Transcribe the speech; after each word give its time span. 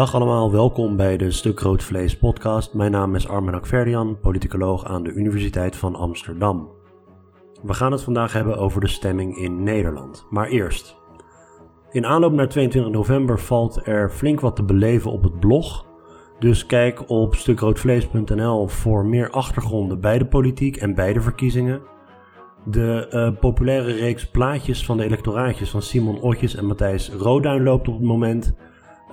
Dag 0.00 0.14
allemaal, 0.14 0.50
welkom 0.50 0.96
bij 0.96 1.16
de 1.16 1.30
Stuk 1.30 1.60
Rood 1.60 1.82
Vlees 1.82 2.16
podcast. 2.16 2.74
Mijn 2.74 2.90
naam 2.90 3.14
is 3.14 3.28
Armen 3.28 3.54
Akverdian, 3.54 4.18
politicoloog 4.20 4.84
aan 4.84 5.02
de 5.02 5.12
Universiteit 5.12 5.76
van 5.76 5.94
Amsterdam. 5.94 6.70
We 7.62 7.74
gaan 7.74 7.92
het 7.92 8.02
vandaag 8.02 8.32
hebben 8.32 8.56
over 8.56 8.80
de 8.80 8.88
stemming 8.88 9.36
in 9.36 9.62
Nederland. 9.62 10.26
Maar 10.30 10.48
eerst. 10.48 10.96
In 11.90 12.06
aanloop 12.06 12.32
naar 12.32 12.48
22 12.48 12.92
november 12.92 13.40
valt 13.40 13.86
er 13.86 14.10
flink 14.10 14.40
wat 14.40 14.56
te 14.56 14.62
beleven 14.62 15.10
op 15.10 15.22
het 15.22 15.40
blog. 15.40 15.86
Dus 16.38 16.66
kijk 16.66 17.10
op 17.10 17.34
stukroodvlees.nl 17.34 18.68
voor 18.68 19.06
meer 19.06 19.30
achtergronden 19.30 20.00
bij 20.00 20.18
de 20.18 20.26
politiek 20.26 20.76
en 20.76 20.94
bij 20.94 21.12
de 21.12 21.20
verkiezingen. 21.20 21.82
De 22.64 23.06
uh, 23.10 23.40
populaire 23.40 23.92
reeks 23.92 24.30
plaatjes 24.30 24.84
van 24.84 24.96
de 24.96 25.04
electoraatjes 25.04 25.70
van 25.70 25.82
Simon 25.82 26.20
Otjes 26.20 26.54
en 26.54 26.66
Matthijs 26.66 27.10
Roduin 27.10 27.62
loopt 27.62 27.88
op 27.88 27.94
het 27.94 28.04
moment. 28.06 28.54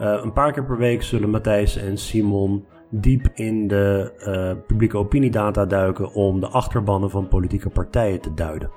Uh, 0.01 0.19
een 0.23 0.33
paar 0.33 0.51
keer 0.53 0.65
per 0.65 0.77
week 0.77 1.03
zullen 1.03 1.29
Matthijs 1.29 1.75
en 1.75 1.97
Simon 1.97 2.65
diep 2.89 3.27
in 3.33 3.67
de 3.67 4.13
uh, 4.17 4.65
publieke 4.67 4.97
opiniedata 4.97 5.65
duiken 5.65 6.13
om 6.13 6.39
de 6.39 6.47
achterbannen 6.47 7.09
van 7.09 7.27
politieke 7.27 7.69
partijen 7.69 8.21
te 8.21 8.33
duiden. 8.33 8.71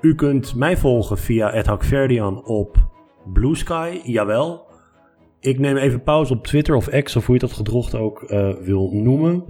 U 0.00 0.14
kunt 0.14 0.54
mij 0.54 0.76
volgen 0.76 1.18
via 1.18 1.62
@hakverdian 1.62 2.44
op 2.44 2.76
Blue 3.32 3.56
Sky, 3.56 4.00
jawel. 4.04 4.68
Ik 5.40 5.58
neem 5.58 5.76
even 5.76 6.02
pauze 6.02 6.32
op 6.32 6.44
Twitter 6.44 6.74
of 6.74 6.88
X, 6.88 7.16
of 7.16 7.26
hoe 7.26 7.34
je 7.34 7.40
dat 7.40 7.52
gedrocht 7.52 7.94
ook 7.94 8.22
uh, 8.22 8.54
wil 8.54 8.90
noemen. 8.92 9.44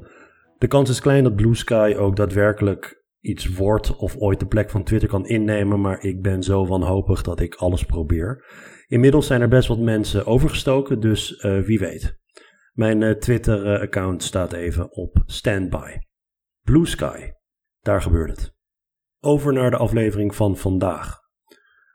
De 0.59 0.67
kans 0.67 0.91
is 0.91 1.01
klein 1.01 1.25
dat 1.25 1.37
Blue 1.37 1.55
Sky 1.55 1.95
ook 1.99 2.17
daadwerkelijk 2.17 3.05
iets 3.21 3.57
wordt 3.57 3.97
of 3.97 4.17
ooit 4.17 4.41
de 4.41 4.47
plek 4.47 4.71
van 4.71 4.83
Twitter 4.83 5.09
kan 5.09 5.27
innemen, 5.27 5.81
maar 5.81 6.05
ik 6.05 6.23
ben 6.23 6.43
zo 6.43 6.67
wanhopig 6.67 7.23
dat 7.23 7.41
ik 7.41 7.55
alles 7.55 7.85
probeer. 7.85 8.45
Inmiddels 8.91 9.27
zijn 9.27 9.41
er 9.41 9.49
best 9.49 9.69
wat 9.69 9.79
mensen 9.79 10.27
overgestoken, 10.27 11.01
dus 11.01 11.45
uh, 11.45 11.61
wie 11.61 11.79
weet. 11.79 12.19
Mijn 12.73 13.01
uh, 13.01 13.11
Twitter-account 13.11 14.23
staat 14.23 14.53
even 14.53 14.93
op 14.93 15.23
standby. 15.27 15.99
Blue 16.63 16.87
Sky, 16.87 17.31
daar 17.81 18.03
gebeurt 18.03 18.31
het. 18.31 18.55
Over 19.21 19.53
naar 19.53 19.71
de 19.71 19.77
aflevering 19.77 20.35
van 20.35 20.57
vandaag. 20.57 21.19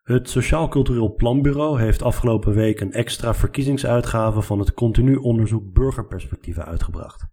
Het 0.03 0.29
Sociaal 0.29 0.67
Cultureel 0.67 1.13
Planbureau 1.13 1.81
heeft 1.81 2.01
afgelopen 2.01 2.53
week 2.53 2.79
een 2.79 2.93
extra 2.93 3.33
verkiezingsuitgave 3.33 4.41
van 4.41 4.59
het 4.59 4.73
continu 4.73 5.15
onderzoek 5.15 5.73
burgerperspectieven 5.73 6.65
uitgebracht. 6.65 7.25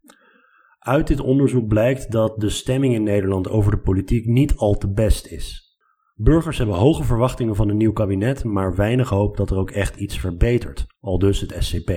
Uit 0.78 1.06
dit 1.06 1.20
onderzoek 1.20 1.68
blijkt 1.68 2.12
dat 2.12 2.40
de 2.40 2.48
stemming 2.48 2.94
in 2.94 3.02
Nederland 3.02 3.48
over 3.48 3.70
de 3.70 3.80
politiek 3.80 4.26
niet 4.26 4.56
al 4.56 4.74
te 4.74 4.92
best 4.92 5.26
is. 5.26 5.71
Burgers 6.14 6.58
hebben 6.58 6.76
hoge 6.76 7.04
verwachtingen 7.04 7.56
van 7.56 7.68
een 7.68 7.76
nieuw 7.76 7.92
kabinet, 7.92 8.44
maar 8.44 8.74
weinig 8.74 9.08
hoop 9.08 9.36
dat 9.36 9.50
er 9.50 9.56
ook 9.56 9.70
echt 9.70 9.96
iets 9.96 10.18
verbetert, 10.18 10.86
al 11.00 11.18
dus 11.18 11.40
het 11.40 11.56
SCP. 11.58 11.90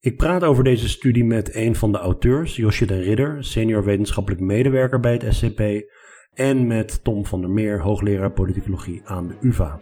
Ik 0.00 0.16
praat 0.16 0.44
over 0.44 0.64
deze 0.64 0.88
studie 0.88 1.24
met 1.24 1.54
een 1.54 1.76
van 1.76 1.92
de 1.92 1.98
auteurs, 1.98 2.56
Josje 2.56 2.86
de 2.86 3.00
Ridder, 3.00 3.44
senior 3.44 3.84
wetenschappelijk 3.84 4.42
medewerker 4.42 5.00
bij 5.00 5.12
het 5.12 5.34
SCP, 5.34 5.60
en 6.32 6.66
met 6.66 7.04
Tom 7.04 7.26
van 7.26 7.40
der 7.40 7.50
Meer, 7.50 7.80
hoogleraar 7.80 8.32
politicologie 8.32 9.02
aan 9.04 9.28
de 9.28 9.36
UvA. 9.40 9.78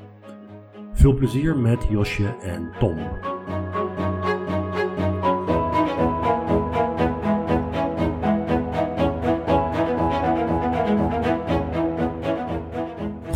Veel 0.93 1.15
plezier 1.15 1.59
met 1.59 1.87
Josje 1.91 2.37
en 2.43 2.71
Tom. 2.79 2.97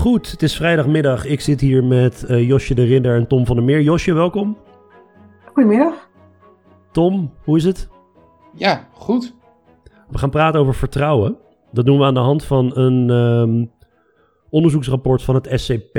Goed, 0.03 0.31
het 0.31 0.43
is 0.43 0.57
vrijdagmiddag. 0.57 1.25
Ik 1.25 1.41
zit 1.41 1.61
hier 1.61 1.85
met 1.85 2.25
uh, 2.29 2.47
Josje 2.47 2.75
de 2.75 2.85
Ridder 2.85 3.17
en 3.17 3.27
Tom 3.27 3.47
van 3.47 3.57
der 3.57 3.65
Meer. 3.65 3.81
Josje, 3.81 4.13
welkom. 4.13 4.59
Goedemiddag. 5.45 6.09
Tom, 6.93 7.33
hoe 7.45 7.57
is 7.57 7.65
het? 7.65 7.89
Ja, 8.55 8.89
goed. 8.93 9.35
We 10.11 10.19
gaan 10.19 10.31
praten 10.31 10.61
over 10.61 10.75
vertrouwen. 10.75 11.39
Dat 11.73 11.87
doen 11.87 11.99
we 11.99 12.05
aan 12.05 12.15
de 12.15 12.21
hand 12.21 12.45
van 12.45 12.77
een 12.77 13.11
um, 13.11 13.73
onderzoeksrapport 14.51 15.23
van 15.23 15.35
het 15.35 15.61
SCP. 15.61 15.99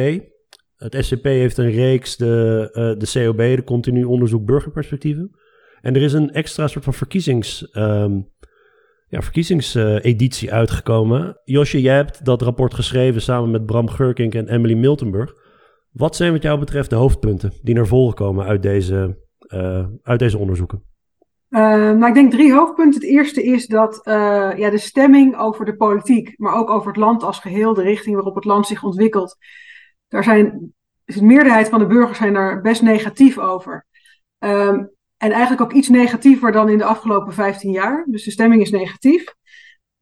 Het 0.78 1.06
SCP 1.06 1.24
heeft 1.24 1.58
een 1.58 1.72
reeks, 1.72 2.18
de, 2.18 2.70
uh, 2.74 3.00
de 3.00 3.26
COB, 3.26 3.38
de 3.38 3.64
Continu 3.64 4.04
Onderzoek 4.04 4.46
Burgerperspectieven. 4.46 5.32
En 5.82 5.96
er 5.96 6.02
is 6.02 6.14
een 6.14 6.32
extra 6.32 6.68
soort 6.68 6.84
van 6.84 6.94
verkiezings, 6.94 7.70
um, 7.74 8.30
ja, 9.14 9.22
verkiezingseditie 9.22 10.54
uitgekomen. 10.54 11.40
Josje, 11.44 11.82
jij 11.82 11.96
hebt 11.96 12.26
dat 12.26 12.42
rapport 12.42 12.74
geschreven 12.74 13.22
samen 13.22 13.52
met 13.52 13.66
Bram 13.66 13.90
Geurkink 13.90 14.34
en 14.34 14.50
Emily 14.50 14.74
Miltenburg. 14.74 15.34
Wat 15.92 16.16
zijn 16.16 16.32
wat 16.32 16.42
jou 16.42 16.60
betreft 16.60 16.90
de 16.90 16.96
hoofdpunten 16.96 17.54
die 17.62 17.76
naar 17.76 17.88
voren 17.88 18.16
komen 18.16 18.46
uit 18.46 18.62
deze, 18.62 19.18
uh, 19.48 19.86
uit 20.04 20.20
deze 20.20 20.38
onderzoeken? 20.38 20.84
Uh, 21.50 21.60
nou, 21.70 22.08
ik 22.08 22.14
denk 22.14 22.32
drie 22.32 22.54
hoofdpunten. 22.54 23.02
Het 23.02 23.10
eerste 23.10 23.44
is 23.44 23.68
dat 23.68 24.02
uh, 24.08 24.14
ja, 24.56 24.70
de 24.70 24.78
stemming 24.78 25.38
over 25.38 25.66
de 25.66 25.76
politiek, 25.76 26.34
maar 26.38 26.56
ook 26.56 26.70
over 26.70 26.88
het 26.88 26.98
land 26.98 27.24
als 27.24 27.40
geheel, 27.40 27.74
de 27.74 27.82
richting 27.82 28.16
waarop 28.16 28.36
het 28.36 28.46
land 28.46 28.68
zich 28.68 28.84
ontwikkelt, 28.84 29.38
daar 30.08 30.24
zijn, 30.24 30.74
de 31.06 31.24
meerderheid 31.24 31.70
van 31.70 31.80
de 31.80 31.88
burgers 31.88 32.18
zijn 32.18 32.34
daar 32.34 32.62
best 32.62 32.82
negatief 32.82 33.38
over. 33.38 33.86
Um, 34.40 34.92
en 35.24 35.32
eigenlijk 35.32 35.62
ook 35.62 35.74
iets 35.74 35.90
negatiever 35.90 36.52
dan 36.52 36.70
in 36.70 36.78
de 36.78 36.84
afgelopen 36.84 37.34
15 37.34 37.72
jaar. 37.72 38.06
Dus 38.08 38.24
de 38.24 38.32
stemming 38.32 38.62
is 38.62 38.72
negatief. 38.72 39.36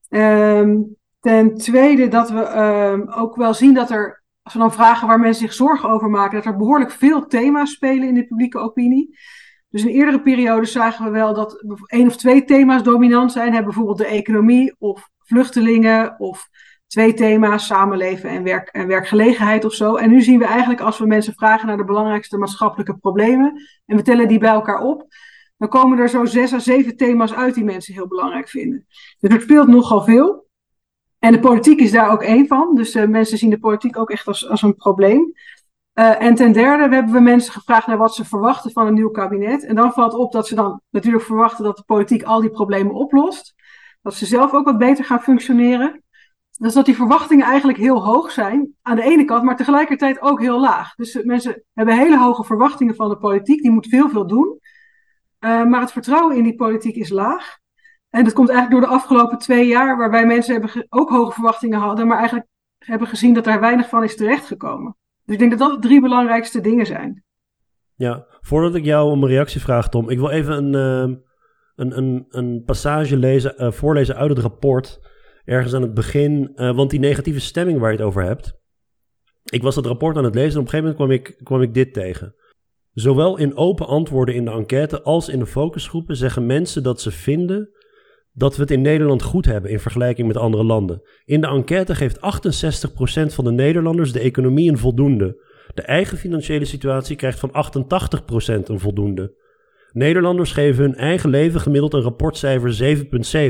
Um, 0.10 0.96
ten 1.20 1.58
tweede 1.58 2.08
dat 2.08 2.30
we 2.30 2.58
um, 2.58 3.10
ook 3.10 3.36
wel 3.36 3.54
zien 3.54 3.74
dat 3.74 3.92
er, 3.92 4.24
als 4.42 4.54
we 4.54 4.60
dan 4.60 4.74
vragen 4.74 5.08
waar 5.08 5.20
mensen 5.20 5.46
zich 5.46 5.54
zorgen 5.54 5.90
over 5.90 6.10
maken, 6.10 6.36
dat 6.36 6.46
er 6.46 6.58
behoorlijk 6.58 6.92
veel 6.92 7.28
thema's 7.28 7.72
spelen 7.72 8.08
in 8.08 8.14
de 8.14 8.28
publieke 8.28 8.58
opinie. 8.58 9.18
Dus 9.70 9.84
in 9.84 9.90
eerdere 9.90 10.22
periodes 10.22 10.72
zagen 10.72 11.06
we 11.06 11.12
wel 11.12 11.34
dat 11.34 11.64
één 11.86 12.08
of 12.08 12.18
twee 12.18 12.46
thema's 12.46 12.84
dominant 12.84 13.32
zijn. 13.32 13.54
Hebben 13.54 13.66
bijvoorbeeld 13.66 13.98
de 13.98 14.16
economie 14.16 14.76
of 14.80 15.10
vluchtelingen 15.20 16.20
of 16.20 16.50
twee 16.92 17.14
thema's, 17.14 17.66
samenleven 17.66 18.30
en, 18.30 18.44
werk, 18.44 18.68
en 18.68 18.88
werkgelegenheid 18.88 19.66
of 19.66 19.74
zo. 19.74 19.96
En 19.96 20.10
nu 20.10 20.22
zien 20.22 20.40
we 20.40 20.46
eigenlijk 20.46 20.82
als 20.82 20.98
we 20.98 21.06
mensen 21.06 21.34
vragen 21.34 21.68
naar 21.68 21.78
de 21.78 21.86
belangrijkste 21.86 22.38
maatschappelijke 22.38 22.98
problemen 22.98 23.62
en 23.86 23.96
we 23.96 24.02
tellen 24.02 24.28
die 24.28 24.40
bij 24.40 24.50
elkaar 24.50 24.82
op, 24.82 25.06
dan 25.58 25.70
komen 25.70 25.98
er 25.98 26.10
zo 26.10 26.26
zes 26.26 26.54
à 26.54 26.60
zeven 26.60 26.98
thema's 26.98 27.34
uit 27.34 27.54
die 27.54 27.64
mensen 27.64 27.94
heel 27.94 28.08
belangrijk 28.08 28.50
vinden. 28.50 28.86
Dus 29.20 29.34
er 29.34 29.42
speelt 29.42 29.68
nogal 29.68 30.04
veel. 30.04 30.48
En 31.20 31.32
de 31.32 31.40
politiek 31.40 31.80
is 31.80 31.92
daar 31.92 32.12
ook 32.12 32.24
één 32.24 32.48
van. 32.48 32.76
Dus 32.76 32.96
uh, 32.96 33.08
mensen 33.08 33.38
zien 33.38 33.50
de 33.50 33.60
politiek 33.60 33.98
ook 33.98 34.12
echt 34.12 34.28
als, 34.28 34.50
als 34.50 34.62
een 34.62 34.76
probleem. 34.76 35.34
Uh, 35.94 36.22
en 36.22 36.36
ten 36.36 36.52
derde 36.52 36.96
hebben 36.96 37.14
we 37.14 37.20
mensen 37.20 37.54
gevraagd 37.54 37.88
naar 37.88 37.98
wat 37.98 38.16
ze 38.16 38.26
verwachten 38.26 38.72
van 38.72 38.88
een 38.88 38.94
nieuw 38.94 39.12
kabinet. 39.12 39.66
En 39.66 39.76
dan 39.76 39.94
valt 39.94 40.14
op 40.14 40.32
dat 40.32 40.48
ze 40.48 40.56
dan 40.56 40.82
natuurlijk 40.90 41.24
verwachten 41.24 41.64
dat 41.64 41.78
de 41.78 41.84
politiek 41.86 42.24
al 42.24 42.42
die 42.42 42.50
problemen 42.50 42.94
oplost. 42.94 43.54
Dat 44.02 44.14
ze 44.14 44.26
zelf 44.26 44.54
ook 44.54 44.66
wat 44.66 44.78
beter 44.78 45.06
gaan 45.06 45.22
functioneren. 45.22 46.04
Dus 46.62 46.74
dat 46.74 46.86
die 46.86 46.96
verwachtingen 46.96 47.46
eigenlijk 47.46 47.78
heel 47.78 48.04
hoog 48.04 48.32
zijn 48.32 48.74
aan 48.82 48.96
de 48.96 49.04
ene 49.04 49.26
kant, 49.26 49.44
maar 49.44 49.56
tegelijkertijd 49.56 50.22
ook 50.22 50.42
heel 50.42 50.60
laag. 50.60 50.96
Dus 50.96 51.24
mensen 51.24 51.64
hebben 51.74 51.98
hele 51.98 52.18
hoge 52.18 52.44
verwachtingen 52.44 52.96
van 52.96 53.10
de 53.10 53.18
politiek, 53.18 53.62
die 53.62 53.72
moet 53.72 53.88
veel, 53.88 54.10
veel 54.10 54.28
doen. 54.28 54.60
Uh, 55.40 55.66
maar 55.66 55.82
het 55.82 55.92
vertrouwen 55.92 56.38
in 56.38 56.44
die 56.44 56.56
politiek 56.56 56.96
is 56.96 57.10
laag. 57.10 57.58
En 58.10 58.24
dat 58.24 58.34
komt 58.34 58.50
eigenlijk 58.50 58.82
door 58.82 58.90
de 58.90 58.96
afgelopen 58.98 59.38
twee 59.38 59.68
jaar, 59.68 59.98
waarbij 59.98 60.26
mensen 60.26 60.54
hebben 60.54 60.86
ook 60.90 61.10
hoge 61.10 61.32
verwachtingen 61.32 61.80
hadden, 61.80 62.08
maar 62.08 62.18
eigenlijk 62.18 62.48
hebben 62.78 63.08
gezien 63.08 63.34
dat 63.34 63.44
daar 63.44 63.60
weinig 63.60 63.90
van 63.90 64.04
is 64.04 64.16
terechtgekomen. 64.16 64.96
Dus 65.24 65.34
ik 65.34 65.40
denk 65.40 65.52
dat 65.52 65.60
dat 65.60 65.82
de 65.82 65.88
drie 65.88 66.02
belangrijkste 66.02 66.62
dingen 66.62 66.86
zijn. 66.86 67.24
Ja, 67.96 68.26
voordat 68.42 68.76
ik 68.76 68.84
jou 68.84 69.12
om 69.12 69.24
een 69.24 69.30
reactie 69.30 69.62
vraag, 69.62 69.90
Tom, 69.90 70.10
ik 70.10 70.20
wil 70.20 70.30
even 70.30 70.58
een, 70.58 71.10
uh, 71.10 71.18
een, 71.76 71.98
een, 71.98 72.26
een 72.30 72.64
passage 72.66 73.18
lezen, 73.18 73.54
uh, 73.58 73.72
voorlezen 73.72 74.16
uit 74.16 74.30
het 74.30 74.40
rapport. 74.40 75.10
Ergens 75.44 75.74
aan 75.74 75.82
het 75.82 75.94
begin, 75.94 76.52
uh, 76.56 76.76
want 76.76 76.90
die 76.90 77.00
negatieve 77.00 77.40
stemming 77.40 77.80
waar 77.80 77.92
je 77.92 77.98
het 77.98 78.06
over 78.06 78.24
hebt. 78.24 78.60
Ik 79.44 79.62
was 79.62 79.76
dat 79.76 79.86
rapport 79.86 80.18
aan 80.18 80.24
het 80.24 80.36
lezen 80.36 80.54
en 80.54 80.60
op 80.60 80.64
een 80.64 80.70
gegeven 80.70 80.96
moment 80.98 81.36
kwam 81.44 81.62
ik, 81.62 81.68
ik 81.70 81.74
dit 81.74 81.94
tegen. 81.94 82.36
Zowel 82.94 83.38
in 83.38 83.56
open 83.56 83.88
antwoorden 83.88 84.36
in 84.36 84.46
de 84.46 84.52
enquête 84.52 85.02
als 85.02 85.30
in 85.30 85.40
de 85.40 85.46
focusgroepen 85.46 86.16
zeggen 86.16 86.46
mensen 86.46 86.84
dat 86.84 87.02
ze 87.02 87.12
vinden 87.12 87.70
dat 88.34 88.56
we 88.56 88.62
het 88.62 88.72
in 88.72 88.82
Nederland 88.82 89.22
goed 89.22 89.46
hebben 89.46 89.72
in 89.72 89.80
vergelijking 89.80 90.28
met 90.28 90.38
andere 90.38 90.64
landen. 90.64 91.02
In 91.26 91.42
de 91.42 91.48
enquête 91.48 91.96
geeft 91.96 92.18
68% 92.18 92.22
van 93.34 93.44
de 93.44 93.52
Nederlanders 93.52 94.12
de 94.12 94.20
economie 94.20 94.70
een 94.70 94.78
voldoende. 94.78 95.50
De 95.74 95.82
eigen 95.82 96.18
financiële 96.18 96.66
situatie 96.66 97.16
krijgt 97.16 97.40
van 97.40 97.52
88% 97.52 98.64
een 98.64 98.80
voldoende. 98.80 99.40
Nederlanders 99.92 100.52
geven 100.52 100.84
hun 100.84 100.96
eigen 100.96 101.30
leven 101.30 101.62
gemiddeld 101.62 101.94
een 101.94 102.02
rapportcijfer 102.02 102.98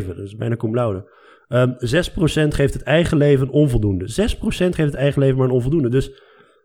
7,7, 0.02 0.08
dat 0.08 0.18
is 0.18 0.36
bijna 0.36 0.56
cum 0.56 0.76
laude. 0.76 1.12
Um, 1.54 1.76
6% 1.80 2.54
geeft 2.54 2.74
het 2.74 2.84
eigen 2.84 3.18
leven 3.18 3.48
een 3.48 3.54
onvoldoende. 3.54 4.06
6% 4.06 4.10
geeft 4.48 4.78
het 4.78 4.94
eigen 4.94 5.22
leven 5.22 5.38
maar 5.38 5.48
een 5.48 5.54
onvoldoende. 5.54 5.90
Dus 5.90 6.12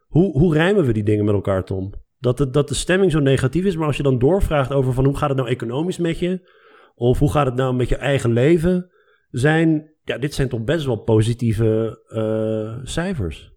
hoe, 0.06 0.38
hoe 0.38 0.54
rijmen 0.54 0.84
we 0.84 0.92
die 0.92 1.02
dingen 1.02 1.24
met 1.24 1.34
elkaar, 1.34 1.64
Tom? 1.64 1.92
Dat, 2.18 2.38
het, 2.38 2.52
dat 2.52 2.68
de 2.68 2.74
stemming 2.74 3.12
zo 3.12 3.18
negatief 3.18 3.64
is, 3.64 3.76
maar 3.76 3.86
als 3.86 3.96
je 3.96 4.02
dan 4.02 4.18
doorvraagt 4.18 4.72
over 4.72 4.92
van 4.92 5.04
hoe 5.04 5.16
gaat 5.16 5.28
het 5.28 5.38
nou 5.38 5.50
economisch 5.50 5.98
met 5.98 6.18
je, 6.18 6.50
of 6.94 7.18
hoe 7.18 7.30
gaat 7.30 7.46
het 7.46 7.54
nou 7.54 7.74
met 7.74 7.88
je 7.88 7.96
eigen 7.96 8.32
leven, 8.32 8.90
zijn, 9.30 9.90
ja, 10.02 10.18
dit 10.18 10.34
zijn 10.34 10.48
toch 10.48 10.64
best 10.64 10.86
wel 10.86 10.96
positieve 10.96 12.02
uh, 12.08 12.86
cijfers. 12.86 13.52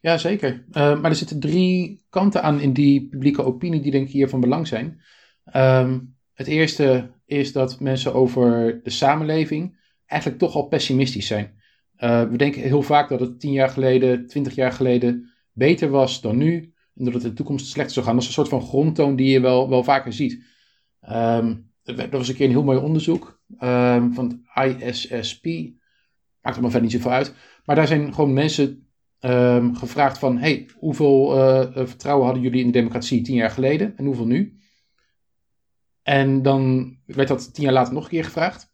Ja, 0.00 0.18
zeker. 0.18 0.64
Uh, 0.68 1.00
maar 1.00 1.10
er 1.10 1.16
zitten 1.16 1.40
drie 1.40 2.04
kanten 2.10 2.42
aan 2.42 2.60
in 2.60 2.72
die 2.72 3.08
publieke 3.08 3.44
opinie 3.44 3.82
die 3.82 3.90
denk 3.90 4.06
ik 4.06 4.12
hier 4.12 4.28
van 4.28 4.40
belang 4.40 4.66
zijn. 4.66 5.02
Ehm, 5.44 6.00
het 6.32 6.46
eerste 6.46 7.10
is 7.26 7.52
dat 7.52 7.80
mensen 7.80 8.14
over 8.14 8.80
de 8.82 8.90
samenleving 8.90 9.82
eigenlijk 10.14 10.42
toch 10.42 10.54
al 10.54 10.66
pessimistisch 10.66 11.26
zijn. 11.26 11.54
Uh, 11.98 12.22
we 12.22 12.36
denken 12.36 12.62
heel 12.62 12.82
vaak 12.82 13.08
dat 13.08 13.20
het 13.20 13.40
tien 13.40 13.52
jaar 13.52 13.68
geleden, 13.68 14.26
twintig 14.26 14.54
jaar 14.54 14.72
geleden 14.72 15.30
beter 15.52 15.88
was 15.88 16.20
dan 16.20 16.36
nu. 16.36 16.72
En 16.94 17.04
dat 17.04 17.14
het 17.14 17.22
in 17.22 17.28
de 17.28 17.34
toekomst 17.34 17.66
slechter 17.66 17.92
zou 17.92 18.06
gaan. 18.06 18.14
Dat 18.14 18.22
is 18.22 18.28
een 18.28 18.34
soort 18.34 18.48
van 18.48 18.62
grondtoon 18.62 19.16
die 19.16 19.30
je 19.30 19.40
wel, 19.40 19.68
wel 19.68 19.84
vaker 19.84 20.12
ziet. 20.12 20.44
Um, 21.10 21.72
er 21.82 22.08
was 22.10 22.28
een 22.28 22.34
keer 22.34 22.46
een 22.46 22.52
heel 22.52 22.64
mooi 22.64 22.78
onderzoek 22.78 23.40
um, 23.60 24.14
van 24.14 24.42
het 24.44 24.82
ISSP. 24.82 25.44
Maakt 26.40 26.56
er 26.56 26.62
maar 26.62 26.70
verder 26.70 26.80
niet 26.80 26.92
zoveel 26.92 27.10
uit. 27.10 27.34
Maar 27.64 27.76
daar 27.76 27.86
zijn 27.86 28.14
gewoon 28.14 28.32
mensen 28.32 28.88
um, 29.20 29.76
gevraagd 29.76 30.18
van... 30.18 30.38
Hey, 30.38 30.68
hoeveel 30.78 31.36
uh, 31.36 31.86
vertrouwen 31.86 32.24
hadden 32.24 32.42
jullie 32.42 32.60
in 32.60 32.66
de 32.66 32.72
democratie 32.72 33.22
tien 33.22 33.34
jaar 33.34 33.50
geleden? 33.50 33.96
En 33.96 34.04
hoeveel 34.04 34.26
nu? 34.26 34.58
En 36.02 36.42
dan 36.42 36.94
werd 37.06 37.28
dat 37.28 37.54
tien 37.54 37.64
jaar 37.64 37.72
later 37.72 37.94
nog 37.94 38.04
een 38.04 38.10
keer 38.10 38.24
gevraagd. 38.24 38.72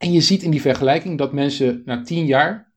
En 0.00 0.12
je 0.12 0.20
ziet 0.20 0.42
in 0.42 0.50
die 0.50 0.60
vergelijking 0.60 1.18
dat 1.18 1.32
mensen 1.32 1.82
na 1.84 2.02
tien 2.02 2.26
jaar 2.26 2.72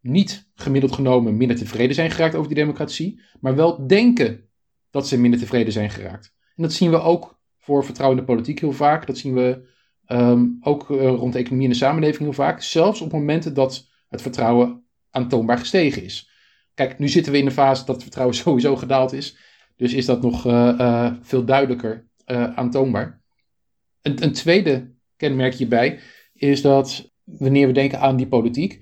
niet 0.00 0.50
gemiddeld 0.54 0.92
genomen 0.92 1.36
minder 1.36 1.56
tevreden 1.56 1.94
zijn 1.94 2.10
geraakt 2.10 2.34
over 2.34 2.48
die 2.48 2.58
democratie, 2.58 3.20
maar 3.40 3.54
wel 3.56 3.86
denken 3.86 4.48
dat 4.90 5.08
ze 5.08 5.18
minder 5.18 5.40
tevreden 5.40 5.72
zijn 5.72 5.90
geraakt. 5.90 6.34
En 6.56 6.62
dat 6.62 6.72
zien 6.72 6.90
we 6.90 7.00
ook 7.00 7.40
voor 7.58 7.84
vertrouwen 7.84 8.18
in 8.18 8.24
de 8.24 8.32
politiek 8.32 8.60
heel 8.60 8.72
vaak. 8.72 9.06
Dat 9.06 9.18
zien 9.18 9.34
we 9.34 9.68
um, 10.06 10.58
ook 10.60 10.90
uh, 10.90 10.98
rond 10.98 11.32
de 11.32 11.38
economie 11.38 11.66
en 11.66 11.72
de 11.72 11.78
samenleving 11.78 12.22
heel 12.22 12.32
vaak. 12.32 12.62
Zelfs 12.62 13.00
op 13.00 13.12
momenten 13.12 13.54
dat 13.54 13.88
het 14.08 14.22
vertrouwen 14.22 14.84
aantoonbaar 15.10 15.58
gestegen 15.58 16.04
is. 16.04 16.30
Kijk, 16.74 16.98
nu 16.98 17.08
zitten 17.08 17.32
we 17.32 17.38
in 17.38 17.44
de 17.44 17.50
fase 17.50 17.84
dat 17.84 17.94
het 17.94 18.02
vertrouwen 18.02 18.36
sowieso 18.42 18.76
gedaald 18.76 19.12
is. 19.12 19.36
Dus 19.76 19.92
is 19.92 20.06
dat 20.06 20.22
nog 20.22 20.46
uh, 20.46 20.52
uh, 20.78 21.12
veel 21.20 21.44
duidelijker 21.44 22.08
aantoonbaar. 22.54 23.22
Een, 24.02 24.22
een 24.22 24.32
tweede 24.32 24.94
kenmerk 25.16 25.54
hierbij 25.54 26.00
is 26.40 26.62
dat 26.62 27.12
wanneer 27.24 27.66
we 27.66 27.72
denken 27.72 28.00
aan 28.00 28.16
die 28.16 28.26
politiek, 28.26 28.80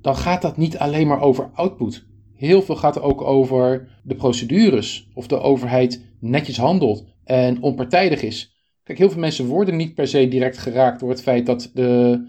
dan 0.00 0.16
gaat 0.16 0.42
dat 0.42 0.56
niet 0.56 0.78
alleen 0.78 1.06
maar 1.06 1.20
over 1.20 1.50
output. 1.54 2.06
Heel 2.34 2.62
veel 2.62 2.76
gaat 2.76 2.96
er 2.96 3.02
ook 3.02 3.22
over 3.22 3.88
de 4.02 4.14
procedures, 4.14 5.08
of 5.14 5.26
de 5.26 5.40
overheid 5.40 6.04
netjes 6.20 6.56
handelt 6.56 7.04
en 7.24 7.62
onpartijdig 7.62 8.22
is. 8.22 8.54
Kijk, 8.82 8.98
heel 8.98 9.10
veel 9.10 9.20
mensen 9.20 9.46
worden 9.46 9.76
niet 9.76 9.94
per 9.94 10.08
se 10.08 10.28
direct 10.28 10.58
geraakt 10.58 11.00
door 11.00 11.08
het 11.08 11.22
feit 11.22 11.46
dat 11.46 11.70
de, 11.74 12.24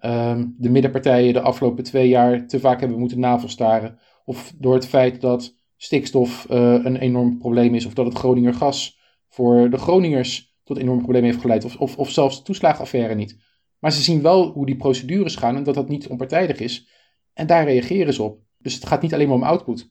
um, 0.00 0.54
de 0.58 0.70
middenpartijen 0.70 1.32
de 1.32 1.40
afgelopen 1.40 1.84
twee 1.84 2.08
jaar 2.08 2.46
te 2.46 2.60
vaak 2.60 2.80
hebben 2.80 2.98
moeten 2.98 3.20
navelstaren. 3.20 3.98
Of 4.24 4.54
door 4.58 4.74
het 4.74 4.86
feit 4.86 5.20
dat 5.20 5.54
stikstof 5.76 6.46
uh, 6.50 6.56
een 6.72 6.96
enorm 6.96 7.38
probleem 7.38 7.74
is, 7.74 7.86
of 7.86 7.94
dat 7.94 8.06
het 8.06 8.18
Groninger 8.18 8.54
gas 8.54 8.98
voor 9.28 9.70
de 9.70 9.78
Groningers 9.78 10.54
tot 10.64 10.78
enorm 10.78 10.98
probleem 10.98 11.24
heeft 11.24 11.40
geleid, 11.40 11.64
of, 11.64 11.76
of, 11.76 11.96
of 11.96 12.10
zelfs 12.10 12.36
de 12.36 12.42
toeslagenaffaire 12.42 13.14
niet. 13.14 13.45
Maar 13.78 13.92
ze 13.92 14.02
zien 14.02 14.22
wel 14.22 14.50
hoe 14.50 14.66
die 14.66 14.76
procedures 14.76 15.36
gaan 15.36 15.56
en 15.56 15.62
dat 15.62 15.74
dat 15.74 15.88
niet 15.88 16.06
onpartijdig 16.06 16.58
is. 16.58 16.88
En 17.32 17.46
daar 17.46 17.64
reageren 17.64 18.14
ze 18.14 18.22
op. 18.22 18.40
Dus 18.58 18.74
het 18.74 18.86
gaat 18.86 19.02
niet 19.02 19.14
alleen 19.14 19.26
maar 19.26 19.36
om 19.36 19.42
output. 19.42 19.90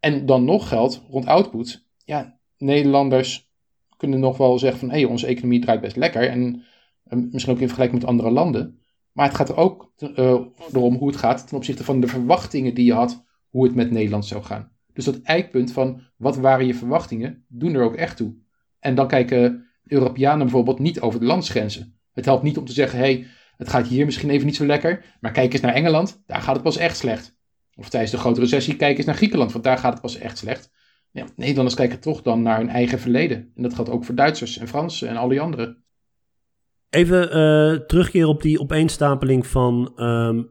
En 0.00 0.26
dan 0.26 0.44
nog 0.44 0.68
geldt 0.68 1.02
rond 1.08 1.26
output. 1.26 1.86
Ja, 2.04 2.38
Nederlanders 2.58 3.50
kunnen 3.96 4.20
nog 4.20 4.36
wel 4.36 4.58
zeggen 4.58 4.78
van 4.78 4.90
hé, 4.90 5.00
hey, 5.00 5.04
onze 5.04 5.26
economie 5.26 5.60
draait 5.60 5.80
best 5.80 5.96
lekker. 5.96 6.28
En 6.28 6.64
uh, 7.08 7.22
misschien 7.30 7.54
ook 7.54 7.60
in 7.60 7.66
vergelijking 7.66 8.00
met 8.00 8.10
andere 8.10 8.30
landen. 8.30 8.80
Maar 9.12 9.26
het 9.26 9.36
gaat 9.36 9.48
er 9.48 9.56
ook 9.56 9.92
uh, 9.98 10.40
erom 10.72 10.94
hoe 10.94 11.08
het 11.08 11.16
gaat 11.16 11.48
ten 11.48 11.56
opzichte 11.56 11.84
van 11.84 12.00
de 12.00 12.06
verwachtingen 12.06 12.74
die 12.74 12.84
je 12.84 12.92
had 12.92 13.24
hoe 13.48 13.64
het 13.64 13.74
met 13.74 13.90
Nederland 13.90 14.26
zou 14.26 14.42
gaan. 14.42 14.72
Dus 14.92 15.04
dat 15.04 15.20
eikpunt 15.20 15.72
van 15.72 16.02
wat 16.16 16.36
waren 16.36 16.66
je 16.66 16.74
verwachtingen, 16.74 17.44
doen 17.48 17.74
er 17.74 17.82
ook 17.82 17.94
echt 17.94 18.16
toe. 18.16 18.34
En 18.78 18.94
dan 18.94 19.08
kijken 19.08 19.66
Europeanen 19.84 20.38
bijvoorbeeld 20.38 20.78
niet 20.78 21.00
over 21.00 21.20
de 21.20 21.26
landsgrenzen. 21.26 21.95
Het 22.16 22.24
helpt 22.24 22.42
niet 22.42 22.58
om 22.58 22.64
te 22.64 22.72
zeggen, 22.72 22.98
hey, 22.98 23.26
het 23.56 23.68
gaat 23.68 23.86
hier 23.86 24.04
misschien 24.04 24.30
even 24.30 24.46
niet 24.46 24.56
zo 24.56 24.66
lekker, 24.66 25.04
maar 25.20 25.32
kijk 25.32 25.52
eens 25.52 25.62
naar 25.62 25.74
Engeland, 25.74 26.22
daar 26.26 26.40
gaat 26.40 26.54
het 26.54 26.64
pas 26.64 26.76
echt 26.76 26.96
slecht. 26.96 27.36
Of 27.74 27.88
tijdens 27.88 28.12
de 28.12 28.18
grote 28.18 28.40
recessie, 28.40 28.76
kijk 28.76 28.96
eens 28.96 29.06
naar 29.06 29.14
Griekenland, 29.14 29.52
want 29.52 29.64
daar 29.64 29.78
gaat 29.78 29.92
het 29.92 30.02
pas 30.02 30.18
echt 30.18 30.38
slecht. 30.38 30.70
Ja, 31.10 31.26
Nederlanders 31.36 31.76
kijken 31.76 32.00
toch 32.00 32.22
dan 32.22 32.42
naar 32.42 32.58
hun 32.58 32.68
eigen 32.68 32.98
verleden. 32.98 33.52
En 33.54 33.62
dat 33.62 33.74
geldt 33.74 33.90
ook 33.90 34.04
voor 34.04 34.14
Duitsers 34.14 34.58
en 34.58 34.68
Fransen 34.68 35.08
en 35.08 35.16
al 35.16 35.28
die 35.28 35.40
anderen. 35.40 35.84
Even 36.90 37.22
uh, 37.22 37.80
terugkeren 37.86 38.28
op 38.28 38.42
die 38.42 38.60
opeenstapeling 38.60 39.46
van 39.46 39.92
um, 39.96 40.50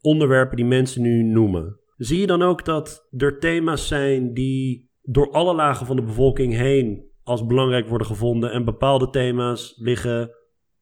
onderwerpen 0.00 0.56
die 0.56 0.64
mensen 0.64 1.02
nu 1.02 1.22
noemen. 1.22 1.80
Zie 1.96 2.20
je 2.20 2.26
dan 2.26 2.42
ook 2.42 2.64
dat 2.64 3.08
er 3.16 3.38
thema's 3.38 3.88
zijn 3.88 4.34
die 4.34 4.90
door 5.02 5.30
alle 5.30 5.54
lagen 5.54 5.86
van 5.86 5.96
de 5.96 6.02
bevolking 6.02 6.54
heen 6.54 7.06
als 7.22 7.46
belangrijk 7.46 7.88
worden 7.88 8.06
gevonden 8.06 8.52
en 8.52 8.64
bepaalde 8.64 9.10
thema's 9.10 9.74
liggen 9.76 10.30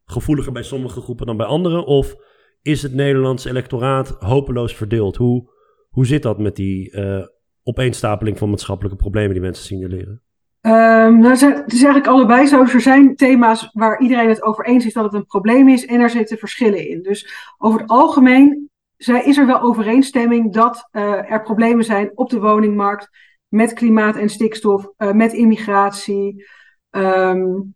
gevoeliger 0.06 0.52
bij 0.52 0.62
sommige 0.62 1.00
groepen 1.00 1.26
dan 1.26 1.36
bij 1.36 1.46
anderen? 1.46 1.86
Of 1.86 2.14
is 2.62 2.82
het 2.82 2.94
Nederlandse 2.94 3.48
electoraat 3.48 4.08
hopeloos 4.18 4.74
verdeeld? 4.74 5.16
Hoe, 5.16 5.50
hoe 5.88 6.06
zit 6.06 6.22
dat 6.22 6.38
met 6.38 6.56
die 6.56 6.92
uh, 6.92 7.26
opeenstapeling 7.62 8.38
van 8.38 8.50
maatschappelijke 8.50 8.98
problemen 8.98 9.32
die 9.32 9.42
mensen 9.42 9.64
signaleren? 9.64 10.20
Um, 10.60 11.18
nou, 11.18 11.28
het 11.28 11.72
is 11.72 11.82
eigenlijk 11.82 12.06
allebei 12.06 12.46
zo. 12.46 12.60
Er 12.60 12.80
zijn 12.80 13.16
thema's 13.16 13.70
waar 13.72 14.00
iedereen 14.00 14.28
het 14.28 14.42
over 14.42 14.66
eens 14.66 14.86
is 14.86 14.92
dat 14.92 15.04
het 15.04 15.14
een 15.14 15.26
probleem 15.26 15.68
is 15.68 15.86
en 15.86 16.00
er 16.00 16.10
zitten 16.10 16.38
verschillen 16.38 16.88
in. 16.88 17.02
Dus 17.02 17.30
over 17.58 17.80
het 17.80 17.90
algemeen 17.90 18.70
is 18.96 19.36
er 19.36 19.46
wel 19.46 19.60
overeenstemming 19.60 20.52
dat 20.52 20.88
uh, 20.92 21.30
er 21.30 21.42
problemen 21.42 21.84
zijn 21.84 22.10
op 22.14 22.30
de 22.30 22.40
woningmarkt 22.40 23.08
met 23.48 23.72
klimaat 23.72 24.16
en 24.16 24.28
stikstof, 24.28 24.88
uh, 24.98 25.12
met 25.12 25.32
immigratie. 25.32 26.44
Um, 26.90 27.74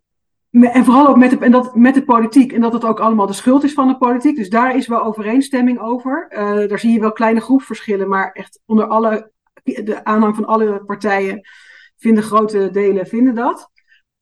en 0.51 0.85
vooral 0.85 1.09
ook 1.09 1.17
met 1.17 1.31
de, 1.31 1.39
en 1.39 1.51
dat, 1.51 1.75
met 1.75 1.95
de 1.95 2.05
politiek. 2.05 2.53
En 2.53 2.61
dat 2.61 2.73
het 2.73 2.85
ook 2.85 3.01
allemaal 3.01 3.27
de 3.27 3.33
schuld 3.33 3.65
is 3.65 3.73
van 3.73 3.89
de 3.89 3.97
politiek. 3.97 4.37
Dus 4.37 4.51
daar 4.51 4.77
is 4.77 4.87
wel 4.87 5.03
overeenstemming 5.03 5.81
over. 5.81 6.27
Uh, 6.31 6.69
daar 6.69 6.79
zie 6.79 6.93
je 6.93 7.01
wel 7.01 7.13
kleine 7.13 7.41
groepsverschillen. 7.41 8.09
Maar 8.09 8.33
echt 8.33 8.61
onder 8.67 8.87
alle, 8.87 9.33
de 9.63 10.05
aanhang 10.05 10.35
van 10.35 10.45
alle 10.45 10.85
partijen 10.85 11.41
vinden 11.97 12.25
grote 12.25 12.71
delen 12.71 13.07
vinden 13.07 13.35
dat. 13.35 13.71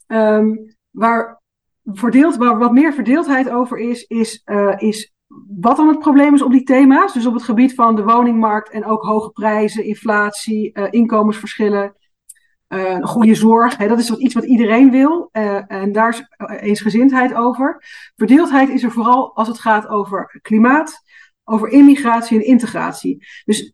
Um, 0.06 0.76
waar, 0.90 1.42
verdeeld, 1.84 2.36
waar 2.36 2.58
wat 2.58 2.72
meer 2.72 2.92
verdeeldheid 2.92 3.50
over 3.50 3.78
is, 3.78 4.02
is, 4.02 4.42
uh, 4.44 4.74
is 4.76 5.12
wat 5.60 5.76
dan 5.76 5.88
het 5.88 5.98
probleem 5.98 6.34
is 6.34 6.42
op 6.42 6.52
die 6.52 6.62
thema's. 6.62 7.12
Dus 7.12 7.26
op 7.26 7.34
het 7.34 7.42
gebied 7.42 7.74
van 7.74 7.96
de 7.96 8.04
woningmarkt 8.04 8.70
en 8.70 8.84
ook 8.84 9.02
hoge 9.02 9.30
prijzen, 9.30 9.84
inflatie, 9.84 10.78
uh, 10.78 10.86
inkomensverschillen. 10.90 11.96
Goede 13.00 13.34
zorg, 13.34 13.76
hè, 13.76 13.88
dat 13.88 13.98
is 13.98 14.08
wat, 14.08 14.18
iets 14.18 14.34
wat 14.34 14.44
iedereen 14.44 14.90
wil. 14.90 15.28
Uh, 15.32 15.72
en 15.72 15.92
daar 15.92 16.08
is 16.08 16.22
eensgezindheid 16.60 17.34
over. 17.34 17.84
Verdeeldheid 18.16 18.68
is 18.68 18.82
er 18.82 18.90
vooral 18.90 19.36
als 19.36 19.48
het 19.48 19.58
gaat 19.58 19.88
over 19.88 20.38
klimaat, 20.42 21.02
over 21.44 21.68
immigratie 21.68 22.38
en 22.38 22.46
integratie. 22.46 23.26
Dus 23.44 23.72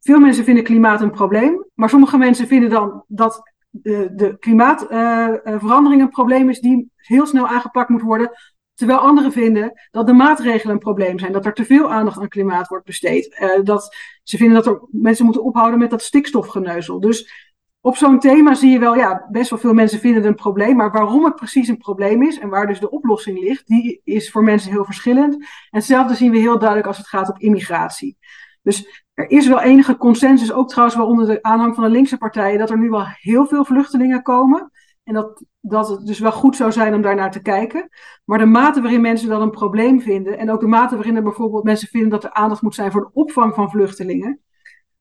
veel 0.00 0.18
mensen 0.20 0.44
vinden 0.44 0.64
klimaat 0.64 1.00
een 1.00 1.10
probleem, 1.10 1.66
maar 1.74 1.88
sommige 1.88 2.18
mensen 2.18 2.46
vinden 2.46 2.70
dan 2.70 3.04
dat 3.06 3.52
de, 3.70 4.10
de 4.14 4.38
klimaatverandering 4.38 6.02
een 6.02 6.10
probleem 6.10 6.48
is 6.48 6.60
die 6.60 6.90
heel 6.96 7.26
snel 7.26 7.46
aangepakt 7.46 7.88
moet 7.88 8.02
worden. 8.02 8.30
Terwijl 8.74 8.98
anderen 8.98 9.32
vinden 9.32 9.72
dat 9.90 10.06
de 10.06 10.12
maatregelen 10.12 10.74
een 10.74 10.80
probleem 10.80 11.18
zijn, 11.18 11.32
dat 11.32 11.46
er 11.46 11.54
te 11.54 11.64
veel 11.64 11.92
aandacht 11.92 12.20
aan 12.20 12.28
klimaat 12.28 12.68
wordt 12.68 12.86
besteed. 12.86 13.44
Dat 13.62 13.96
ze 14.22 14.36
vinden 14.36 14.56
dat 14.62 14.66
er 14.66 14.80
mensen 14.90 15.24
moeten 15.24 15.44
ophouden 15.44 15.78
met 15.78 15.90
dat 15.90 16.02
stikstofgeneuzel. 16.02 17.00
Dus 17.00 17.52
op 17.84 17.96
zo'n 17.96 18.18
thema 18.18 18.54
zie 18.54 18.70
je 18.70 18.78
wel, 18.78 18.94
ja, 18.94 19.26
best 19.30 19.50
wel 19.50 19.58
veel 19.58 19.74
mensen 19.74 19.98
vinden 19.98 20.20
het 20.20 20.30
een 20.30 20.36
probleem, 20.36 20.76
maar 20.76 20.92
waarom 20.92 21.24
het 21.24 21.34
precies 21.34 21.68
een 21.68 21.76
probleem 21.76 22.22
is 22.22 22.38
en 22.38 22.48
waar 22.48 22.66
dus 22.66 22.80
de 22.80 22.90
oplossing 22.90 23.38
ligt, 23.38 23.66
die 23.66 24.00
is 24.04 24.30
voor 24.30 24.42
mensen 24.42 24.70
heel 24.70 24.84
verschillend. 24.84 25.34
En 25.34 25.46
hetzelfde 25.70 26.14
zien 26.14 26.30
we 26.30 26.38
heel 26.38 26.58
duidelijk 26.58 26.88
als 26.88 26.96
het 26.96 27.06
gaat 27.06 27.28
op 27.28 27.38
immigratie. 27.38 28.16
Dus 28.62 29.04
er 29.14 29.30
is 29.30 29.48
wel 29.48 29.60
enige 29.60 29.96
consensus, 29.96 30.52
ook 30.52 30.68
trouwens 30.68 30.96
wel 30.96 31.06
onder 31.06 31.26
de 31.26 31.42
aanhang 31.42 31.74
van 31.74 31.84
de 31.84 31.90
linkse 31.90 32.18
partijen, 32.18 32.58
dat 32.58 32.70
er 32.70 32.78
nu 32.78 32.90
wel 32.90 33.04
heel 33.06 33.46
veel 33.46 33.64
vluchtelingen 33.64 34.22
komen. 34.22 34.70
En 35.02 35.14
dat, 35.14 35.44
dat 35.60 35.88
het 35.88 36.06
dus 36.06 36.18
wel 36.18 36.32
goed 36.32 36.56
zou 36.56 36.72
zijn 36.72 36.94
om 36.94 37.02
daar 37.02 37.16
naar 37.16 37.30
te 37.30 37.42
kijken. 37.42 37.88
Maar 38.24 38.38
de 38.38 38.44
mate 38.44 38.80
waarin 38.80 39.00
mensen 39.00 39.28
dat 39.28 39.40
een 39.40 39.50
probleem 39.50 40.00
vinden, 40.00 40.38
en 40.38 40.50
ook 40.50 40.60
de 40.60 40.66
mate 40.66 40.94
waarin 40.94 41.16
er 41.16 41.22
bijvoorbeeld 41.22 41.64
mensen 41.64 41.88
vinden 41.88 42.10
dat 42.10 42.24
er 42.24 42.32
aandacht 42.32 42.62
moet 42.62 42.74
zijn 42.74 42.92
voor 42.92 43.00
de 43.00 43.20
opvang 43.20 43.54
van 43.54 43.70
vluchtelingen, 43.70 44.40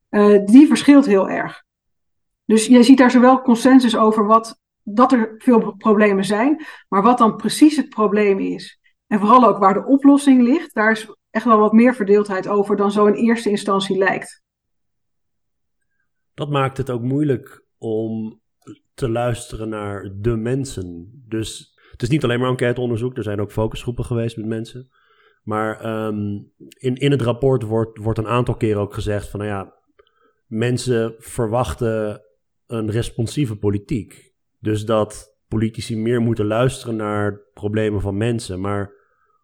uh, 0.09 0.45
die 0.45 0.67
verschilt 0.67 1.05
heel 1.05 1.29
erg. 1.29 1.63
Dus 2.45 2.65
je 2.65 2.83
ziet 2.83 2.97
daar 2.97 3.11
zowel 3.11 3.41
consensus 3.41 3.97
over 3.97 4.25
wat, 4.25 4.61
dat 4.83 5.11
er 5.11 5.35
veel 5.37 5.75
problemen 5.75 6.25
zijn, 6.25 6.65
maar 6.87 7.01
wat 7.01 7.17
dan 7.17 7.35
precies 7.35 7.77
het 7.77 7.89
probleem 7.89 8.39
is. 8.39 8.79
En 9.07 9.19
vooral 9.19 9.47
ook 9.47 9.57
waar 9.57 9.73
de 9.73 9.85
oplossing 9.85 10.41
ligt, 10.41 10.73
daar 10.73 10.91
is 10.91 11.15
echt 11.29 11.45
wel 11.45 11.59
wat 11.59 11.73
meer 11.73 11.95
verdeeldheid 11.95 12.47
over 12.47 12.75
dan 12.75 12.91
zo 12.91 13.05
in 13.05 13.13
eerste 13.13 13.49
instantie 13.49 13.97
lijkt. 13.97 14.41
Dat 16.33 16.49
maakt 16.49 16.77
het 16.77 16.89
ook 16.89 17.01
moeilijk 17.01 17.65
om 17.77 18.41
te 18.93 19.09
luisteren 19.09 19.69
naar 19.69 20.11
de 20.15 20.35
mensen. 20.35 21.09
Dus 21.27 21.79
het 21.91 22.01
is 22.01 22.09
niet 22.09 22.23
alleen 22.23 22.39
maar 22.39 22.49
enquêteonderzoek, 22.49 23.17
er 23.17 23.23
zijn 23.23 23.41
ook 23.41 23.51
focusgroepen 23.51 24.05
geweest 24.05 24.37
met 24.37 24.45
mensen. 24.45 24.89
Maar 25.43 26.05
um, 26.05 26.51
in, 26.57 26.95
in 26.95 27.11
het 27.11 27.21
rapport 27.21 27.63
wordt, 27.63 27.97
wordt 27.97 28.19
een 28.19 28.27
aantal 28.27 28.55
keren 28.55 28.81
ook 28.81 28.93
gezegd 28.93 29.27
van, 29.29 29.39
nou 29.39 29.51
ja, 29.51 29.73
mensen 30.47 31.15
verwachten 31.17 32.21
een 32.73 32.91
responsieve 32.91 33.55
politiek. 33.55 34.33
Dus 34.59 34.85
dat 34.85 35.37
politici 35.47 35.97
meer 35.97 36.21
moeten 36.21 36.45
luisteren 36.45 36.95
naar 36.95 37.39
problemen 37.53 38.01
van 38.01 38.17
mensen. 38.17 38.61
Maar 38.61 38.91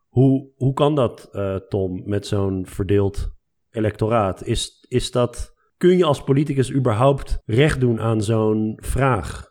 hoe, 0.08 0.52
hoe 0.56 0.74
kan 0.74 0.96
dat, 0.96 1.30
uh, 1.34 1.56
Tom, 1.56 2.02
met 2.06 2.28
zo'n 2.28 2.66
verdeeld 2.66 3.32
electoraat? 3.70 4.46
Is, 4.46 4.86
is 4.88 5.12
dat, 5.12 5.54
kun 5.78 5.98
je 5.98 6.06
als 6.06 6.24
politicus 6.24 6.74
überhaupt 6.74 7.42
recht 7.46 7.80
doen 7.80 8.00
aan 8.00 8.24
zo'n 8.24 8.78
vraag? 8.82 9.48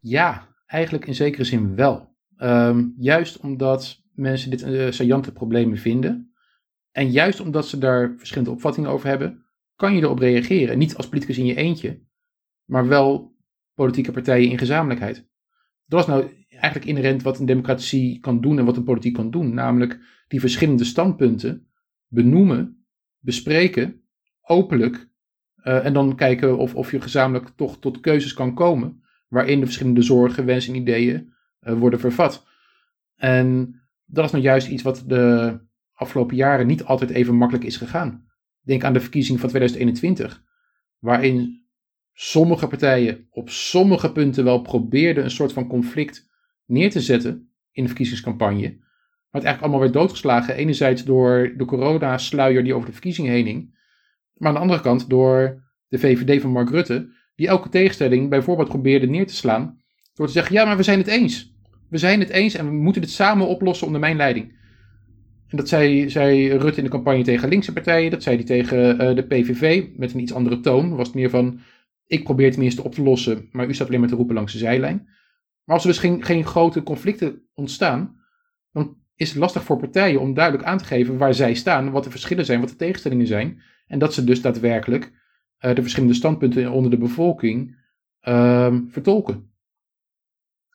Ja, 0.00 0.54
eigenlijk 0.66 1.06
in 1.06 1.14
zekere 1.14 1.44
zin 1.44 1.74
wel. 1.74 2.16
Um, 2.36 2.94
juist 2.98 3.40
omdat 3.40 4.02
mensen 4.12 4.50
dit 4.50 4.62
uh, 4.62 4.90
saillante 4.90 5.32
problemen 5.32 5.78
vinden. 5.78 6.32
En 6.90 7.10
juist 7.10 7.40
omdat 7.40 7.66
ze 7.66 7.78
daar 7.78 8.14
verschillende 8.16 8.50
opvattingen 8.50 8.90
over 8.90 9.08
hebben, 9.08 9.46
kan 9.78 9.94
je 9.94 10.02
erop 10.02 10.18
reageren. 10.18 10.78
Niet 10.78 10.96
als 10.96 11.08
politicus 11.08 11.38
in 11.38 11.46
je 11.46 11.54
eentje, 11.54 12.02
maar 12.64 12.88
wel 12.88 13.36
politieke 13.74 14.12
partijen 14.12 14.50
in 14.50 14.58
gezamenlijkheid. 14.58 15.28
Dat 15.86 16.00
is 16.00 16.06
nou 16.06 16.46
eigenlijk 16.48 16.84
inherent 16.84 17.22
wat 17.22 17.38
een 17.38 17.46
democratie 17.46 18.20
kan 18.20 18.40
doen 18.40 18.58
en 18.58 18.64
wat 18.64 18.76
een 18.76 18.84
politiek 18.84 19.14
kan 19.14 19.30
doen. 19.30 19.54
Namelijk 19.54 19.98
die 20.28 20.40
verschillende 20.40 20.84
standpunten 20.84 21.68
benoemen, 22.06 22.86
bespreken, 23.18 24.02
openlijk. 24.40 25.08
Uh, 25.64 25.84
en 25.84 25.92
dan 25.92 26.16
kijken 26.16 26.58
of, 26.58 26.74
of 26.74 26.90
je 26.90 27.00
gezamenlijk 27.00 27.48
toch 27.56 27.78
tot 27.78 28.00
keuzes 28.00 28.34
kan 28.34 28.54
komen. 28.54 29.02
Waarin 29.28 29.58
de 29.58 29.64
verschillende 29.64 30.02
zorgen, 30.02 30.44
wensen 30.44 30.74
en 30.74 30.80
ideeën 30.80 31.32
uh, 31.60 31.78
worden 31.78 32.00
vervat. 32.00 32.46
En 33.14 33.80
dat 34.04 34.24
is 34.24 34.30
nou 34.30 34.42
juist 34.42 34.68
iets 34.68 34.82
wat 34.82 35.04
de 35.06 35.58
afgelopen 35.92 36.36
jaren 36.36 36.66
niet 36.66 36.84
altijd 36.84 37.10
even 37.10 37.34
makkelijk 37.34 37.64
is 37.66 37.76
gegaan. 37.76 38.27
Denk 38.68 38.84
aan 38.84 38.92
de 38.92 39.00
verkiezing 39.00 39.40
van 39.40 39.48
2021, 39.48 40.42
waarin 40.98 41.66
sommige 42.12 42.66
partijen 42.66 43.26
op 43.30 43.50
sommige 43.50 44.12
punten 44.12 44.44
wel 44.44 44.60
probeerden 44.60 45.24
een 45.24 45.30
soort 45.30 45.52
van 45.52 45.68
conflict 45.68 46.28
neer 46.66 46.90
te 46.90 47.00
zetten 47.00 47.52
in 47.72 47.82
de 47.82 47.88
verkiezingscampagne. 47.88 48.60
Maar 48.60 49.40
het 49.40 49.44
eigenlijk 49.44 49.62
allemaal 49.62 49.80
werd 49.80 49.92
doodgeslagen. 49.92 50.54
Enerzijds 50.54 51.04
door 51.04 51.54
de 51.56 51.64
corona-sluier 51.64 52.64
die 52.64 52.74
over 52.74 52.86
de 52.86 52.92
verkiezingen 52.92 53.32
heen 53.32 53.46
hing. 53.46 53.78
Maar 54.34 54.48
aan 54.48 54.54
de 54.54 54.60
andere 54.60 54.80
kant 54.80 55.08
door 55.08 55.62
de 55.88 55.98
VVD 55.98 56.40
van 56.40 56.50
Mark 56.50 56.70
Rutte, 56.70 57.12
die 57.34 57.48
elke 57.48 57.68
tegenstelling 57.68 58.28
bijvoorbeeld 58.28 58.68
probeerde 58.68 59.06
neer 59.06 59.26
te 59.26 59.34
slaan. 59.34 59.82
Door 60.14 60.26
te 60.26 60.32
zeggen: 60.32 60.54
ja, 60.54 60.64
maar 60.64 60.76
we 60.76 60.82
zijn 60.82 60.98
het 60.98 61.06
eens. 61.06 61.54
We 61.88 61.98
zijn 61.98 62.20
het 62.20 62.28
eens 62.28 62.54
en 62.54 62.66
we 62.66 62.72
moeten 62.72 63.02
dit 63.02 63.10
samen 63.10 63.46
oplossen 63.46 63.86
onder 63.86 64.00
mijn 64.00 64.16
leiding. 64.16 64.57
Dat 65.50 65.68
zei, 65.68 66.10
zei 66.10 66.56
Rutte 66.56 66.78
in 66.78 66.84
de 66.84 66.90
campagne 66.90 67.22
tegen 67.22 67.48
linkse 67.48 67.72
partijen. 67.72 68.10
Dat 68.10 68.22
zei 68.22 68.36
hij 68.36 68.44
tegen 68.44 69.02
uh, 69.02 69.16
de 69.16 69.22
PVV 69.22 69.86
met 69.96 70.12
een 70.12 70.20
iets 70.20 70.32
andere 70.32 70.60
toon. 70.60 70.96
Was 70.96 71.06
het 71.06 71.16
meer 71.16 71.30
van: 71.30 71.60
ik 72.06 72.24
probeer 72.24 72.44
het 72.44 72.54
tenminste 72.54 72.84
op 72.84 72.94
te 72.94 73.02
lossen, 73.02 73.48
maar 73.52 73.68
u 73.68 73.74
staat 73.74 73.86
alleen 73.86 74.00
maar 74.00 74.08
te 74.08 74.14
roepen 74.14 74.34
langs 74.34 74.52
de 74.52 74.58
zijlijn. 74.58 75.08
Maar 75.64 75.76
als 75.76 75.84
er 75.84 75.90
dus 75.90 76.00
geen, 76.00 76.24
geen 76.24 76.44
grote 76.44 76.82
conflicten 76.82 77.42
ontstaan, 77.54 78.16
dan 78.72 78.96
is 79.14 79.28
het 79.28 79.38
lastig 79.38 79.64
voor 79.64 79.78
partijen 79.78 80.20
om 80.20 80.34
duidelijk 80.34 80.64
aan 80.64 80.78
te 80.78 80.84
geven 80.84 81.18
waar 81.18 81.34
zij 81.34 81.54
staan, 81.54 81.90
wat 81.90 82.04
de 82.04 82.10
verschillen 82.10 82.44
zijn, 82.44 82.60
wat 82.60 82.68
de 82.68 82.76
tegenstellingen 82.76 83.26
zijn. 83.26 83.62
En 83.86 83.98
dat 83.98 84.14
ze 84.14 84.24
dus 84.24 84.42
daadwerkelijk 84.42 85.12
uh, 85.60 85.74
de 85.74 85.80
verschillende 85.80 86.14
standpunten 86.14 86.70
onder 86.70 86.90
de 86.90 86.98
bevolking 86.98 87.76
uh, 88.28 88.76
vertolken. 88.88 89.47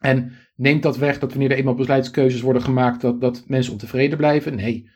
En 0.03 0.31
neemt 0.55 0.83
dat 0.83 0.97
weg 0.97 1.19
dat 1.19 1.29
wanneer 1.29 1.51
er 1.51 1.57
eenmaal 1.57 1.75
beleidskeuzes 1.75 2.41
worden 2.41 2.61
gemaakt, 2.61 3.01
dat, 3.01 3.21
dat 3.21 3.43
mensen 3.47 3.73
ontevreden 3.73 4.17
blijven? 4.17 4.55
Nee, 4.55 4.89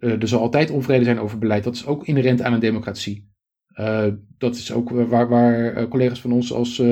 uh, 0.00 0.22
er 0.22 0.28
zal 0.28 0.40
altijd 0.40 0.70
onvrede 0.70 1.04
zijn 1.04 1.20
over 1.20 1.38
beleid. 1.38 1.64
Dat 1.64 1.74
is 1.74 1.86
ook 1.86 2.06
inherent 2.06 2.42
aan 2.42 2.52
een 2.52 2.60
democratie. 2.60 3.30
Uh, 3.74 4.06
dat 4.38 4.56
is 4.56 4.72
ook 4.72 4.90
waar, 4.90 5.28
waar 5.28 5.88
collega's 5.88 6.20
van 6.20 6.32
ons 6.32 6.52
als 6.52 6.82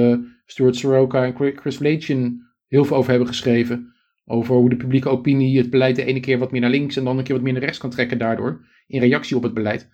Stuart 0.45 0.77
Soroka 0.77 1.25
en 1.25 1.57
Chris 1.57 1.77
Vlachin 1.77 2.43
heel 2.67 2.85
veel 2.85 2.97
over 2.97 3.11
hebben 3.11 3.29
geschreven. 3.29 3.95
Over 4.25 4.55
hoe 4.55 4.71
de 4.71 4.77
publieke 4.77 5.09
opinie 5.09 5.59
het 5.59 5.71
beleid 5.71 5.97
de 5.97 6.05
ene 6.05 6.21
keer 6.21 6.39
wat 6.39 6.53
meer 6.53 6.61
naar 6.61 6.71
links 6.71 6.97
en 6.97 7.05
dan 7.05 7.19
een 7.19 7.25
keer 7.25 7.35
wat 7.35 7.45
meer 7.45 7.53
naar 7.53 7.63
rechts 7.63 7.79
kan 7.79 7.91
trekken 7.91 8.19
daardoor. 8.19 8.67
In 8.87 9.01
reactie 9.01 9.37
op 9.37 9.43
het 9.43 9.55
beleid. 9.55 9.89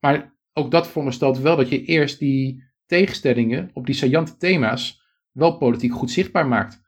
Maar 0.00 0.34
ook 0.52 0.70
dat 0.70 0.88
veronderstelt 0.88 1.38
wel 1.38 1.56
dat 1.56 1.68
je 1.68 1.84
eerst 1.84 2.18
die 2.18 2.64
tegenstellingen 2.86 3.70
op 3.72 3.86
die 3.86 3.94
saillante 3.94 4.36
thema's 4.36 5.04
wel 5.36 5.56
politiek 5.56 5.92
goed 5.92 6.10
zichtbaar 6.10 6.46
maakt. 6.46 6.84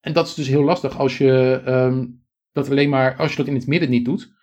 En 0.00 0.12
dat 0.12 0.26
is 0.26 0.34
dus 0.34 0.48
heel 0.48 0.62
lastig 0.62 0.98
als 0.98 1.18
je 1.18 1.62
um, 1.66 2.24
dat 2.52 2.70
alleen 2.70 2.88
maar, 2.88 3.16
als 3.16 3.30
je 3.30 3.36
dat 3.36 3.46
in 3.46 3.54
het 3.54 3.66
midden 3.66 3.90
niet 3.90 4.04
doet. 4.04 4.36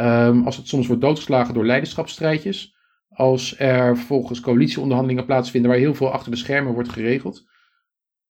Um, 0.00 0.44
als 0.44 0.56
het 0.56 0.68
soms 0.68 0.86
wordt 0.86 1.02
doodgeslagen 1.02 1.54
door 1.54 1.66
leiderschapsstrijdjes. 1.66 2.74
Als 3.08 3.58
er 3.58 3.96
volgens 3.96 4.40
coalitieonderhandelingen 4.40 5.26
plaatsvinden 5.26 5.70
waar 5.70 5.80
heel 5.80 5.94
veel 5.94 6.10
achter 6.10 6.30
de 6.30 6.36
schermen 6.36 6.72
wordt 6.72 6.88
geregeld. 6.88 7.46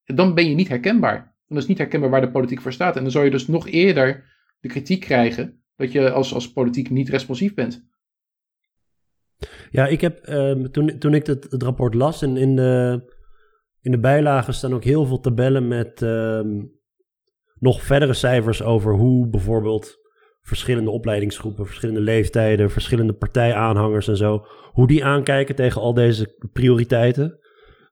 Dan 0.05 0.33
ben 0.33 0.49
je 0.49 0.55
niet 0.55 0.67
herkenbaar. 0.67 1.35
Dan 1.47 1.57
is 1.57 1.65
niet 1.65 1.77
herkenbaar 1.77 2.09
waar 2.09 2.21
de 2.21 2.31
politiek 2.31 2.61
voor 2.61 2.73
staat. 2.73 2.95
En 2.95 3.01
dan 3.01 3.11
zou 3.11 3.25
je 3.25 3.31
dus 3.31 3.47
nog 3.47 3.67
eerder 3.67 4.25
de 4.59 4.67
kritiek 4.67 4.99
krijgen 4.99 5.63
dat 5.75 5.91
je 5.91 6.11
als, 6.11 6.33
als 6.33 6.51
politiek 6.51 6.89
niet 6.89 7.09
responsief 7.09 7.53
bent. 7.53 7.85
Ja, 9.69 9.87
ik 9.87 10.01
heb 10.01 10.27
um, 10.27 10.71
toen, 10.71 10.97
toen 10.99 11.13
ik 11.13 11.25
het, 11.25 11.51
het 11.51 11.63
rapport 11.63 11.93
las 11.93 12.21
en 12.21 12.37
in 12.37 12.55
de, 12.55 13.01
in 13.87 13.93
de 13.93 13.99
bijlagen 13.99 14.53
staan 14.53 14.73
ook 14.73 14.83
heel 14.83 15.05
veel 15.05 15.19
tabellen 15.19 15.67
met 15.67 16.01
um, 16.01 16.71
nog 17.59 17.81
verdere 17.81 18.13
cijfers 18.13 18.63
over 18.63 18.93
hoe 18.93 19.29
bijvoorbeeld 19.29 19.95
verschillende 20.41 20.89
opleidingsgroepen, 20.91 21.65
verschillende 21.65 22.01
leeftijden, 22.01 22.69
verschillende 22.69 23.13
partijaanhangers 23.13 24.07
en 24.07 24.17
zo, 24.17 24.45
hoe 24.71 24.87
die 24.87 25.05
aankijken 25.05 25.55
tegen 25.55 25.81
al 25.81 25.93
deze 25.93 26.49
prioriteiten. 26.53 27.39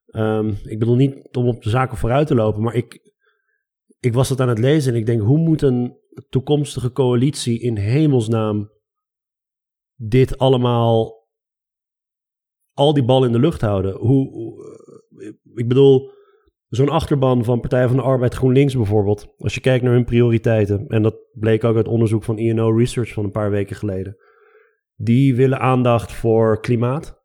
Um, 0.08 0.58
ik 0.64 0.80
bedoel 0.80 0.96
niet 0.96 1.36
om 1.38 1.48
op 1.48 1.64
de 1.64 1.70
zaken 1.70 1.98
vooruit 1.98 2.28
te 2.28 2.36
lopen, 2.36 2.62
maar 2.62 2.75
ik, 2.75 3.14
ik 4.00 4.14
was 4.14 4.30
dat 4.30 4.40
aan 4.40 4.50
het 4.50 4.60
lezen 4.60 4.94
en 4.94 5.00
ik 5.00 5.06
denk, 5.06 5.22
hoe 5.22 5.38
moet 5.38 5.62
een 5.62 5.98
toekomstige 6.30 6.92
coalitie 6.92 7.60
in 7.60 7.78
hemelsnaam 7.78 8.72
dit 9.96 10.38
allemaal, 10.38 11.28
al 12.74 12.94
die 12.94 13.06
bal 13.06 13.25
in 13.25 13.32
de 13.32 13.40
lucht 13.40 13.62
houden? 13.62 13.96
Hoe, 13.96 14.54
ik 15.55 15.67
bedoel, 15.67 16.12
zo'n 16.67 16.89
achterban 16.89 17.43
van 17.43 17.60
Partij 17.60 17.88
van 17.88 17.95
de 17.95 18.01
Arbeid 18.01 18.34
GroenLinks 18.34 18.75
bijvoorbeeld, 18.75 19.34
als 19.38 19.53
je 19.53 19.62
kijkt 19.62 19.84
naar 19.84 19.93
hun 19.93 20.05
prioriteiten, 20.05 20.88
en 20.88 21.01
dat 21.01 21.15
bleek 21.34 21.63
ook 21.63 21.75
uit 21.75 21.88
onderzoek 21.88 22.24
van 22.24 22.38
INO 22.38 22.77
Research 22.77 23.13
van 23.13 23.24
een 23.24 23.31
paar 23.31 23.51
weken 23.51 23.75
geleden, 23.75 24.17
die 24.95 25.36
willen 25.36 25.60
aandacht 25.60 26.12
voor 26.12 26.60
klimaat, 26.60 27.24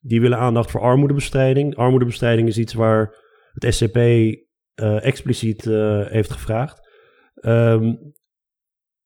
die 0.00 0.20
willen 0.20 0.38
aandacht 0.38 0.70
voor 0.70 0.80
armoedebestrijding. 0.80 1.76
Armoedebestrijding 1.76 2.48
is 2.48 2.58
iets 2.58 2.74
waar 2.74 3.14
het 3.52 3.74
SCP 3.74 3.96
eh, 3.96 5.04
expliciet 5.04 5.64
uh, 5.64 6.06
heeft 6.06 6.30
gevraagd. 6.30 6.88
Um, 7.40 8.16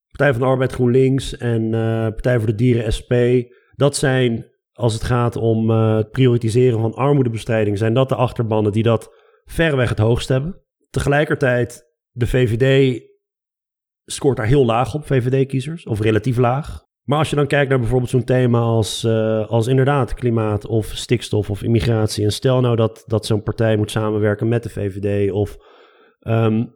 Partij 0.08 0.32
van 0.32 0.40
de 0.40 0.48
Arbeid 0.48 0.72
GroenLinks 0.72 1.36
en 1.36 1.62
uh, 1.62 2.08
Partij 2.08 2.38
voor 2.38 2.46
de 2.46 2.54
Dieren 2.54 2.92
SP, 2.98 3.12
dat 3.74 3.96
zijn, 3.96 4.51
als 4.82 4.92
het 4.92 5.04
gaat 5.04 5.36
om 5.36 5.70
het 5.70 6.10
prioritiseren 6.10 6.80
van 6.80 6.94
armoedebestrijding, 6.94 7.78
zijn 7.78 7.94
dat 7.94 8.08
de 8.08 8.14
achterbannen 8.14 8.72
die 8.72 8.82
dat 8.82 9.14
verreweg 9.44 9.88
het 9.88 9.98
hoogst 9.98 10.28
hebben. 10.28 10.60
Tegelijkertijd, 10.90 11.84
de 12.10 12.26
VVD 12.26 13.00
scoort 14.04 14.36
daar 14.36 14.46
heel 14.46 14.64
laag 14.64 14.94
op, 14.94 15.06
VVD-kiezers, 15.06 15.86
of 15.86 16.00
relatief 16.00 16.36
laag. 16.36 16.84
Maar 17.02 17.18
als 17.18 17.30
je 17.30 17.36
dan 17.36 17.46
kijkt 17.46 17.68
naar 17.68 17.78
bijvoorbeeld 17.78 18.10
zo'n 18.10 18.24
thema 18.24 18.60
als, 18.60 19.04
uh, 19.04 19.48
als 19.48 19.66
inderdaad 19.66 20.14
klimaat 20.14 20.66
of 20.66 20.86
stikstof 20.86 21.50
of 21.50 21.62
immigratie. 21.62 22.24
En 22.24 22.32
stel 22.32 22.60
nou 22.60 22.76
dat, 22.76 23.04
dat 23.06 23.26
zo'n 23.26 23.42
partij 23.42 23.76
moet 23.76 23.90
samenwerken 23.90 24.48
met 24.48 24.62
de 24.62 24.68
VVD. 24.68 25.32
Of, 25.32 25.56
um, 26.20 26.74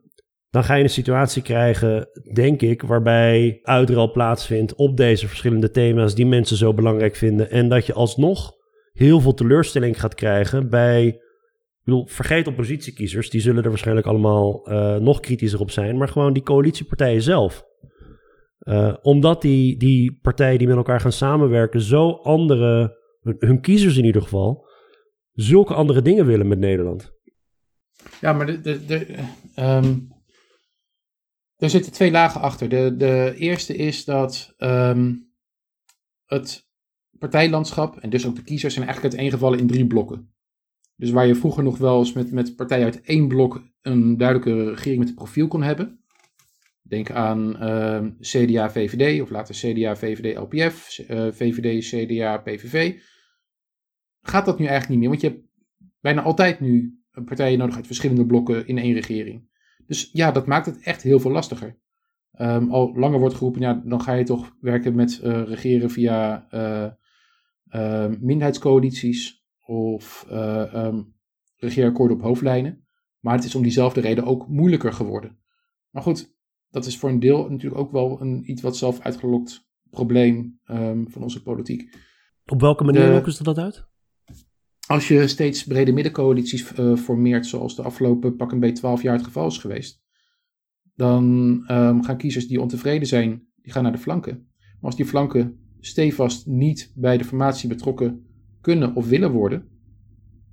dan 0.50 0.64
ga 0.64 0.74
je 0.74 0.82
een 0.82 0.90
situatie 0.90 1.42
krijgen, 1.42 2.08
denk 2.34 2.62
ik, 2.62 2.82
waarbij 2.82 3.58
uitruil 3.62 4.10
plaatsvindt 4.10 4.74
op 4.74 4.96
deze 4.96 5.28
verschillende 5.28 5.70
thema's 5.70 6.14
die 6.14 6.26
mensen 6.26 6.56
zo 6.56 6.74
belangrijk 6.74 7.16
vinden. 7.16 7.50
En 7.50 7.68
dat 7.68 7.86
je 7.86 7.92
alsnog 7.92 8.52
heel 8.92 9.20
veel 9.20 9.34
teleurstelling 9.34 10.00
gaat 10.00 10.14
krijgen 10.14 10.70
bij. 10.70 11.06
Ik 11.06 11.92
bedoel, 11.92 12.06
vergeet 12.06 12.46
oppositiekiezers, 12.46 13.30
die 13.30 13.40
zullen 13.40 13.62
er 13.62 13.68
waarschijnlijk 13.68 14.06
allemaal 14.06 14.70
uh, 14.70 14.96
nog 14.96 15.20
kritischer 15.20 15.60
op 15.60 15.70
zijn. 15.70 15.96
Maar 15.96 16.08
gewoon 16.08 16.32
die 16.32 16.42
coalitiepartijen 16.42 17.22
zelf. 17.22 17.64
Uh, 18.60 18.94
omdat 19.02 19.42
die, 19.42 19.76
die 19.76 20.18
partijen 20.22 20.58
die 20.58 20.66
met 20.66 20.76
elkaar 20.76 21.00
gaan 21.00 21.12
samenwerken 21.12 21.80
zo 21.80 22.10
andere, 22.10 22.98
hun, 23.22 23.60
kiezers 23.60 23.96
in 23.96 24.04
ieder 24.04 24.22
geval, 24.22 24.68
zulke 25.32 25.74
andere 25.74 26.02
dingen 26.02 26.26
willen 26.26 26.48
met 26.48 26.58
Nederland. 26.58 27.12
Ja, 28.20 28.32
maar 28.32 28.46
de, 28.46 28.60
de, 28.60 28.86
de, 28.86 29.14
um, 29.56 30.08
er 31.56 31.70
zitten 31.70 31.92
twee 31.92 32.10
lagen 32.10 32.40
achter. 32.40 32.68
De, 32.68 32.96
de 32.96 33.34
eerste 33.36 33.76
is 33.76 34.04
dat 34.04 34.54
um, 34.58 35.32
het 36.24 36.68
partijlandschap 37.18 37.96
en 37.98 38.10
dus 38.10 38.26
ook 38.26 38.36
de 38.36 38.42
kiezers 38.42 38.74
zijn 38.74 38.86
eigenlijk 38.86 39.14
uiteengevallen 39.14 39.58
in 39.58 39.66
drie 39.66 39.86
blokken. 39.86 40.34
Dus 40.96 41.10
waar 41.10 41.26
je 41.26 41.34
vroeger 41.34 41.62
nog 41.62 41.78
wel 41.78 41.98
eens 41.98 42.12
met, 42.12 42.32
met 42.32 42.56
partijen 42.56 42.84
uit 42.84 43.00
één 43.00 43.28
blok 43.28 43.62
een 43.82 44.16
duidelijke 44.16 44.70
regering 44.70 44.98
met 44.98 45.08
een 45.08 45.14
profiel 45.14 45.48
kon 45.48 45.62
hebben, 45.62 46.00
Denk 46.88 47.10
aan 47.10 47.58
ehm, 47.58 48.10
CDA, 48.20 48.70
VVD, 48.70 49.20
of 49.22 49.30
later 49.30 49.54
CDA, 49.54 49.96
VVD, 49.96 50.36
LPF, 50.36 50.98
uh, 50.98 51.28
VVD, 51.32 51.84
CDA, 51.84 52.38
PVV. 52.38 53.00
Gaat 54.22 54.46
dat 54.46 54.58
nu 54.58 54.66
eigenlijk 54.66 54.88
niet 54.88 54.98
meer? 54.98 55.08
Want 55.08 55.20
je 55.20 55.28
hebt 55.28 55.42
bijna 56.00 56.22
altijd 56.22 56.60
nu 56.60 57.00
partijen 57.24 57.58
nodig 57.58 57.76
uit 57.76 57.86
verschillende 57.86 58.26
blokken 58.26 58.66
in 58.66 58.78
één 58.78 58.94
regering. 58.94 59.48
Dus 59.86 60.10
ja, 60.12 60.32
dat 60.32 60.46
maakt 60.46 60.66
het 60.66 60.80
echt 60.80 61.02
heel 61.02 61.20
veel 61.20 61.30
lastiger. 61.30 61.78
Um, 62.40 62.70
al 62.70 62.94
langer 62.94 63.18
wordt 63.18 63.34
geroepen, 63.34 63.60
ja, 63.60 63.82
dan 63.84 64.00
ga 64.00 64.12
je 64.12 64.24
toch 64.24 64.56
werken 64.60 64.94
met 64.94 65.20
uh, 65.24 65.42
regeren 65.42 65.90
via 65.90 66.46
uh, 66.50 66.90
uh, 67.74 68.06
minderheidscoalities 68.20 69.44
of 69.60 70.26
um, 70.32 71.14
regeerakkoorden 71.56 72.16
op 72.16 72.22
hoofdlijnen. 72.22 72.86
Maar 73.20 73.34
het 73.34 73.44
is 73.44 73.54
om 73.54 73.62
diezelfde 73.62 74.00
reden 74.00 74.24
ook 74.24 74.48
moeilijker 74.48 74.92
geworden. 74.92 75.38
Maar 75.90 76.02
goed, 76.02 76.34
dat 76.70 76.86
is 76.86 76.98
voor 76.98 77.08
een 77.08 77.20
deel 77.20 77.50
natuurlijk 77.50 77.80
ook 77.80 77.92
wel 77.92 78.20
een 78.20 78.50
iets 78.50 78.62
wat 78.62 78.76
zelf 78.76 79.00
uitgelokt 79.00 79.68
probleem 79.90 80.60
um, 80.70 81.10
van 81.10 81.22
onze 81.22 81.42
politiek. 81.42 81.96
Op 82.46 82.60
welke 82.60 82.84
manier 82.84 83.12
lokken 83.12 83.32
ze 83.32 83.42
dat 83.42 83.58
uit? 83.58 83.86
Als 84.86 85.08
je 85.08 85.28
steeds 85.28 85.64
brede 85.64 85.92
middencoalities 85.92 86.72
uh, 86.78 86.96
formeert, 86.96 87.46
zoals 87.46 87.76
de 87.76 87.82
afgelopen 87.82 88.36
pak 88.36 88.52
een 88.52 88.60
beetje 88.60 88.74
12 88.74 89.02
jaar 89.02 89.14
het 89.14 89.24
geval 89.24 89.46
is 89.46 89.58
geweest, 89.58 90.02
dan 90.94 91.24
um, 91.70 92.02
gaan 92.02 92.16
kiezers 92.16 92.48
die 92.48 92.60
ontevreden 92.60 93.08
zijn, 93.08 93.46
die 93.62 93.72
gaan 93.72 93.82
naar 93.82 93.92
de 93.92 93.98
flanken. 93.98 94.48
Maar 94.58 94.76
als 94.80 94.96
die 94.96 95.06
flanken 95.06 95.58
stevast 95.80 96.46
niet 96.46 96.92
bij 96.94 97.18
de 97.18 97.24
formatie 97.24 97.68
betrokken 97.68 98.26
kunnen 98.60 98.94
of 98.94 99.08
willen 99.08 99.32
worden, 99.32 99.68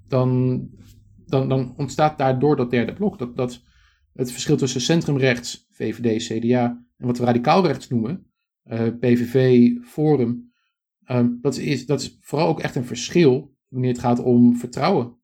dan, 0.08 0.70
dan, 1.26 1.50
dan 1.50 1.74
ontstaat 1.78 2.18
daardoor 2.18 2.56
dat 2.56 2.72
derde 2.72 2.94
blok. 2.94 3.20
Dat, 3.20 3.36
dat 3.36 3.64
het 4.14 4.32
verschil 4.32 4.58
tussen 4.58 4.82
centrumrechts, 4.82 5.68
VVD, 5.72 6.28
CDA, 6.28 6.86
en 6.98 7.06
wat 7.06 7.18
we 7.18 7.26
radicaal 7.26 7.66
rechts 7.66 7.90
noemen, 7.90 8.26
eh, 8.64 8.88
PVV, 9.00 9.70
Forum, 9.82 10.52
um, 11.08 11.40
dat, 11.42 11.58
is, 11.58 11.86
dat 11.86 12.02
is 12.02 12.18
vooral 12.22 12.48
ook 12.48 12.60
echt 12.60 12.76
een 12.76 12.86
verschil 12.86 13.53
wanneer 13.74 13.92
het 13.92 14.00
gaat 14.00 14.20
om 14.20 14.56
vertrouwen. 14.56 15.18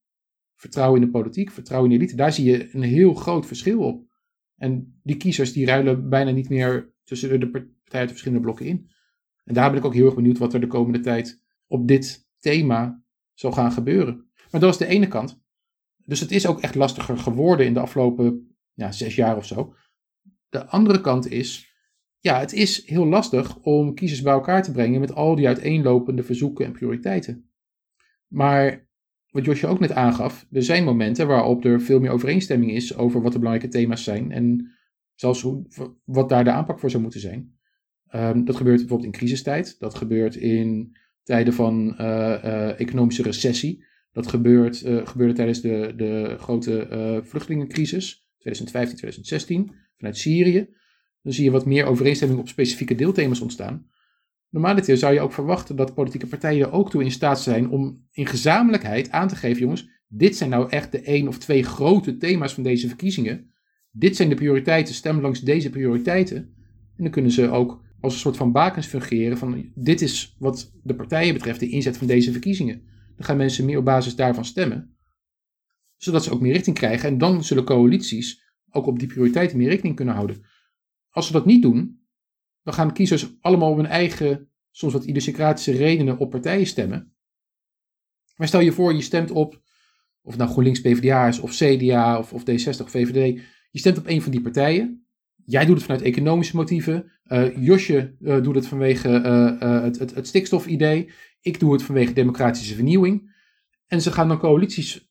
Vertrouwen 0.55 1.01
in 1.01 1.05
de 1.05 1.11
politiek, 1.11 1.51
vertrouwen 1.51 1.91
in 1.91 1.97
de 1.97 2.03
elite. 2.03 2.17
Daar 2.17 2.33
zie 2.33 2.45
je 2.45 2.73
een 2.73 2.81
heel 2.81 3.13
groot 3.13 3.45
verschil 3.45 3.79
op. 3.79 4.07
En 4.55 4.99
die 5.03 5.17
kiezers 5.17 5.53
die 5.53 5.65
ruilen 5.65 6.09
bijna 6.09 6.31
niet 6.31 6.49
meer 6.49 6.93
tussen 7.03 7.39
de 7.39 7.49
partijen 7.49 7.73
uit 7.89 8.01
de 8.01 8.07
verschillende 8.07 8.43
blokken 8.43 8.65
in. 8.65 8.89
En 9.43 9.53
daar 9.53 9.69
ben 9.69 9.79
ik 9.79 9.85
ook 9.85 9.93
heel 9.93 10.05
erg 10.05 10.15
benieuwd 10.15 10.37
wat 10.37 10.53
er 10.53 10.59
de 10.59 10.67
komende 10.67 10.99
tijd 10.99 11.41
op 11.67 11.87
dit 11.87 12.27
thema 12.39 13.03
zal 13.33 13.51
gaan 13.51 13.71
gebeuren. 13.71 14.29
Maar 14.51 14.61
dat 14.61 14.71
is 14.71 14.77
de 14.77 14.85
ene 14.85 15.07
kant. 15.07 15.41
Dus 16.05 16.19
het 16.19 16.31
is 16.31 16.47
ook 16.47 16.61
echt 16.61 16.75
lastiger 16.75 17.17
geworden 17.17 17.65
in 17.65 17.73
de 17.73 17.79
afgelopen 17.79 18.55
ja, 18.73 18.91
zes 18.91 19.15
jaar 19.15 19.37
of 19.37 19.45
zo. 19.45 19.73
De 20.49 20.65
andere 20.65 21.01
kant 21.01 21.31
is, 21.31 21.75
ja, 22.19 22.39
het 22.39 22.53
is 22.53 22.85
heel 22.85 23.05
lastig 23.05 23.57
om 23.57 23.93
kiezers 23.93 24.21
bij 24.21 24.33
elkaar 24.33 24.63
te 24.63 24.71
brengen 24.71 24.99
met 24.99 25.13
al 25.13 25.35
die 25.35 25.47
uiteenlopende 25.47 26.23
verzoeken 26.23 26.65
en 26.65 26.71
prioriteiten. 26.71 27.48
Maar 28.29 28.87
wat 29.29 29.45
Josje 29.45 29.67
ook 29.67 29.79
net 29.79 29.91
aangaf, 29.91 30.47
er 30.51 30.63
zijn 30.63 30.83
momenten 30.83 31.27
waarop 31.27 31.65
er 31.65 31.81
veel 31.81 31.99
meer 31.99 32.11
overeenstemming 32.11 32.71
is 32.71 32.97
over 32.97 33.21
wat 33.21 33.31
de 33.31 33.39
belangrijke 33.39 33.77
thema's 33.77 34.03
zijn 34.03 34.31
en 34.31 34.71
zelfs 35.15 35.41
hoe, 35.41 35.65
wat 36.05 36.29
daar 36.29 36.43
de 36.43 36.51
aanpak 36.51 36.79
voor 36.79 36.89
zou 36.89 37.01
moeten 37.01 37.19
zijn. 37.19 37.57
Um, 38.15 38.45
dat 38.45 38.55
gebeurt 38.55 38.79
bijvoorbeeld 38.79 39.13
in 39.13 39.19
crisistijd, 39.19 39.79
dat 39.79 39.95
gebeurt 39.95 40.35
in 40.35 40.97
tijden 41.23 41.53
van 41.53 41.95
uh, 41.99 42.07
uh, 42.43 42.79
economische 42.79 43.23
recessie, 43.23 43.85
dat 44.11 44.27
gebeurt, 44.27 44.85
uh, 44.85 45.07
gebeurde 45.07 45.33
tijdens 45.33 45.61
de, 45.61 45.93
de 45.95 46.35
grote 46.39 46.87
vluchtelingencrisis 47.23 48.27
2015, 48.37 48.97
2016 48.97 49.71
vanuit 49.97 50.17
Syrië. 50.17 50.69
Dan 51.21 51.33
zie 51.33 51.43
je 51.43 51.51
wat 51.51 51.65
meer 51.65 51.85
overeenstemming 51.85 52.39
op 52.39 52.47
specifieke 52.47 52.95
deelthema's 52.95 53.41
ontstaan. 53.41 53.89
Normaliter 54.49 54.97
zou 54.97 55.13
je 55.13 55.21
ook 55.21 55.33
verwachten 55.33 55.75
dat 55.75 55.93
politieke 55.93 56.27
partijen 56.27 56.65
er 56.65 56.71
ook 56.71 56.89
toe 56.89 57.03
in 57.03 57.11
staat 57.11 57.41
zijn 57.41 57.69
om 57.69 58.07
in 58.11 58.25
gezamenlijkheid 58.25 59.11
aan 59.11 59.27
te 59.27 59.35
geven, 59.35 59.61
jongens, 59.61 59.89
dit 60.07 60.35
zijn 60.35 60.49
nou 60.49 60.69
echt 60.69 60.91
de 60.91 61.01
één 61.01 61.27
of 61.27 61.37
twee 61.37 61.63
grote 61.63 62.17
thema's 62.17 62.53
van 62.53 62.63
deze 62.63 62.87
verkiezingen. 62.87 63.51
Dit 63.91 64.15
zijn 64.15 64.29
de 64.29 64.35
prioriteiten, 64.35 64.93
stem 64.93 65.21
langs 65.21 65.41
deze 65.41 65.69
prioriteiten. 65.69 66.37
En 66.95 67.03
dan 67.03 67.11
kunnen 67.11 67.31
ze 67.31 67.49
ook 67.49 67.83
als 67.99 68.13
een 68.13 68.19
soort 68.19 68.37
van 68.37 68.51
bakens 68.51 68.87
fungeren 68.87 69.37
van 69.37 69.71
dit 69.75 70.01
is 70.01 70.35
wat 70.39 70.71
de 70.83 70.95
partijen 70.95 71.33
betreft 71.33 71.59
de 71.59 71.69
inzet 71.69 71.97
van 71.97 72.07
deze 72.07 72.31
verkiezingen. 72.31 72.81
Dan 73.15 73.25
gaan 73.25 73.37
mensen 73.37 73.65
meer 73.65 73.77
op 73.77 73.85
basis 73.85 74.15
daarvan 74.15 74.45
stemmen, 74.45 74.97
zodat 75.97 76.23
ze 76.23 76.31
ook 76.31 76.41
meer 76.41 76.53
richting 76.53 76.75
krijgen. 76.75 77.09
En 77.09 77.17
dan 77.17 77.43
zullen 77.43 77.63
coalities 77.63 78.53
ook 78.71 78.85
op 78.85 78.99
die 78.99 79.07
prioriteiten 79.07 79.57
meer 79.57 79.69
rekening 79.69 79.95
kunnen 79.95 80.13
houden. 80.13 80.45
Als 81.09 81.27
ze 81.27 81.33
dat 81.33 81.45
niet 81.45 81.61
doen, 81.61 81.98
dan 82.69 82.77
gaan 82.77 82.93
kiezers 82.93 83.37
allemaal 83.41 83.71
op 83.71 83.77
hun 83.77 83.85
eigen, 83.85 84.49
soms 84.71 84.93
wat 84.93 85.03
idiosyncratische 85.03 85.71
redenen 85.71 86.17
op 86.17 86.29
partijen 86.29 86.67
stemmen. 86.67 87.13
Maar 88.35 88.47
stel 88.47 88.59
je 88.59 88.71
voor, 88.71 88.93
je 88.93 89.01
stemt 89.01 89.31
op, 89.31 89.61
of 90.21 90.37
nou 90.37 90.49
GroenLinks 90.49 90.81
PvdA 90.81 91.27
is, 91.27 91.39
of 91.39 91.51
CDA, 91.51 92.17
of, 92.17 92.33
of 92.33 92.41
D60 92.41 92.81
of 92.81 92.89
VVD. 92.89 93.41
Je 93.71 93.79
stemt 93.79 93.97
op 93.97 94.07
een 94.07 94.21
van 94.21 94.31
die 94.31 94.41
partijen. 94.41 95.05
Jij 95.45 95.65
doet 95.65 95.75
het 95.75 95.85
vanuit 95.85 96.01
economische 96.01 96.55
motieven. 96.55 97.11
Uh, 97.25 97.65
Josje 97.65 98.15
uh, 98.21 98.43
doet 98.43 98.55
het 98.55 98.67
vanwege 98.67 99.09
uh, 99.09 99.81
het, 99.81 99.99
het, 99.99 100.15
het 100.15 100.27
stikstofidee. 100.27 101.11
Ik 101.41 101.59
doe 101.59 101.73
het 101.73 101.83
vanwege 101.83 102.13
democratische 102.13 102.75
vernieuwing. 102.75 103.35
En 103.87 104.01
ze 104.01 104.11
gaan 104.11 104.27
dan 104.27 104.39
coalities 104.39 105.09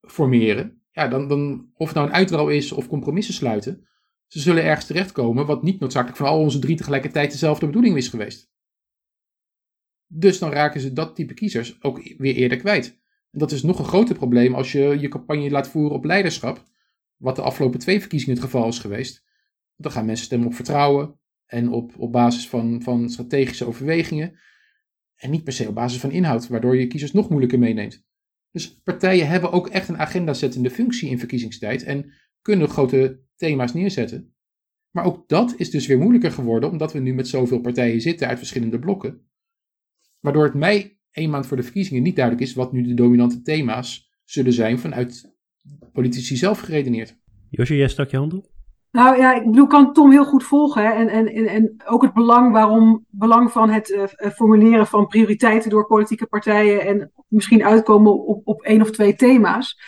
formeren. 0.00 0.82
Ja, 0.90 1.08
dan, 1.08 1.28
dan, 1.28 1.70
of 1.74 1.86
het 1.86 1.96
nou 1.96 2.08
een 2.08 2.14
uitrouw 2.14 2.48
is 2.48 2.72
of 2.72 2.88
compromissen 2.88 3.34
sluiten. 3.34 3.86
Ze 4.28 4.38
zullen 4.40 4.64
ergens 4.64 4.86
terechtkomen 4.86 5.46
wat 5.46 5.62
niet 5.62 5.80
noodzakelijk 5.80 6.16
van 6.16 6.26
al 6.26 6.40
onze 6.40 6.58
drie 6.58 6.76
tegelijkertijd 6.76 7.30
dezelfde 7.30 7.66
bedoeling 7.66 7.96
is 7.96 8.08
geweest. 8.08 8.50
Dus 10.06 10.38
dan 10.38 10.50
raken 10.50 10.80
ze 10.80 10.92
dat 10.92 11.14
type 11.14 11.34
kiezers 11.34 11.82
ook 11.82 12.02
weer 12.18 12.34
eerder 12.34 12.58
kwijt. 12.58 13.00
En 13.30 13.38
dat 13.38 13.52
is 13.52 13.62
nog 13.62 13.78
een 13.78 13.84
groter 13.84 14.14
probleem 14.14 14.54
als 14.54 14.72
je 14.72 14.96
je 15.00 15.08
campagne 15.08 15.50
laat 15.50 15.68
voeren 15.68 15.96
op 15.96 16.04
leiderschap, 16.04 16.66
wat 17.16 17.36
de 17.36 17.42
afgelopen 17.42 17.78
twee 17.78 18.00
verkiezingen 18.00 18.34
het 18.34 18.44
geval 18.44 18.68
is 18.68 18.78
geweest. 18.78 19.24
Dan 19.76 19.92
gaan 19.92 20.06
mensen 20.06 20.24
stemmen 20.24 20.48
op 20.48 20.54
vertrouwen 20.54 21.20
en 21.46 21.68
op, 21.68 21.98
op 21.98 22.12
basis 22.12 22.48
van, 22.48 22.82
van 22.82 23.10
strategische 23.10 23.66
overwegingen. 23.66 24.38
En 25.16 25.30
niet 25.30 25.44
per 25.44 25.52
se 25.52 25.68
op 25.68 25.74
basis 25.74 26.00
van 26.00 26.10
inhoud, 26.10 26.48
waardoor 26.48 26.76
je 26.76 26.86
kiezers 26.86 27.12
nog 27.12 27.28
moeilijker 27.28 27.58
meeneemt. 27.58 28.06
Dus 28.50 28.80
partijen 28.80 29.28
hebben 29.28 29.52
ook 29.52 29.68
echt 29.68 29.88
een 29.88 29.98
agenda-zettende 29.98 30.70
functie 30.70 31.10
in 31.10 31.18
verkiezingstijd 31.18 31.82
en 31.82 32.12
kunnen 32.48 32.68
grote 32.68 33.20
thema's 33.36 33.74
neerzetten. 33.74 34.34
Maar 34.90 35.04
ook 35.04 35.28
dat 35.28 35.54
is 35.56 35.70
dus 35.70 35.86
weer 35.86 35.98
moeilijker 35.98 36.30
geworden, 36.30 36.70
omdat 36.70 36.92
we 36.92 36.98
nu 36.98 37.14
met 37.14 37.28
zoveel 37.28 37.60
partijen 37.60 38.00
zitten 38.00 38.28
uit 38.28 38.38
verschillende 38.38 38.78
blokken. 38.78 39.28
Waardoor 40.20 40.44
het 40.44 40.54
mij 40.54 40.98
één 41.10 41.30
maand 41.30 41.46
voor 41.46 41.56
de 41.56 41.62
verkiezingen 41.62 42.02
niet 42.02 42.16
duidelijk 42.16 42.46
is 42.46 42.54
wat 42.54 42.72
nu 42.72 42.82
de 42.82 42.94
dominante 42.94 43.42
thema's 43.42 44.10
zullen 44.24 44.52
zijn 44.52 44.78
vanuit 44.78 45.36
politici 45.92 46.36
zelf 46.36 46.60
geredeneerd. 46.60 47.16
Josje, 47.50 47.76
jij 47.76 47.88
stak 47.88 48.10
je 48.10 48.16
hand 48.16 48.34
op? 48.34 48.46
Nou 48.90 49.16
ja, 49.16 49.34
ik 49.34 49.44
bedoel, 49.44 49.66
kan 49.66 49.92
Tom 49.92 50.10
heel 50.10 50.24
goed 50.24 50.44
volgen. 50.44 50.82
Hè? 50.82 50.92
En, 50.92 51.08
en, 51.08 51.46
en 51.46 51.82
ook 51.86 52.02
het 52.02 52.12
belang, 52.12 52.52
waarom, 52.52 53.04
belang 53.08 53.50
van 53.52 53.70
het 53.70 53.90
uh, 53.90 54.30
formuleren 54.30 54.86
van 54.86 55.06
prioriteiten 55.06 55.70
door 55.70 55.86
politieke 55.86 56.26
partijen 56.26 56.86
en 56.86 57.12
misschien 57.28 57.64
uitkomen 57.64 58.26
op, 58.26 58.46
op 58.46 58.62
één 58.62 58.80
of 58.80 58.90
twee 58.90 59.14
thema's. 59.14 59.80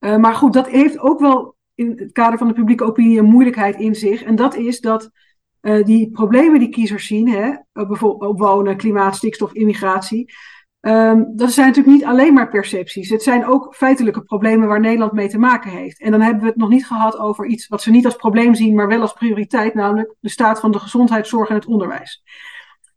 Uh, 0.00 0.16
maar 0.16 0.34
goed, 0.34 0.52
dat 0.52 0.68
heeft 0.68 0.98
ook 0.98 1.20
wel 1.20 1.58
in 1.80 1.92
het 1.96 2.12
kader 2.12 2.38
van 2.38 2.48
de 2.48 2.54
publieke 2.54 2.84
opinie 2.84 3.18
een 3.18 3.24
moeilijkheid 3.24 3.76
in 3.76 3.94
zich. 3.94 4.22
En 4.22 4.36
dat 4.36 4.54
is 4.54 4.80
dat 4.80 5.10
uh, 5.62 5.84
die 5.84 6.10
problemen 6.10 6.58
die 6.58 6.68
kiezers 6.68 7.06
zien, 7.06 7.28
hè, 7.28 7.52
bijvoorbeeld 7.72 8.38
wonen, 8.38 8.76
klimaat, 8.76 9.16
stikstof, 9.16 9.52
immigratie. 9.52 10.32
Um, 10.80 11.32
dat 11.36 11.50
zijn 11.50 11.66
natuurlijk 11.66 11.96
niet 11.96 12.04
alleen 12.04 12.34
maar 12.34 12.48
percepties. 12.48 13.10
Het 13.10 13.22
zijn 13.22 13.46
ook 13.46 13.74
feitelijke 13.74 14.22
problemen 14.22 14.68
waar 14.68 14.80
Nederland 14.80 15.12
mee 15.12 15.28
te 15.28 15.38
maken 15.38 15.70
heeft. 15.70 16.00
En 16.00 16.10
dan 16.10 16.20
hebben 16.20 16.42
we 16.42 16.48
het 16.48 16.56
nog 16.56 16.68
niet 16.68 16.86
gehad 16.86 17.18
over 17.18 17.46
iets 17.46 17.68
wat 17.68 17.82
ze 17.82 17.90
niet 17.90 18.04
als 18.04 18.16
probleem 18.16 18.54
zien, 18.54 18.74
maar 18.74 18.88
wel 18.88 19.00
als 19.00 19.12
prioriteit, 19.12 19.74
namelijk 19.74 20.14
de 20.20 20.28
staat 20.28 20.60
van 20.60 20.72
de 20.72 20.78
gezondheidszorg 20.78 21.48
en 21.48 21.54
het 21.54 21.66
onderwijs. 21.66 22.22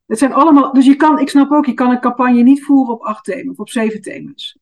Het 0.06 0.18
zijn 0.18 0.34
allemaal, 0.34 0.74
dus 0.74 0.86
je 0.86 0.96
kan, 0.96 1.20
ik 1.20 1.30
snap 1.30 1.52
ook, 1.52 1.66
je 1.66 1.74
kan 1.74 1.92
een 1.92 2.00
campagne 2.00 2.42
niet 2.42 2.64
voeren 2.64 2.94
op 2.94 3.02
acht 3.02 3.24
thema's 3.24 3.52
of 3.52 3.58
op 3.58 3.70
zeven 3.70 4.02
thema's. 4.02 4.58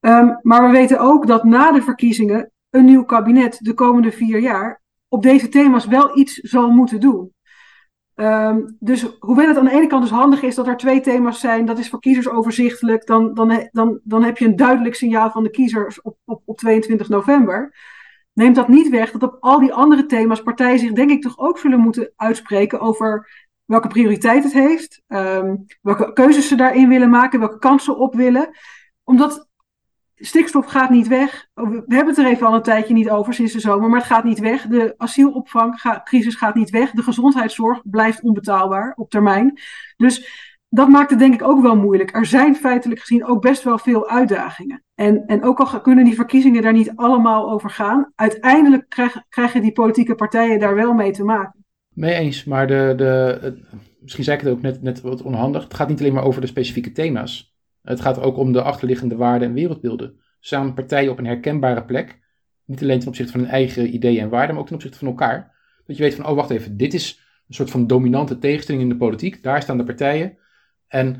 Um, 0.00 0.38
maar 0.42 0.66
we 0.66 0.72
weten 0.72 1.00
ook 1.00 1.26
dat 1.26 1.44
na 1.44 1.72
de 1.72 1.82
verkiezingen 1.82 2.52
een 2.70 2.84
nieuw 2.84 3.04
kabinet 3.04 3.58
de 3.60 3.74
komende 3.74 4.12
vier 4.12 4.40
jaar 4.40 4.82
op 5.08 5.22
deze 5.22 5.48
thema's 5.48 5.86
wel 5.86 6.18
iets 6.18 6.34
zal 6.34 6.70
moeten 6.70 7.00
doen. 7.00 7.32
Um, 8.14 8.76
dus 8.80 9.06
hoewel 9.18 9.48
het 9.48 9.56
aan 9.56 9.64
de 9.64 9.70
ene 9.70 9.86
kant 9.86 10.02
dus 10.02 10.10
handig 10.10 10.42
is 10.42 10.54
dat 10.54 10.66
er 10.66 10.76
twee 10.76 11.00
thema's 11.00 11.40
zijn, 11.40 11.66
dat 11.66 11.78
is 11.78 11.88
voor 11.88 12.00
kiezers 12.00 12.28
overzichtelijk, 12.28 13.06
dan, 13.06 13.34
dan, 13.34 13.68
dan, 13.72 14.00
dan 14.04 14.22
heb 14.22 14.38
je 14.38 14.44
een 14.44 14.56
duidelijk 14.56 14.94
signaal 14.94 15.30
van 15.30 15.42
de 15.42 15.50
kiezers 15.50 16.02
op, 16.02 16.16
op, 16.24 16.42
op 16.44 16.56
22 16.56 17.08
november. 17.08 17.74
Neemt 18.32 18.54
dat 18.54 18.68
niet 18.68 18.88
weg 18.88 19.10
dat 19.10 19.22
op 19.22 19.36
al 19.40 19.58
die 19.58 19.72
andere 19.72 20.06
thema's 20.06 20.42
partijen 20.42 20.78
zich 20.78 20.92
denk 20.92 21.10
ik 21.10 21.22
toch 21.22 21.38
ook 21.38 21.58
zullen 21.58 21.80
moeten 21.80 22.12
uitspreken 22.16 22.80
over 22.80 23.28
welke 23.64 23.88
prioriteit 23.88 24.44
het 24.44 24.52
heeft, 24.52 25.02
um, 25.08 25.66
welke 25.82 26.12
keuzes 26.12 26.48
ze 26.48 26.54
daarin 26.54 26.88
willen 26.88 27.10
maken, 27.10 27.40
welke 27.40 27.58
kansen 27.58 27.98
op 27.98 28.14
willen. 28.14 28.50
Omdat 29.04 29.47
stikstof 30.18 30.66
gaat 30.66 30.90
niet 30.90 31.08
weg. 31.08 31.48
We 31.54 31.82
hebben 31.86 32.06
het 32.06 32.18
er 32.18 32.26
even 32.26 32.46
al 32.46 32.54
een 32.54 32.62
tijdje 32.62 32.94
niet 32.94 33.10
over 33.10 33.34
sinds 33.34 33.52
de 33.52 33.60
zomer, 33.60 33.88
maar 33.88 33.98
het 33.98 34.08
gaat 34.08 34.24
niet 34.24 34.38
weg. 34.38 34.66
De 34.66 34.94
asielopvangcrisis 34.96 36.34
gaat 36.34 36.54
niet 36.54 36.70
weg. 36.70 36.90
De 36.90 37.02
gezondheidszorg 37.02 37.82
blijft 37.84 38.22
onbetaalbaar 38.22 38.92
op 38.96 39.10
termijn. 39.10 39.60
Dus 39.96 40.46
dat 40.68 40.88
maakt 40.88 41.10
het 41.10 41.18
denk 41.18 41.34
ik 41.34 41.42
ook 41.42 41.62
wel 41.62 41.76
moeilijk. 41.76 42.16
Er 42.16 42.26
zijn 42.26 42.56
feitelijk 42.56 43.00
gezien 43.00 43.26
ook 43.26 43.42
best 43.42 43.62
wel 43.62 43.78
veel 43.78 44.08
uitdagingen. 44.08 44.82
En, 44.94 45.26
en 45.26 45.42
ook 45.42 45.60
al 45.60 45.80
kunnen 45.80 46.04
die 46.04 46.14
verkiezingen 46.14 46.62
daar 46.62 46.72
niet 46.72 46.92
allemaal 46.94 47.50
over 47.50 47.70
gaan, 47.70 48.12
uiteindelijk 48.14 48.88
krijgen, 48.88 49.26
krijgen 49.28 49.62
die 49.62 49.72
politieke 49.72 50.14
partijen 50.14 50.58
daar 50.58 50.74
wel 50.74 50.92
mee 50.92 51.12
te 51.12 51.24
maken. 51.24 51.64
Mee 51.94 52.14
eens, 52.14 52.44
maar 52.44 52.66
de, 52.66 52.92
de, 52.96 53.58
misschien 54.00 54.24
zei 54.24 54.36
ik 54.36 54.42
het 54.42 54.52
ook 54.52 54.62
net, 54.62 54.82
net 54.82 55.00
wat 55.00 55.22
onhandig. 55.22 55.62
Het 55.62 55.74
gaat 55.74 55.88
niet 55.88 56.00
alleen 56.00 56.12
maar 56.12 56.24
over 56.24 56.40
de 56.40 56.46
specifieke 56.46 56.92
thema's. 56.92 57.56
Het 57.82 58.00
gaat 58.00 58.20
ook 58.20 58.36
om 58.36 58.52
de 58.52 58.62
achterliggende 58.62 59.16
waarden 59.16 59.48
en 59.48 59.54
wereldbeelden. 59.54 60.20
Samen 60.40 60.74
partijen 60.74 61.10
op 61.10 61.18
een 61.18 61.26
herkenbare 61.26 61.84
plek. 61.84 62.18
Niet 62.64 62.82
alleen 62.82 62.98
ten 62.98 63.08
opzichte 63.08 63.32
van 63.32 63.40
hun 63.40 63.50
eigen 63.50 63.94
ideeën 63.94 64.20
en 64.20 64.28
waarden, 64.28 64.50
maar 64.50 64.60
ook 64.60 64.66
ten 64.66 64.76
opzichte 64.76 64.98
van 64.98 65.08
elkaar. 65.08 65.56
Dat 65.86 65.96
je 65.96 66.02
weet 66.02 66.14
van, 66.14 66.26
oh 66.26 66.34
wacht 66.34 66.50
even, 66.50 66.76
dit 66.76 66.94
is 66.94 67.20
een 67.48 67.54
soort 67.54 67.70
van 67.70 67.86
dominante 67.86 68.38
tegenstelling 68.38 68.82
in 68.82 68.88
de 68.88 68.96
politiek. 68.96 69.42
Daar 69.42 69.62
staan 69.62 69.76
de 69.76 69.84
partijen. 69.84 70.38
En 70.86 71.14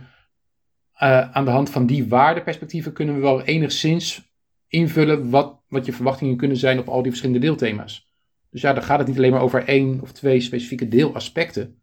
uh, 1.02 1.30
aan 1.30 1.44
de 1.44 1.50
hand 1.50 1.70
van 1.70 1.86
die 1.86 2.08
waardeperspectieven 2.08 2.92
kunnen 2.92 3.14
we 3.14 3.20
wel 3.20 3.42
enigszins 3.42 4.32
invullen 4.68 5.30
wat, 5.30 5.60
wat 5.68 5.86
je 5.86 5.92
verwachtingen 5.92 6.36
kunnen 6.36 6.56
zijn 6.56 6.78
op 6.78 6.88
al 6.88 7.02
die 7.02 7.10
verschillende 7.10 7.46
deelthema's. 7.46 8.12
Dus 8.50 8.60
ja, 8.60 8.72
dan 8.72 8.82
gaat 8.82 8.98
het 8.98 9.08
niet 9.08 9.16
alleen 9.16 9.30
maar 9.30 9.40
over 9.40 9.64
één 9.64 10.00
of 10.00 10.12
twee 10.12 10.40
specifieke 10.40 10.88
deelaspecten. 10.88 11.82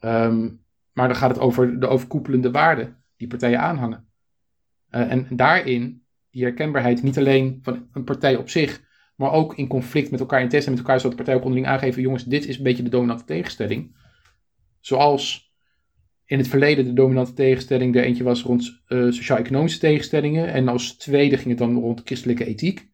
Um, 0.00 0.64
maar 0.92 1.08
dan 1.08 1.16
gaat 1.16 1.30
het 1.30 1.38
over 1.38 1.80
de 1.80 1.86
overkoepelende 1.86 2.50
waarden 2.50 3.01
die 3.22 3.38
partijen 3.38 3.60
aanhangen. 3.60 4.06
Uh, 4.90 5.10
en 5.10 5.26
daarin, 5.30 6.02
die 6.30 6.42
herkenbaarheid 6.42 7.02
niet 7.02 7.18
alleen 7.18 7.58
van 7.62 7.88
een 7.92 8.04
partij 8.04 8.36
op 8.36 8.48
zich, 8.48 8.82
maar 9.16 9.32
ook 9.32 9.56
in 9.56 9.66
conflict 9.66 10.10
met 10.10 10.20
elkaar, 10.20 10.40
in 10.40 10.48
testen 10.48 10.72
met 10.72 10.80
elkaar, 10.80 10.96
zodat 10.96 11.10
de 11.10 11.16
partijen 11.16 11.40
ook 11.40 11.46
onderling 11.46 11.72
aangeven, 11.72 12.02
jongens, 12.02 12.24
dit 12.24 12.46
is 12.46 12.56
een 12.56 12.62
beetje 12.62 12.82
de 12.82 12.88
dominante 12.88 13.24
tegenstelling. 13.24 13.96
Zoals 14.80 15.52
in 16.24 16.38
het 16.38 16.48
verleden 16.48 16.84
de 16.84 16.92
dominante 16.92 17.32
tegenstelling 17.32 17.96
er 17.96 18.04
eentje 18.04 18.24
was 18.24 18.42
rond 18.42 18.82
uh, 18.88 19.12
sociaal-economische 19.12 19.78
tegenstellingen. 19.78 20.52
En 20.52 20.68
als 20.68 20.96
tweede 20.96 21.36
ging 21.36 21.48
het 21.48 21.58
dan 21.58 21.78
rond 21.78 22.00
christelijke 22.04 22.44
ethiek. 22.44 22.90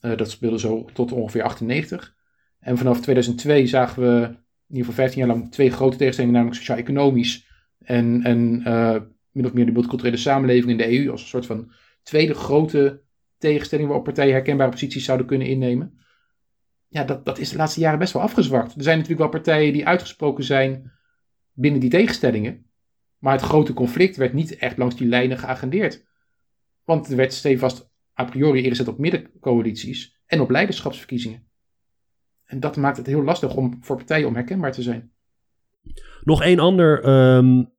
Uh, 0.00 0.16
dat 0.16 0.30
speelde 0.30 0.58
zo 0.58 0.84
tot 0.92 1.12
ongeveer 1.12 1.42
98. 1.42 2.16
En 2.58 2.78
vanaf 2.78 3.00
2002 3.00 3.66
zagen 3.66 4.02
we 4.02 4.22
in 4.70 4.76
ieder 4.76 4.90
geval 4.90 4.94
15 4.94 5.18
jaar 5.18 5.28
lang 5.28 5.50
twee 5.52 5.70
grote 5.70 5.96
tegenstellingen, 5.96 6.36
namelijk 6.36 6.60
sociaal-economisch 6.60 7.49
en, 7.84 8.22
en 8.22 8.62
uh, 8.66 8.96
min 9.30 9.46
of 9.46 9.52
meer 9.52 9.66
de 9.66 9.72
multiculturele 9.72 10.16
samenleving 10.16 10.70
in 10.70 10.76
de 10.76 10.98
EU 10.98 11.10
als 11.10 11.22
een 11.22 11.28
soort 11.28 11.46
van 11.46 11.72
tweede 12.02 12.34
grote 12.34 13.02
tegenstelling 13.38 13.88
waarop 13.88 14.04
partijen 14.04 14.32
herkenbare 14.32 14.70
posities 14.70 15.04
zouden 15.04 15.26
kunnen 15.26 15.46
innemen. 15.46 15.98
Ja, 16.88 17.04
dat, 17.04 17.24
dat 17.24 17.38
is 17.38 17.50
de 17.50 17.56
laatste 17.56 17.80
jaren 17.80 17.98
best 17.98 18.12
wel 18.12 18.22
afgezwakt. 18.22 18.74
Er 18.74 18.82
zijn 18.82 18.98
natuurlijk 18.98 19.30
wel 19.30 19.40
partijen 19.40 19.72
die 19.72 19.86
uitgesproken 19.86 20.44
zijn 20.44 20.92
binnen 21.52 21.80
die 21.80 21.90
tegenstellingen. 21.90 22.66
Maar 23.18 23.32
het 23.32 23.42
grote 23.42 23.72
conflict 23.72 24.16
werd 24.16 24.32
niet 24.32 24.56
echt 24.56 24.76
langs 24.76 24.96
die 24.96 25.06
lijnen 25.06 25.38
geagendeerd. 25.38 26.06
Want 26.84 27.10
er 27.10 27.16
werd 27.16 27.32
stevast 27.32 27.90
a 28.20 28.24
priori 28.24 28.62
ingezet 28.62 28.88
op 28.88 28.98
middencoalities 28.98 30.20
en 30.26 30.40
op 30.40 30.50
leiderschapsverkiezingen. 30.50 31.48
En 32.44 32.60
dat 32.60 32.76
maakt 32.76 32.96
het 32.96 33.06
heel 33.06 33.22
lastig 33.22 33.56
om, 33.56 33.78
voor 33.80 33.96
partijen 33.96 34.28
om 34.28 34.34
herkenbaar 34.34 34.72
te 34.72 34.82
zijn. 34.82 35.12
Nog 36.24 36.42
één 36.42 36.58
ander 36.58 37.08
um, 37.36 37.72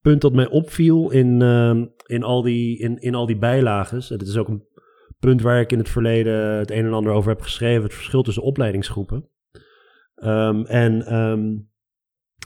punt 0.00 0.20
dat 0.20 0.32
mij 0.32 0.48
opviel 0.48 1.10
in, 1.10 1.40
um, 1.40 1.92
in, 2.06 2.22
al 2.22 2.42
die, 2.42 2.78
in, 2.78 2.98
in 2.98 3.14
al 3.14 3.26
die 3.26 3.38
bijlages. 3.38 4.08
Het 4.08 4.22
is 4.22 4.36
ook 4.36 4.48
een 4.48 4.66
punt 5.18 5.42
waar 5.42 5.60
ik 5.60 5.72
in 5.72 5.78
het 5.78 5.88
verleden 5.88 6.56
het 6.58 6.70
een 6.70 6.84
en 6.84 6.92
ander 6.92 7.12
over 7.12 7.30
heb 7.30 7.40
geschreven. 7.40 7.82
Het 7.82 7.94
verschil 7.94 8.22
tussen 8.22 8.42
opleidingsgroepen. 8.42 9.28
Um, 10.24 10.66
en 10.66 10.96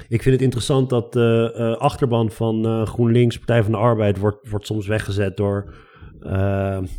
ik 0.08 0.22
vind 0.22 0.34
het 0.34 0.44
interessant 0.44 0.90
dat 0.90 1.12
de 1.12 1.54
uh, 1.56 1.76
achterban 1.76 2.30
van 2.30 2.66
uh, 2.66 2.86
GroenLinks, 2.86 3.38
Partij 3.38 3.62
van 3.62 3.72
de 3.72 3.78
Arbeid, 3.78 4.18
wordt, 4.18 4.48
wordt 4.48 4.66
soms 4.66 4.86
weggezet 4.86 5.36
door, 5.36 5.74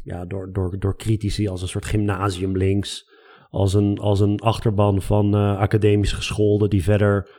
ja, 0.04 0.26
door, 0.28 0.54
door, 0.54 0.80
door 0.80 0.98
critici 0.98 1.48
als 1.48 1.62
een 1.62 1.68
soort 1.68 1.86
gymnasium 1.86 2.58
links. 2.58 3.12
Als 3.50 3.74
een, 3.74 4.00
als 4.00 4.20
een 4.20 4.40
achterban 4.40 5.02
van 5.02 5.34
academisch 5.34 6.14
gescholden 6.14 6.70
die 6.70 6.84
verder 6.84 7.30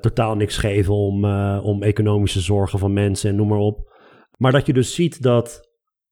totaal 0.00 0.36
niks 0.36 0.56
geven 0.56 0.94
om, 0.94 1.24
om 1.60 1.82
economische 1.82 2.40
zorgen 2.40 2.78
van 2.78 2.92
mensen 2.92 3.30
en 3.30 3.36
noem 3.36 3.48
maar 3.48 3.58
op. 3.58 3.92
Maar 4.36 4.52
dat 4.52 4.66
je 4.66 4.72
dus 4.72 4.94
ziet 4.94 5.22
dat 5.22 5.70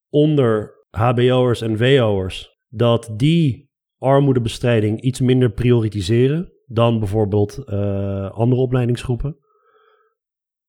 onder 0.08 0.74
HBO'ers 0.90 1.60
en 1.60 1.76
WO'ers, 1.76 2.58
dat 2.68 3.10
die 3.16 3.70
armoedebestrijding 3.98 5.00
iets 5.00 5.20
minder 5.20 5.50
prioritiseren 5.50 6.52
dan 6.66 6.98
bijvoorbeeld 6.98 7.62
uh, 7.66 8.30
andere 8.30 8.60
opleidingsgroepen. 8.60 9.36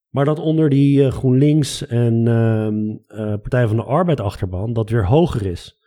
Maar 0.08 0.24
dat 0.24 0.38
onder 0.38 0.68
die 0.68 1.10
GroenLinks 1.10 1.86
en 1.86 2.26
uh, 2.26 3.34
Partij 3.34 3.66
van 3.66 3.76
de 3.76 3.82
Arbeid 3.82 4.20
achterban 4.20 4.72
dat 4.72 4.90
weer 4.90 5.06
hoger 5.06 5.46
is. 5.46 5.80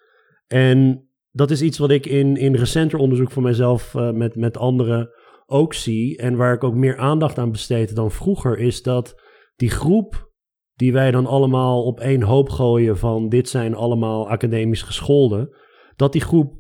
En 0.48 1.10
dat 1.32 1.52
is 1.52 1.62
iets 1.62 1.78
wat 1.78 1.92
ik 1.92 2.06
in, 2.06 2.38
in 2.38 2.56
recenter 2.56 3.00
onderzoek 3.00 3.32
van 3.32 3.44
mezelf 3.44 3.94
met, 3.94 4.36
met 4.36 4.58
anderen 4.58 5.10
ook 5.46 5.74
zie. 5.74 6.18
En 6.18 6.36
waar 6.36 6.54
ik 6.54 6.64
ook 6.64 6.74
meer 6.74 6.98
aandacht 6.98 7.38
aan 7.38 7.52
besteed 7.52 7.96
dan 7.96 8.12
vroeger, 8.12 8.60
is 8.60 8.82
dat 8.82 9.22
die 9.56 9.70
groep 9.70 10.34
die 10.74 10.94
wij 10.94 11.12
dan 11.12 11.26
allemaal 11.26 11.84
op 11.84 12.00
één 12.00 12.22
hoop 12.22 12.50
gooien 12.50 12.98
van 12.98 13.30
dit 13.30 13.50
zijn 13.50 13.76
allemaal 13.76 14.30
academisch 14.30 14.82
gescholden, 14.82 15.56
dat 15.96 16.12
die 16.12 16.22
groep 16.22 16.54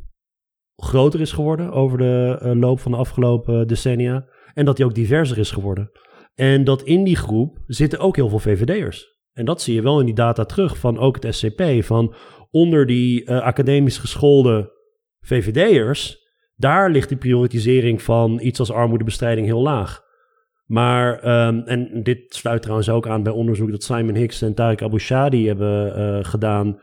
groter 0.76 1.22
is 1.22 1.32
geworden 1.32 1.72
over 1.72 1.98
de 1.98 2.40
uh, 2.44 2.52
loop 2.60 2.80
van 2.80 2.92
de 2.92 2.98
afgelopen 2.98 3.68
decennia. 3.68 4.28
En 4.54 4.66
dat 4.66 4.76
die 4.76 4.86
ook 4.86 4.96
diverser 4.96 5.38
is 5.38 5.52
geworden. 5.52 5.92
En 6.36 6.64
dat 6.64 6.82
in 6.82 7.04
die 7.04 7.16
groep 7.16 7.58
zitten 7.68 8.00
ook 8.00 8.16
heel 8.16 8.30
veel 8.30 8.40
VVD'ers. 8.40 9.14
En 9.34 9.46
dat 9.46 9.62
zie 9.62 9.74
je 9.74 9.82
wel 9.82 10.00
in 10.00 10.06
die 10.06 10.16
data 10.16 10.46
terug 10.46 10.78
van 10.78 11.00
ook 11.00 11.24
het 11.24 11.36
SCP. 11.36 11.64
Van 11.84 12.16
onder 12.52 12.86
die 12.86 13.22
uh, 13.22 13.42
academisch 13.42 13.98
geschoolde 13.98 14.74
VVD'ers, 15.20 16.25
daar 16.56 16.92
ligt 16.92 17.10
die 17.10 17.18
prioritisering 17.18 18.02
van 18.02 18.40
iets 18.42 18.60
als 18.60 18.72
armoedebestrijding 18.72 19.48
heel 19.48 19.62
laag. 19.62 20.04
Maar, 20.66 21.28
um, 21.48 21.62
en 21.62 22.04
dit 22.04 22.36
sluit 22.36 22.62
trouwens 22.62 22.90
ook 22.90 23.08
aan 23.08 23.24
bij 23.24 23.34
onderzoek 23.34 23.72
dat 23.72 23.84
Simon 23.84 24.16
Hicks 24.16 24.42
en 24.42 24.54
Tariq 24.54 24.84
Abu 24.84 25.00
Shadi 25.00 25.48
hebben 25.48 26.00
uh, 26.00 26.24
gedaan 26.24 26.80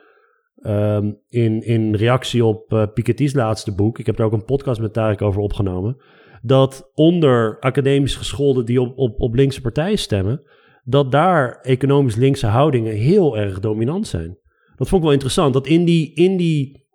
Um, 0.67 1.19
in, 1.29 1.63
in 1.63 1.95
reactie 1.95 2.45
op 2.45 2.73
uh, 2.73 2.83
Piketty's 2.95 3.35
laatste 3.35 3.75
boek, 3.75 3.99
ik 3.99 4.07
heb 4.07 4.19
er 4.19 4.25
ook 4.25 4.33
een 4.33 4.45
podcast 4.45 4.81
met 4.81 4.93
Tarek 4.93 5.23
over 5.23 5.41
opgenomen, 5.41 5.97
dat 6.43 6.91
onder 6.95 7.59
academisch 7.61 8.17
gescholden 8.17 8.65
die 8.65 8.81
op, 8.81 8.99
op, 8.99 9.21
op 9.21 9.35
linkse 9.35 9.61
partijen 9.61 9.99
stemmen, 9.99 10.43
dat 10.85 11.13
daar 11.13 11.61
economisch 11.61 12.17
linkse 12.17 12.47
houdingen 12.47 12.95
heel 12.95 13.39
erg 13.39 13.61
dominant 13.61 14.07
zijn. 14.07 14.39
Dat 14.77 14.89
vond 14.89 14.95
ik 14.95 15.03
wel 15.03 15.13
interessant, 15.13 15.53
dat 15.53 15.67
in 15.67 15.85
die, 15.85 16.15
in 16.15 16.37
die, 16.37 16.87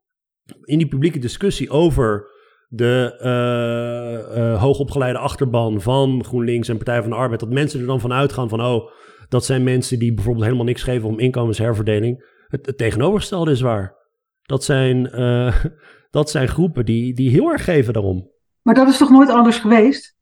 in 0.63 0.77
die 0.77 0.87
publieke 0.87 1.19
discussie 1.19 1.69
over 1.69 2.27
de 2.67 3.19
uh, 3.21 4.37
uh, 4.37 4.61
hoogopgeleide 4.61 5.19
achterban 5.19 5.81
van 5.81 6.23
GroenLinks 6.23 6.67
en 6.67 6.75
Partij 6.75 7.01
van 7.01 7.09
de 7.09 7.15
Arbeid, 7.15 7.39
dat 7.39 7.49
mensen 7.49 7.79
er 7.79 7.85
dan 7.85 7.99
van 7.99 8.13
uitgaan 8.13 8.49
van, 8.49 8.61
oh, 8.61 8.91
dat 9.29 9.45
zijn 9.45 9.63
mensen 9.63 9.99
die 9.99 10.13
bijvoorbeeld 10.13 10.45
helemaal 10.45 10.65
niks 10.65 10.83
geven 10.83 11.09
om 11.09 11.19
inkomensherverdeling. 11.19 12.35
Het, 12.47 12.77
tegenovergestelde 12.77 13.51
is 13.51 13.61
waar. 13.61 13.95
Dat 14.41 14.63
zijn, 14.63 15.09
uh, 15.19 15.63
dat 16.09 16.29
zijn 16.29 16.47
groepen 16.47 16.85
die, 16.85 17.13
die 17.13 17.29
heel 17.29 17.51
erg 17.51 17.63
geven 17.63 17.93
daarom. 17.93 18.31
Maar 18.61 18.75
dat 18.75 18.87
is 18.87 18.97
toch 18.97 19.09
nooit 19.09 19.29
anders 19.29 19.59
geweest? 19.59 20.15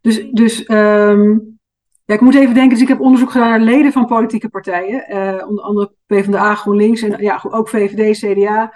Dus, 0.00 0.30
dus 0.30 0.68
um, 0.68 1.58
ja, 2.04 2.14
ik 2.14 2.20
moet 2.20 2.34
even 2.34 2.54
denken, 2.54 2.72
dus 2.72 2.82
ik 2.82 2.88
heb 2.88 3.00
onderzoek 3.00 3.30
gedaan 3.30 3.48
naar 3.48 3.60
leden 3.60 3.92
van 3.92 4.06
politieke 4.06 4.48
partijen. 4.48 5.04
Onder 5.48 5.64
andere 5.64 5.94
PvdA, 6.06 6.54
GroenLinks 6.54 7.02
en 7.02 7.22
ja, 7.22 7.44
ook 7.50 7.68
VVD, 7.68 8.18
CDA. 8.18 8.72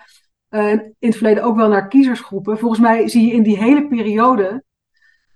Uh, 0.51 0.71
in 0.71 0.95
het 0.99 1.17
verleden 1.17 1.43
ook 1.43 1.57
wel 1.57 1.69
naar 1.69 1.89
kiezersgroepen. 1.89 2.59
Volgens 2.59 2.81
mij 2.81 3.09
zie 3.09 3.27
je 3.27 3.33
in 3.33 3.43
die 3.43 3.59
hele 3.59 3.89
periode 3.89 4.65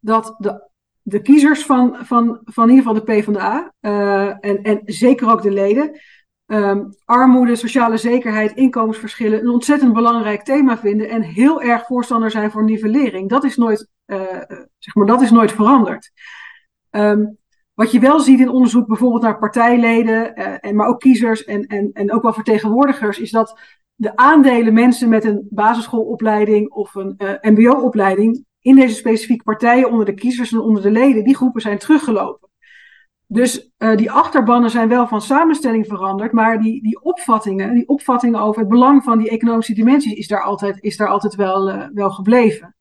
dat 0.01 0.35
de, 0.39 0.69
de 1.03 1.23
kiezers 1.23 1.67
van, 1.67 1.97
van, 2.01 2.41
van 2.45 2.69
in 2.69 2.75
ieder 2.75 2.93
geval 2.93 3.05
de 3.05 3.13
PvdA 3.13 3.73
uh, 3.81 4.27
en, 4.27 4.63
en 4.63 4.81
zeker 4.85 5.31
ook 5.31 5.43
de 5.43 5.51
leden 5.51 6.01
um, 6.47 6.95
armoede, 7.05 7.57
sociale 7.57 7.97
zekerheid, 7.97 8.53
inkomensverschillen 8.53 9.41
een 9.41 9.49
ontzettend 9.49 9.93
belangrijk 9.93 10.43
thema 10.43 10.79
vinden 10.79 11.09
en 11.09 11.23
heel 11.23 11.63
erg 11.63 11.87
voorstander 11.87 12.31
zijn 12.31 12.51
voor 12.51 12.65
nivellering. 12.65 13.29
Dat 13.29 13.45
is 13.45 13.57
nooit, 13.57 13.89
uh, 14.07 14.19
zeg 14.79 14.95
maar, 14.95 15.07
dat 15.07 15.23
is 15.23 15.31
nooit 15.31 15.53
veranderd. 15.53 16.11
Um, 16.91 17.39
wat 17.75 17.93
je 17.93 18.01
wel 18.01 18.21
ziet 18.21 18.41
in 18.41 18.49
onderzoek 18.49 18.87
bijvoorbeeld 18.87 19.23
naar 19.23 19.39
partijleden, 19.39 20.35
en, 20.61 20.77
maar 20.77 20.89
ook 20.89 21.01
kiezers 21.01 21.45
en, 21.45 21.67
en, 21.67 21.91
en 21.93 22.13
ook 22.13 22.23
wel 22.23 22.33
vertegenwoordigers, 22.33 23.19
is 23.19 23.31
dat 23.31 23.61
de 24.01 24.17
aandelen 24.17 24.73
mensen 24.73 25.09
met 25.09 25.25
een 25.25 25.47
basisschoolopleiding 25.51 26.71
of 26.71 26.95
een 26.95 27.15
uh, 27.19 27.33
mbo-opleiding 27.41 28.45
in 28.61 28.75
deze 28.75 28.95
specifieke 28.95 29.43
partijen 29.43 29.91
onder 29.91 30.07
de 30.07 30.15
kiezers 30.15 30.53
en 30.53 30.61
onder 30.61 30.83
de 30.83 30.91
leden, 30.91 31.25
die 31.25 31.37
groepen 31.37 31.61
zijn 31.61 31.79
teruggelopen. 31.79 32.49
Dus 33.27 33.71
uh, 33.79 33.97
die 33.97 34.11
achterbannen 34.11 34.71
zijn 34.71 34.89
wel 34.89 35.07
van 35.07 35.23
samenstelling 35.23 35.87
veranderd, 35.87 36.33
maar 36.33 36.63
die, 36.63 36.83
die 36.83 37.03
opvattingen, 37.03 37.75
die 37.75 37.89
opvattingen 37.89 38.41
over 38.41 38.61
het 38.61 38.71
belang 38.71 39.03
van 39.03 39.19
die 39.19 39.31
economische 39.31 39.75
dimensie 39.75 40.17
is 40.17 40.29
daar 40.29 40.43
altijd, 40.43 40.83
is 40.83 40.97
daar 40.97 41.09
altijd 41.09 41.35
wel, 41.35 41.69
uh, 41.69 41.87
wel 41.93 42.11
gebleven. 42.11 42.77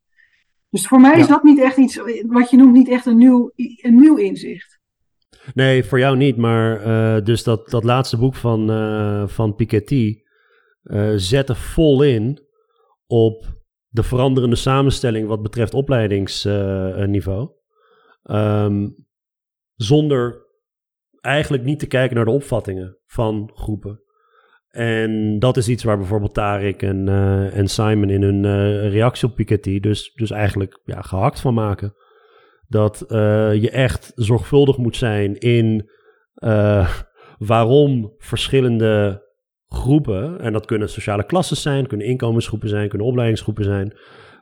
Dus 0.70 0.88
voor 0.88 1.02
mij 1.02 1.14
ja. 1.14 1.18
is 1.18 1.28
dat 1.28 1.44
niet 1.44 1.60
echt 1.60 1.78
iets, 1.78 2.02
wat 2.28 2.50
je 2.50 2.58
noemt, 2.58 2.74
niet 2.74 2.90
echt 2.90 3.06
een 3.06 3.18
nieuw, 3.18 3.52
een 3.56 4.00
nieuw 4.00 4.16
inzicht. 4.16 4.80
Nee, 5.54 5.84
voor 5.84 6.00
jou 6.00 6.18
niet. 6.18 6.38
Maar 6.38 6.84
dus 7.24 7.44
dat, 7.44 7.70
dat 7.70 7.84
laatste 7.84 8.18
boek 8.18 8.36
van, 8.36 8.68
van 9.30 9.56
Piketty 9.56 10.22
uh, 10.90 11.12
zette 11.16 11.56
vol 11.56 12.04
in 12.04 12.40
op 13.08 13.46
de 13.88 14.04
veranderende 14.04 14.56
samenstelling 14.56 15.28
wat 15.28 15.42
betreft 15.42 15.74
opleidingsniveau. 15.74 17.50
Um, 18.24 18.96
zonder 19.76 20.48
eigenlijk 21.22 21.64
niet 21.64 21.80
te 21.80 21.88
kijken 21.88 22.16
naar 22.16 22.26
de 22.26 22.32
opvattingen 22.32 22.98
van 23.06 23.52
groepen. 23.54 24.02
En 24.70 25.40
dat 25.40 25.58
is 25.58 25.68
iets 25.68 25.84
waar 25.84 25.98
bijvoorbeeld 25.98 26.34
Tarik 26.34 26.82
en, 26.82 27.08
uh, 27.08 27.58
en 27.58 27.68
Simon 27.68 28.10
in 28.10 28.22
hun 28.22 28.44
uh, 28.44 28.92
reactie 28.92 29.28
op 29.28 29.36
Piketty 29.36 29.80
dus, 29.80 30.14
dus 30.14 30.32
eigenlijk 30.32 30.80
ja, 30.84 31.02
gehakt 31.02 31.40
van 31.40 31.54
maken. 31.54 31.94
Dat 32.68 33.06
je 33.60 33.70
echt 33.72 34.12
zorgvuldig 34.16 34.78
moet 34.78 34.96
zijn 34.96 35.38
in 35.38 35.90
waarom 37.38 38.14
verschillende 38.18 39.28
groepen, 39.70 40.40
en 40.40 40.54
dat 40.54 40.66
kunnen 40.66 40.90
sociale 40.90 41.26
klassen 41.26 41.58
zijn, 41.58 41.88
kunnen 41.88 42.08
inkomensgroepen 42.08 42.70
zijn, 42.70 42.90
kunnen 42.90 43.08
opleidingsgroepen 43.08 43.64
zijn, 43.64 43.94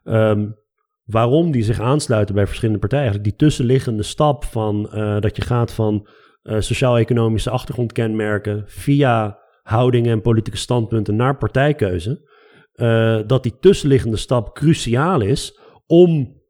um, 0.03 0.55
waarom 1.03 1.51
die 1.51 1.63
zich 1.63 1.79
aansluiten 1.79 2.35
bij 2.35 2.47
verschillende 2.47 2.79
partijen. 2.79 3.05
Eigenlijk 3.05 3.37
die 3.37 3.47
tussenliggende 3.47 4.03
stap 4.03 4.43
van 4.43 4.89
dat 5.19 5.35
je 5.35 5.41
gaat 5.41 5.73
van 5.73 6.07
sociaal-economische 6.45 7.49
achtergrondkenmerken 7.49 8.63
via 8.65 9.39
houdingen 9.61 10.11
en 10.11 10.21
politieke 10.21 10.57
standpunten 10.57 11.15
naar 11.15 11.37
partijkeuze, 11.37 12.29
uh, 12.75 13.19
dat 13.25 13.43
die 13.43 13.57
tussenliggende 13.59 14.17
stap 14.17 14.55
cruciaal 14.55 15.21
is 15.21 15.59
om 15.85 16.41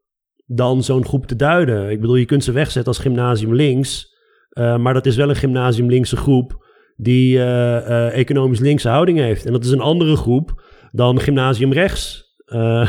dan 0.46 0.82
zo'n 0.82 1.04
groep 1.04 1.26
te 1.26 1.36
duiden. 1.36 1.90
Ik 1.90 2.00
bedoel, 2.00 2.16
je 2.16 2.24
kunt 2.24 2.44
ze 2.44 2.52
wegzetten 2.52 2.92
als 2.92 3.02
gymnasium 3.02 3.54
links, 3.54 4.16
maar 4.56 4.94
dat 4.94 5.06
is 5.06 5.16
wel 5.16 5.28
een 5.28 5.36
gymnasium 5.36 5.88
linkse 5.88 6.16
groep 6.16 6.66
die 7.00 7.36
uh, 7.36 8.16
economisch 8.16 8.58
linkse 8.58 8.88
houding 8.88 9.18
heeft. 9.18 9.46
En 9.46 9.52
dat 9.52 9.64
is 9.64 9.70
een 9.70 9.80
andere 9.80 10.16
groep 10.16 10.62
dan 10.92 11.20
gymnasium 11.20 11.72
rechts. 11.72 12.34
Uh, 12.46 12.88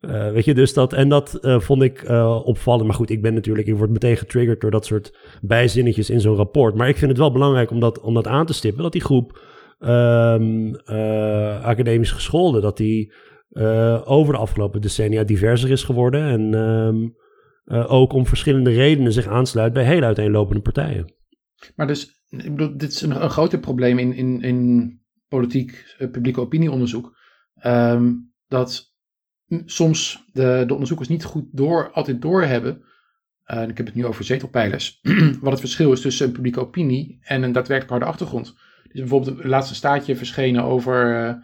weet 0.34 0.44
je, 0.44 0.54
dus 0.54 0.74
dat, 0.74 0.92
en 0.92 1.08
dat 1.08 1.38
vond 1.40 1.82
ik 1.82 2.08
opvallend. 2.44 2.86
Maar 2.86 2.96
goed, 2.96 3.10
ik 3.10 3.22
ben 3.22 3.34
natuurlijk, 3.34 3.68
ik 3.68 3.76
word 3.76 3.90
meteen 3.90 4.16
getriggerd 4.16 4.60
door 4.60 4.70
dat 4.70 4.86
soort 4.86 5.16
bijzinnetjes 5.40 6.10
in 6.10 6.20
zo'n 6.20 6.36
rapport. 6.36 6.74
Maar 6.74 6.88
ik 6.88 6.96
vind 6.96 7.10
het 7.10 7.20
wel 7.20 7.32
belangrijk 7.32 7.70
om 7.70 7.80
dat, 7.80 8.00
om 8.00 8.14
dat 8.14 8.26
aan 8.26 8.46
te 8.46 8.52
stippen. 8.52 8.82
Dat 8.82 8.92
die 8.92 9.00
groep 9.00 9.40
um, 9.80 10.76
academisch 11.62 12.10
gescholden, 12.10 12.62
dat 12.62 12.76
die 12.76 13.12
over 14.04 14.32
de 14.32 14.40
afgelopen 14.40 14.80
decennia 14.80 15.24
diverser 15.24 15.70
is 15.70 15.84
geworden. 15.84 16.22
En 16.22 16.54
um, 16.54 17.14
ook 17.86 18.12
om 18.12 18.26
verschillende 18.26 18.70
redenen 18.70 19.12
zich 19.12 19.26
aansluit 19.26 19.72
bij 19.72 19.84
heel 19.84 20.02
uiteenlopende 20.02 20.62
partijen. 20.62 21.14
Maar 21.76 21.86
dus, 21.86 22.21
ik 22.40 22.56
bedoel, 22.56 22.76
dit 22.76 22.90
is 22.92 23.00
een, 23.00 23.22
een 23.22 23.30
groter 23.30 23.58
probleem 23.58 23.98
in, 23.98 24.14
in, 24.14 24.42
in 24.42 25.00
politiek, 25.28 25.96
publieke 26.10 26.40
opinieonderzoek. 26.40 27.16
Um, 27.66 28.32
dat 28.48 28.94
soms 29.64 30.24
de, 30.32 30.64
de 30.66 30.72
onderzoekers 30.72 31.08
niet 31.08 31.24
goed 31.24 31.44
door, 31.50 31.90
altijd 31.90 32.22
doorhebben. 32.22 32.82
Uh, 33.46 33.68
ik 33.68 33.76
heb 33.76 33.86
het 33.86 33.94
nu 33.94 34.06
over 34.06 34.24
zetelpijlers. 34.24 35.00
wat 35.40 35.50
het 35.50 35.60
verschil 35.60 35.92
is 35.92 36.00
tussen 36.00 36.26
een 36.26 36.32
publieke 36.32 36.60
opinie 36.60 37.18
en 37.22 37.42
een 37.42 37.52
daadwerkelijk 37.52 37.90
harde 37.90 38.06
achtergrond. 38.06 38.48
Er 38.82 38.90
is 38.92 39.00
bijvoorbeeld 39.00 39.38
een 39.38 39.48
laatste 39.48 39.74
staatje 39.74 40.16
verschenen 40.16 40.64
over 40.64 41.26
uh, 41.28 41.34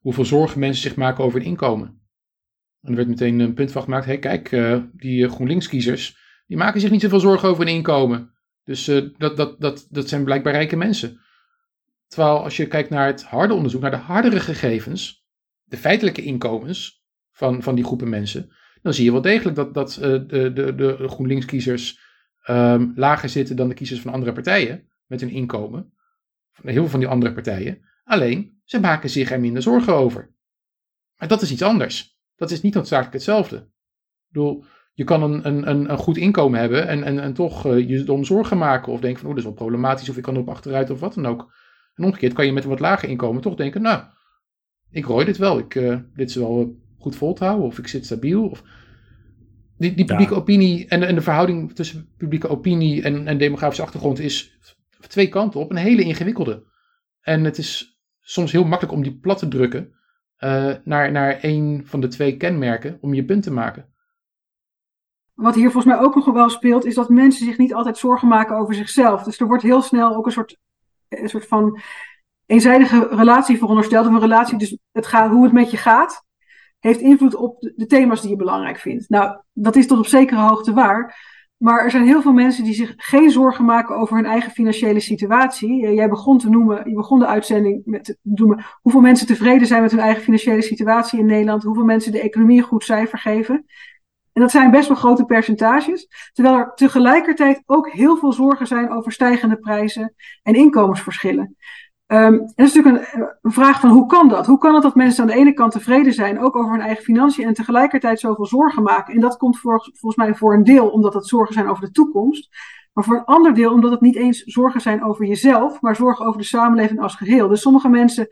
hoeveel 0.00 0.24
zorgen 0.24 0.60
mensen 0.60 0.82
zich 0.82 0.96
maken 0.96 1.24
over 1.24 1.38
hun 1.38 1.48
inkomen. 1.48 2.00
En 2.80 2.90
er 2.90 2.96
werd 2.96 3.08
meteen 3.08 3.40
een 3.40 3.54
punt 3.54 3.72
van 3.72 3.82
gemaakt. 3.82 4.04
Hé, 4.04 4.10
hey, 4.10 4.20
kijk, 4.20 4.52
uh, 4.52 4.82
die 4.92 5.28
GroenLinks-kiezers, 5.28 6.16
die 6.46 6.56
maken 6.56 6.80
zich 6.80 6.90
niet 6.90 7.00
zoveel 7.00 7.20
zorgen 7.20 7.48
over 7.48 7.64
hun 7.64 7.74
inkomen. 7.74 8.34
Dus 8.70 8.84
dat, 9.18 9.36
dat, 9.36 9.60
dat, 9.60 9.86
dat 9.90 10.08
zijn 10.08 10.24
blijkbaar 10.24 10.52
rijke 10.52 10.76
mensen. 10.76 11.20
Terwijl 12.06 12.42
als 12.42 12.56
je 12.56 12.66
kijkt 12.66 12.90
naar 12.90 13.06
het 13.06 13.22
harde 13.22 13.54
onderzoek, 13.54 13.80
naar 13.80 13.90
de 13.90 13.96
hardere 13.96 14.40
gegevens, 14.40 15.26
de 15.64 15.76
feitelijke 15.76 16.22
inkomens, 16.22 17.04
van, 17.32 17.62
van 17.62 17.74
die 17.74 17.84
groepen 17.84 18.08
mensen, 18.08 18.52
dan 18.82 18.94
zie 18.94 19.04
je 19.04 19.12
wel 19.12 19.20
degelijk 19.20 19.56
dat, 19.56 19.74
dat 19.74 19.96
uh, 19.96 20.02
de, 20.02 20.52
de, 20.52 20.74
de 20.74 21.08
GroenLinks-kiezers 21.08 22.00
um, 22.48 22.92
lager 22.96 23.28
zitten 23.28 23.56
dan 23.56 23.68
de 23.68 23.74
kiezers 23.74 24.00
van 24.00 24.12
andere 24.12 24.32
partijen 24.32 24.88
met 25.06 25.20
hun 25.20 25.30
inkomen. 25.30 25.92
Heel 26.62 26.72
veel 26.72 26.88
van 26.88 27.00
die 27.00 27.08
andere 27.08 27.32
partijen. 27.32 27.80
Alleen, 28.04 28.60
ze 28.64 28.80
maken 28.80 29.10
zich 29.10 29.30
er 29.30 29.40
minder 29.40 29.62
zorgen 29.62 29.94
over. 29.94 30.34
Maar 31.16 31.28
dat 31.28 31.42
is 31.42 31.50
iets 31.50 31.62
anders. 31.62 32.18
Dat 32.36 32.50
is 32.50 32.62
niet 32.62 32.74
noodzakelijk 32.74 33.14
hetzelfde. 33.14 33.56
Ik 33.56 34.32
bedoel, 34.32 34.64
je 35.00 35.06
kan 35.06 35.22
een, 35.22 35.46
een, 35.46 35.90
een 35.90 35.98
goed 35.98 36.16
inkomen 36.16 36.60
hebben 36.60 36.88
en, 36.88 37.02
en, 37.02 37.18
en 37.18 37.32
toch 37.32 37.66
uh, 37.66 37.88
je 37.88 38.12
om 38.12 38.24
zorgen 38.24 38.58
maken. 38.58 38.92
Of 38.92 39.00
denken 39.00 39.20
van, 39.20 39.28
oh, 39.28 39.34
dat 39.34 39.44
is 39.44 39.50
wel 39.50 39.58
problematisch 39.58 40.08
of 40.08 40.16
ik 40.16 40.22
kan 40.22 40.34
erop 40.34 40.48
achteruit 40.48 40.90
of 40.90 41.00
wat 41.00 41.14
dan 41.14 41.26
ook. 41.26 41.52
En 41.94 42.04
omgekeerd 42.04 42.32
kan 42.32 42.46
je 42.46 42.52
met 42.52 42.62
een 42.62 42.68
wat 42.68 42.80
lager 42.80 43.08
inkomen 43.08 43.42
toch 43.42 43.54
denken, 43.54 43.82
nou, 43.82 44.02
ik 44.90 45.04
rooi 45.04 45.24
dit 45.24 45.36
wel. 45.36 45.58
Ik, 45.58 45.74
uh, 45.74 45.96
dit 46.14 46.28
is 46.28 46.34
wel 46.34 46.76
goed 46.98 47.16
vol 47.16 47.34
te 47.34 47.44
houden 47.44 47.66
of 47.66 47.78
ik 47.78 47.86
zit 47.86 48.04
stabiel. 48.04 48.48
Of... 48.48 48.62
Die, 49.76 49.94
die 49.94 50.04
publieke 50.04 50.34
opinie 50.34 50.88
en, 50.88 51.02
en 51.02 51.14
de 51.14 51.20
verhouding 51.20 51.74
tussen 51.74 52.08
publieke 52.16 52.48
opinie 52.48 53.02
en, 53.02 53.26
en 53.26 53.38
demografische 53.38 53.82
achtergrond 53.82 54.18
is 54.18 54.58
twee 55.08 55.28
kanten 55.28 55.60
op 55.60 55.70
een 55.70 55.76
hele 55.76 56.02
ingewikkelde. 56.02 56.64
En 57.20 57.44
het 57.44 57.58
is 57.58 58.00
soms 58.20 58.52
heel 58.52 58.64
makkelijk 58.64 58.96
om 58.96 59.02
die 59.02 59.18
plat 59.18 59.38
te 59.38 59.48
drukken 59.48 59.92
uh, 60.38 60.74
naar, 60.84 61.12
naar 61.12 61.38
een 61.42 61.82
van 61.84 62.00
de 62.00 62.08
twee 62.08 62.36
kenmerken 62.36 62.98
om 63.00 63.14
je 63.14 63.24
punt 63.24 63.42
te 63.42 63.52
maken. 63.52 63.88
Wat 65.40 65.54
hier 65.54 65.70
volgens 65.70 65.94
mij 65.94 66.02
ook 66.02 66.14
nog 66.14 66.24
wel 66.24 66.48
speelt, 66.48 66.84
is 66.84 66.94
dat 66.94 67.08
mensen 67.08 67.46
zich 67.46 67.58
niet 67.58 67.74
altijd 67.74 67.98
zorgen 67.98 68.28
maken 68.28 68.56
over 68.56 68.74
zichzelf. 68.74 69.22
Dus 69.22 69.40
er 69.40 69.46
wordt 69.46 69.62
heel 69.62 69.82
snel 69.82 70.14
ook 70.14 70.26
een 70.26 70.32
soort, 70.32 70.58
een 71.08 71.28
soort 71.28 71.46
van 71.46 71.80
eenzijdige 72.46 73.08
relatie 73.10 73.58
verondersteld. 73.58 74.06
Of 74.06 74.12
een 74.12 74.20
relatie, 74.20 74.58
dus 74.58 74.78
het 74.92 75.06
gaat, 75.06 75.30
hoe 75.30 75.44
het 75.44 75.52
met 75.52 75.70
je 75.70 75.76
gaat 75.76 76.24
heeft 76.80 77.00
invloed 77.00 77.34
op 77.34 77.72
de 77.76 77.86
thema's 77.86 78.20
die 78.20 78.30
je 78.30 78.36
belangrijk 78.36 78.78
vindt. 78.78 79.08
Nou, 79.08 79.40
dat 79.52 79.76
is 79.76 79.86
tot 79.86 79.98
op 79.98 80.06
zekere 80.06 80.40
hoogte 80.40 80.72
waar. 80.72 81.28
Maar 81.56 81.84
er 81.84 81.90
zijn 81.90 82.04
heel 82.04 82.22
veel 82.22 82.32
mensen 82.32 82.64
die 82.64 82.74
zich 82.74 82.94
geen 82.96 83.30
zorgen 83.30 83.64
maken 83.64 83.96
over 83.96 84.16
hun 84.16 84.24
eigen 84.24 84.50
financiële 84.50 85.00
situatie. 85.00 85.86
Eh, 85.86 85.94
jij 85.94 86.08
begon 86.08 86.38
te 86.38 86.48
noemen, 86.48 86.88
je 86.88 86.94
begon 86.94 87.18
de 87.18 87.26
uitzending 87.26 87.82
met 87.84 88.04
te 88.04 88.16
noemen 88.22 88.64
hoeveel 88.82 89.00
mensen 89.00 89.26
tevreden 89.26 89.66
zijn 89.66 89.82
met 89.82 89.90
hun 89.90 90.00
eigen 90.00 90.22
financiële 90.22 90.62
situatie 90.62 91.18
in 91.18 91.26
Nederland, 91.26 91.62
hoeveel 91.62 91.84
mensen 91.84 92.12
de 92.12 92.20
economie 92.20 92.58
een 92.58 92.64
goed 92.64 92.84
cijfer 92.84 93.18
geven. 93.18 93.64
En 94.32 94.40
dat 94.42 94.50
zijn 94.50 94.70
best 94.70 94.88
wel 94.88 94.96
grote 94.96 95.24
percentages, 95.24 96.08
terwijl 96.32 96.56
er 96.56 96.72
tegelijkertijd 96.74 97.62
ook 97.66 97.90
heel 97.90 98.16
veel 98.16 98.32
zorgen 98.32 98.66
zijn 98.66 98.90
over 98.90 99.12
stijgende 99.12 99.56
prijzen 99.56 100.14
en 100.42 100.54
inkomensverschillen. 100.54 101.56
Um, 102.06 102.18
en 102.18 102.52
dat 102.54 102.66
is 102.66 102.74
natuurlijk 102.74 103.14
een, 103.42 103.52
vraag 103.52 103.80
van 103.80 103.90
hoe 103.90 104.06
kan 104.06 104.28
dat? 104.28 104.46
Hoe 104.46 104.58
kan 104.58 104.74
het 104.74 104.82
dat 104.82 104.94
mensen 104.94 105.22
aan 105.22 105.28
de 105.28 105.34
ene 105.36 105.52
kant 105.52 105.72
tevreden 105.72 106.12
zijn, 106.12 106.40
ook 106.40 106.56
over 106.56 106.70
hun 106.70 106.80
eigen 106.80 107.04
financiën, 107.04 107.46
en 107.46 107.54
tegelijkertijd 107.54 108.20
zoveel 108.20 108.46
zorgen 108.46 108.82
maken? 108.82 109.14
En 109.14 109.20
dat 109.20 109.36
komt 109.36 109.58
volgens 109.58 110.16
mij 110.16 110.34
voor 110.34 110.54
een 110.54 110.64
deel 110.64 110.88
omdat 110.88 111.14
het 111.14 111.26
zorgen 111.26 111.54
zijn 111.54 111.68
over 111.68 111.84
de 111.84 111.90
toekomst, 111.90 112.48
maar 112.92 113.04
voor 113.04 113.16
een 113.16 113.24
ander 113.24 113.54
deel 113.54 113.72
omdat 113.72 113.90
het 113.90 114.00
niet 114.00 114.16
eens 114.16 114.42
zorgen 114.42 114.80
zijn 114.80 115.04
over 115.04 115.26
jezelf, 115.26 115.80
maar 115.80 115.96
zorgen 115.96 116.26
over 116.26 116.40
de 116.40 116.46
samenleving 116.46 117.00
als 117.00 117.14
geheel. 117.14 117.48
Dus 117.48 117.60
sommige 117.60 117.88
mensen 117.88 118.28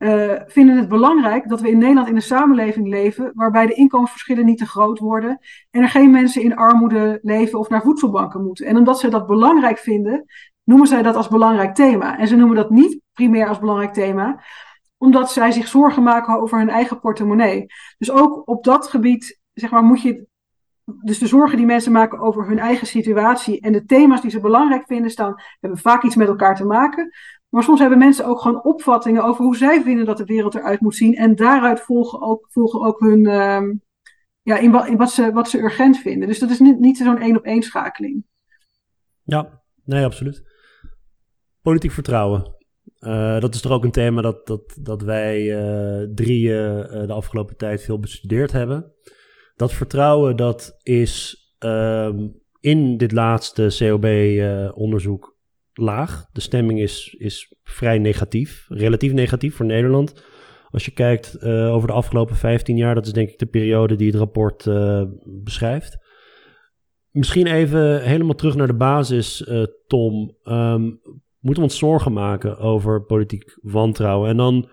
uh, 0.00 0.32
vinden 0.46 0.76
het 0.76 0.88
belangrijk 0.88 1.48
dat 1.48 1.60
we 1.60 1.70
in 1.70 1.78
Nederland 1.78 2.08
in 2.08 2.14
een 2.14 2.22
samenleving 2.22 2.88
leven 2.88 3.30
waarbij 3.34 3.66
de 3.66 3.74
inkomensverschillen 3.74 4.44
niet 4.44 4.58
te 4.58 4.66
groot 4.66 4.98
worden 4.98 5.38
en 5.70 5.82
er 5.82 5.88
geen 5.88 6.10
mensen 6.10 6.42
in 6.42 6.56
armoede 6.56 7.18
leven 7.22 7.58
of 7.58 7.68
naar 7.68 7.82
voedselbanken 7.82 8.44
moeten. 8.44 8.66
En 8.66 8.76
omdat 8.76 9.00
ze 9.00 9.08
dat 9.08 9.26
belangrijk 9.26 9.78
vinden, 9.78 10.24
noemen 10.64 10.86
zij 10.86 11.02
dat 11.02 11.16
als 11.16 11.28
belangrijk 11.28 11.74
thema. 11.74 12.18
En 12.18 12.28
ze 12.28 12.36
noemen 12.36 12.56
dat 12.56 12.70
niet 12.70 13.00
primair 13.12 13.48
als 13.48 13.58
belangrijk 13.58 13.92
thema, 13.92 14.42
omdat 14.96 15.32
zij 15.32 15.50
zich 15.50 15.68
zorgen 15.68 16.02
maken 16.02 16.40
over 16.40 16.58
hun 16.58 16.70
eigen 16.70 17.00
portemonnee. 17.00 17.66
Dus 17.98 18.10
ook 18.10 18.48
op 18.48 18.64
dat 18.64 18.86
gebied, 18.86 19.40
zeg 19.52 19.70
maar, 19.70 19.82
moet 19.82 20.02
je. 20.02 20.28
Dus 21.02 21.18
de 21.18 21.26
zorgen 21.26 21.56
die 21.56 21.66
mensen 21.66 21.92
maken 21.92 22.18
over 22.18 22.46
hun 22.46 22.58
eigen 22.58 22.86
situatie 22.86 23.60
en 23.60 23.72
de 23.72 23.84
thema's 23.84 24.20
die 24.20 24.30
ze 24.30 24.40
belangrijk 24.40 24.86
vinden, 24.86 25.10
staan, 25.10 25.34
hebben 25.60 25.78
vaak 25.78 26.02
iets 26.02 26.16
met 26.16 26.28
elkaar 26.28 26.56
te 26.56 26.64
maken. 26.64 27.10
Maar 27.50 27.62
soms 27.62 27.80
hebben 27.80 27.98
mensen 27.98 28.26
ook 28.26 28.40
gewoon 28.40 28.64
opvattingen 28.64 29.24
over 29.24 29.44
hoe 29.44 29.56
zij 29.56 29.82
vinden 29.82 30.04
dat 30.04 30.16
de 30.16 30.24
wereld 30.24 30.54
eruit 30.54 30.80
moet 30.80 30.94
zien. 30.94 31.14
En 31.14 31.34
daaruit 31.34 31.80
volgen 31.80 32.20
ook, 32.20 32.46
volgen 32.50 32.80
ook 32.80 33.00
hun. 33.00 33.24
Uh, 33.24 33.74
ja, 34.42 34.58
in, 34.58 34.70
wat, 34.70 34.86
in 34.86 34.96
wat, 34.96 35.10
ze, 35.10 35.32
wat 35.32 35.48
ze 35.48 35.58
urgent 35.58 35.98
vinden. 35.98 36.28
Dus 36.28 36.38
dat 36.38 36.50
is 36.50 36.58
niet, 36.58 36.78
niet 36.78 36.96
zo'n 36.96 37.18
één 37.18 37.36
op 37.36 37.44
één 37.44 37.62
schakeling. 37.62 38.24
Ja, 39.22 39.62
nee, 39.84 40.04
absoluut. 40.04 40.42
Politiek 41.62 41.90
vertrouwen. 41.90 42.58
Uh, 43.00 43.40
dat 43.40 43.54
is 43.54 43.60
toch 43.60 43.72
ook 43.72 43.84
een 43.84 43.90
thema 43.90 44.22
dat, 44.22 44.46
dat, 44.46 44.76
dat 44.80 45.02
wij 45.02 45.42
uh, 45.42 46.08
drieën 46.14 46.78
uh, 46.78 47.06
de 47.06 47.12
afgelopen 47.12 47.56
tijd 47.56 47.82
veel 47.82 47.98
bestudeerd 47.98 48.52
hebben. 48.52 48.92
Dat 49.56 49.72
vertrouwen 49.72 50.36
dat 50.36 50.76
is 50.82 51.44
ehm, 51.58 52.28
in 52.60 52.96
dit 52.96 53.12
laatste 53.12 53.74
COB-onderzoek 53.78 55.29
laag. 55.80 56.26
De 56.32 56.40
stemming 56.40 56.80
is, 56.80 57.14
is 57.18 57.54
vrij 57.62 57.98
negatief, 57.98 58.66
relatief 58.68 59.12
negatief 59.12 59.54
voor 59.56 59.66
Nederland. 59.66 60.24
Als 60.70 60.84
je 60.84 60.90
kijkt 60.90 61.42
over 61.44 61.88
de 61.88 61.94
afgelopen 61.94 62.36
15 62.36 62.76
jaar, 62.76 62.94
dat 62.94 63.06
is 63.06 63.12
denk 63.12 63.28
ik 63.28 63.38
de 63.38 63.46
periode 63.46 63.96
die 63.96 64.06
het 64.06 64.16
rapport 64.16 64.68
beschrijft. 65.42 65.98
misschien 67.10 67.46
even 67.46 68.02
helemaal 68.02 68.34
terug 68.34 68.54
naar 68.54 68.66
de 68.66 68.74
basis, 68.74 69.40
uh, 69.40 69.62
Tom. 69.86 70.36
Um, 70.44 71.00
moeten 71.40 71.62
we 71.62 71.68
ons 71.68 71.78
zorgen 71.78 72.12
maken 72.12 72.58
over 72.58 73.04
politiek 73.04 73.58
wantrouwen? 73.62 74.28
En 74.28 74.36
dan 74.36 74.68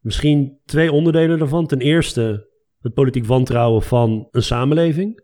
misschien 0.00 0.58
twee 0.64 0.92
onderdelen 0.92 1.38
daarvan. 1.38 1.66
Ten 1.66 1.80
eerste 1.80 2.48
het 2.78 2.94
politiek 2.94 3.24
wantrouwen 3.24 3.82
van 3.82 4.28
een 4.30 4.42
samenleving. 4.42 5.22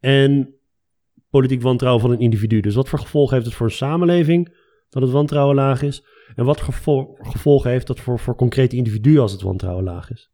En 0.00 0.57
politiek 1.30 1.62
wantrouwen 1.62 2.02
van 2.02 2.10
een 2.10 2.20
individu. 2.20 2.60
Dus 2.60 2.74
wat 2.74 2.88
voor 2.88 2.98
gevolgen 2.98 3.34
heeft 3.34 3.46
het 3.46 3.56
voor 3.56 3.66
een 3.66 3.72
samenleving 3.72 4.56
dat 4.88 5.02
het 5.02 5.10
wantrouwen 5.10 5.54
laag 5.54 5.82
is? 5.82 6.04
En 6.34 6.44
wat 6.44 6.60
gevolgen 7.18 7.70
heeft 7.70 7.86
dat 7.86 8.00
voor, 8.00 8.18
voor 8.18 8.34
concrete 8.34 8.76
individuen 8.76 9.22
als 9.22 9.32
het 9.32 9.42
wantrouwen 9.42 9.84
laag 9.84 10.10
is? 10.10 10.30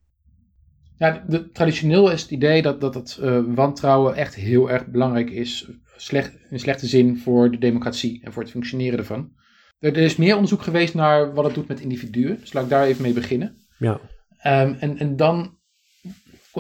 Ja, 0.97 1.25
de, 1.29 1.51
traditioneel 1.51 2.11
is 2.11 2.23
het 2.23 2.31
idee 2.31 2.63
dat, 2.63 2.81
dat 2.81 2.95
het 2.95 3.19
uh, 3.23 3.41
wantrouwen 3.55 4.15
echt 4.15 4.35
heel 4.35 4.71
erg 4.71 4.87
belangrijk 4.87 5.31
is. 5.31 5.71
Slecht, 5.97 6.33
in 6.51 6.59
slechte 6.59 6.87
zin 6.87 7.19
voor 7.19 7.51
de 7.51 7.59
democratie 7.59 8.21
en 8.25 8.33
voor 8.33 8.43
het 8.43 8.51
functioneren 8.51 8.99
ervan. 8.99 9.33
Er, 9.79 9.97
is 9.97 10.17
meer 10.17 10.35
onderzoek 10.35 10.63
geweest 10.63 10.95
naar 10.95 11.35
wat 11.35 11.45
het 11.45 11.55
doet 11.55 11.69
met 11.69 11.81
individuen. 11.81 12.39
Dus 12.41 12.53
laat 12.53 12.65
ik 12.65 12.71
daar 12.71 12.87
even 12.87 13.03
mee 13.03 13.13
beginnen. 13.13 13.57
Ja. 13.79 14.01
Um, 14.47 14.77
en, 14.81 14.99
en 14.99 15.17
dan 15.17 15.59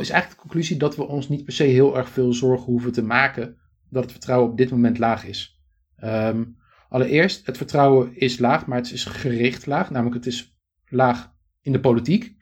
is 0.02 0.10
eigenlijk 0.10 0.30
de 0.30 0.48
conclusie 0.48 0.76
dat 0.76 0.96
we 0.96 1.06
ons 1.06 1.28
niet 1.28 1.44
per 1.44 1.52
se 1.52 1.64
heel 1.64 1.96
erg 1.96 2.08
veel 2.08 2.32
zorgen 2.32 2.64
hoeven 2.64 2.92
te 2.92 3.02
maken 3.02 3.56
dat 3.94 4.02
het 4.02 4.12
vertrouwen 4.12 4.50
op 4.50 4.56
dit 4.56 4.70
moment 4.70 4.98
laag 4.98 5.26
is. 5.26 5.62
Um, 6.04 6.56
allereerst, 6.88 7.46
het 7.46 7.56
vertrouwen 7.56 8.16
is 8.16 8.38
laag, 8.38 8.66
maar 8.66 8.78
het 8.78 8.92
is 8.92 9.04
gericht 9.04 9.66
laag. 9.66 9.90
Namelijk, 9.90 10.14
het 10.14 10.26
is 10.26 10.56
laag 10.88 11.32
in 11.60 11.72
de 11.72 11.80
politiek. 11.80 12.36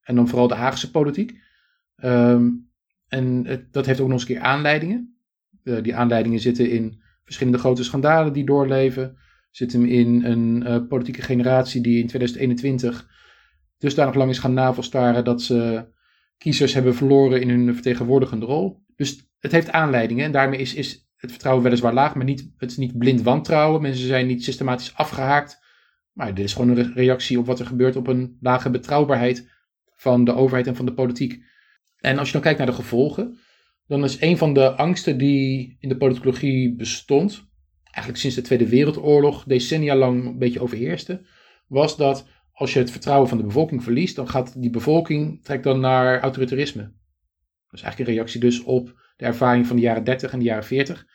En 0.00 0.14
dan 0.14 0.28
vooral 0.28 0.48
de 0.48 0.54
Haagse 0.54 0.90
politiek. 0.90 1.40
Um, 1.96 2.70
en 3.08 3.44
dat 3.70 3.86
heeft 3.86 4.00
ook 4.00 4.08
nog 4.08 4.20
eens 4.20 4.28
een 4.28 4.34
keer 4.34 4.44
aanleidingen. 4.44 5.18
Uh, 5.62 5.82
die 5.82 5.94
aanleidingen 5.94 6.40
zitten 6.40 6.70
in 6.70 7.02
verschillende 7.24 7.58
grote 7.58 7.84
schandalen 7.84 8.32
die 8.32 8.44
doorleven. 8.44 9.16
Zitten 9.50 9.86
in 9.86 10.24
een 10.24 10.62
uh, 10.66 10.86
politieke 10.88 11.22
generatie 11.22 11.80
die 11.80 12.00
in 12.00 12.06
2021 12.06 13.08
dusdanig 13.78 14.14
lang 14.14 14.30
is 14.30 14.38
gaan 14.38 14.54
navelstaren 14.54 15.24
dat 15.24 15.42
ze 15.42 15.86
kiezers 16.38 16.74
hebben 16.74 16.94
verloren 16.94 17.40
in 17.40 17.48
hun 17.48 17.74
vertegenwoordigende 17.74 18.46
rol. 18.46 18.84
Dus 18.96 19.27
het 19.38 19.52
heeft 19.52 19.70
aanleidingen 19.70 20.24
en 20.24 20.32
daarmee 20.32 20.60
is, 20.60 20.74
is 20.74 21.08
het 21.16 21.30
vertrouwen 21.30 21.64
weliswaar 21.64 21.94
laag, 21.94 22.14
maar 22.14 22.24
niet, 22.24 22.50
het 22.56 22.70
is 22.70 22.76
niet 22.76 22.98
blind 22.98 23.22
wantrouwen. 23.22 23.82
Mensen 23.82 24.06
zijn 24.06 24.26
niet 24.26 24.44
systematisch 24.44 24.94
afgehaakt. 24.94 25.66
Maar 26.12 26.34
dit 26.34 26.44
is 26.44 26.52
gewoon 26.52 26.76
een 26.76 26.94
reactie 26.94 27.38
op 27.38 27.46
wat 27.46 27.60
er 27.60 27.66
gebeurt 27.66 27.96
op 27.96 28.06
een 28.06 28.36
lage 28.40 28.70
betrouwbaarheid 28.70 29.50
van 29.94 30.24
de 30.24 30.34
overheid 30.34 30.66
en 30.66 30.76
van 30.76 30.86
de 30.86 30.92
politiek. 30.92 31.42
En 31.98 32.18
als 32.18 32.26
je 32.26 32.32
dan 32.32 32.42
kijkt 32.42 32.58
naar 32.58 32.66
de 32.66 32.72
gevolgen, 32.72 33.38
dan 33.86 34.04
is 34.04 34.20
een 34.20 34.38
van 34.38 34.52
de 34.52 34.70
angsten 34.70 35.18
die 35.18 35.76
in 35.80 35.88
de 35.88 35.96
politicologie 35.96 36.74
bestond, 36.76 37.48
eigenlijk 37.84 38.18
sinds 38.18 38.36
de 38.36 38.42
Tweede 38.42 38.68
Wereldoorlog 38.68 39.44
decennia 39.44 39.96
lang 39.96 40.26
een 40.26 40.38
beetje 40.38 40.62
overheerste, 40.62 41.26
was 41.66 41.96
dat 41.96 42.26
als 42.52 42.72
je 42.72 42.78
het 42.78 42.90
vertrouwen 42.90 43.28
van 43.28 43.38
de 43.38 43.44
bevolking 43.44 43.82
verliest, 43.82 44.16
dan 44.16 44.28
gaat 44.28 44.60
die 44.60 44.70
bevolking 44.70 45.44
trekt 45.44 45.64
dan 45.64 45.80
naar 45.80 46.20
autoritarisme. 46.20 46.82
Dat 46.82 47.78
is 47.78 47.82
eigenlijk 47.82 48.10
een 48.10 48.16
reactie 48.16 48.40
dus 48.40 48.62
op 48.62 48.96
de 49.18 49.24
ervaring 49.24 49.66
van 49.66 49.76
de 49.76 49.82
jaren 49.82 50.04
30 50.04 50.32
en 50.32 50.38
de 50.38 50.44
jaren 50.44 50.64
40. 50.64 51.06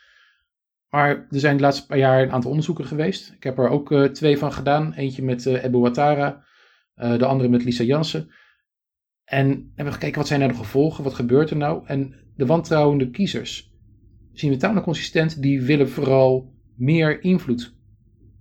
Maar 0.89 1.09
er 1.09 1.39
zijn 1.39 1.55
de 1.55 1.61
laatste 1.61 1.85
paar 1.85 1.97
jaar 1.97 2.21
een 2.21 2.31
aantal 2.31 2.49
onderzoeken 2.49 2.85
geweest. 2.85 3.31
Ik 3.31 3.43
heb 3.43 3.57
er 3.57 3.69
ook 3.69 3.91
uh, 3.91 4.03
twee 4.03 4.37
van 4.37 4.53
gedaan. 4.53 4.93
Eentje 4.93 5.23
met 5.23 5.45
uh, 5.45 5.63
Ebbe 5.63 5.77
Ouattara, 5.77 6.43
uh, 6.95 7.17
de 7.17 7.25
andere 7.25 7.49
met 7.49 7.63
Lisa 7.63 7.83
Jansen. 7.83 8.31
En 9.23 9.47
hebben 9.47 9.85
we 9.85 9.91
gekeken 9.91 10.17
wat 10.17 10.27
zijn 10.27 10.39
nou 10.39 10.51
de 10.51 10.57
gevolgen, 10.57 11.03
wat 11.03 11.13
gebeurt 11.13 11.49
er 11.49 11.57
nou? 11.57 11.83
En 11.85 12.15
de 12.35 12.45
wantrouwende 12.45 13.09
kiezers 13.09 13.71
zien 14.33 14.51
we 14.51 14.57
tamelijk 14.57 14.85
consistent, 14.85 15.41
die 15.41 15.61
willen 15.61 15.89
vooral 15.89 16.53
meer 16.75 17.23
invloed. 17.23 17.75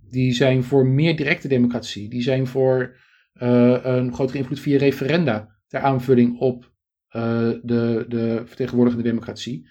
Die 0.09 0.33
zijn 0.33 0.63
voor 0.63 0.85
meer 0.85 1.15
directe 1.15 1.47
democratie. 1.47 2.09
Die 2.09 2.21
zijn 2.21 2.47
voor 2.47 2.95
een 3.33 4.13
grotere 4.13 4.37
invloed 4.37 4.59
via 4.59 4.77
referenda 4.77 5.55
ter 5.67 5.79
aanvulling 5.79 6.39
op 6.39 6.72
de, 7.13 8.05
de 8.07 8.41
vertegenwoordigende 8.45 9.09
democratie. 9.09 9.69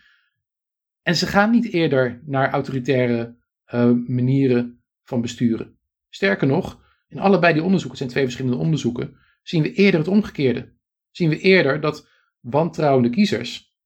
En 1.03 1.17
ze 1.17 1.27
gaan 1.27 1.51
niet 1.51 1.73
eerder 1.73 2.23
naar 2.25 2.51
autoritaire 2.51 3.37
uh, 3.75 3.91
manieren 4.07 4.83
van 5.03 5.21
besturen. 5.21 5.79
Sterker 6.09 6.47
nog, 6.47 6.83
in 7.09 7.19
allebei 7.19 7.53
die 7.53 7.63
onderzoeken, 7.63 7.99
het 7.99 7.99
zijn 7.99 8.11
twee 8.11 8.25
verschillende 8.25 8.65
onderzoeken, 8.65 9.17
zien 9.43 9.63
we 9.63 9.73
eerder 9.73 10.01
het 10.01 10.09
omgekeerde 10.09 10.73
zien 11.13 11.29
we 11.29 11.39
eerder 11.39 11.81
dat 11.81 12.09
wantrouwende 12.41 13.11
kiezers 13.11 13.77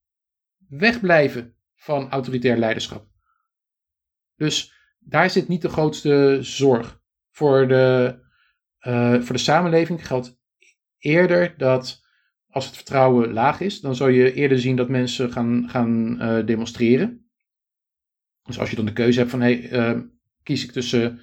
wegblijven 0.67 1.55
van 1.75 2.09
autoritair 2.09 2.57
leiderschap. 2.57 3.07
Dus 4.35 4.73
daar 4.99 5.29
zit 5.29 5.47
niet 5.47 5.61
de 5.61 5.69
grootste 5.69 6.37
zorg. 6.41 7.01
Voor 7.31 7.67
de, 7.67 8.19
uh, 8.81 9.21
voor 9.21 9.35
de 9.35 9.41
samenleving 9.41 10.07
geldt 10.07 10.39
eerder 10.97 11.57
dat 11.57 12.06
als 12.57 12.65
het 12.65 12.75
vertrouwen 12.75 13.33
laag 13.33 13.59
is, 13.59 13.79
dan 13.79 13.95
zou 13.95 14.11
je 14.11 14.33
eerder 14.33 14.59
zien 14.59 14.75
dat 14.75 14.89
mensen 14.89 15.31
gaan, 15.31 15.69
gaan 15.69 16.21
uh, 16.21 16.45
demonstreren. 16.45 17.29
Dus 18.43 18.59
als 18.59 18.69
je 18.69 18.75
dan 18.75 18.85
de 18.85 18.93
keuze 18.93 19.19
hebt 19.19 19.31
van 19.31 19.41
hey, 19.41 19.71
uh, 19.71 19.99
kies 20.43 20.63
ik 20.63 20.71
tussen 20.71 21.19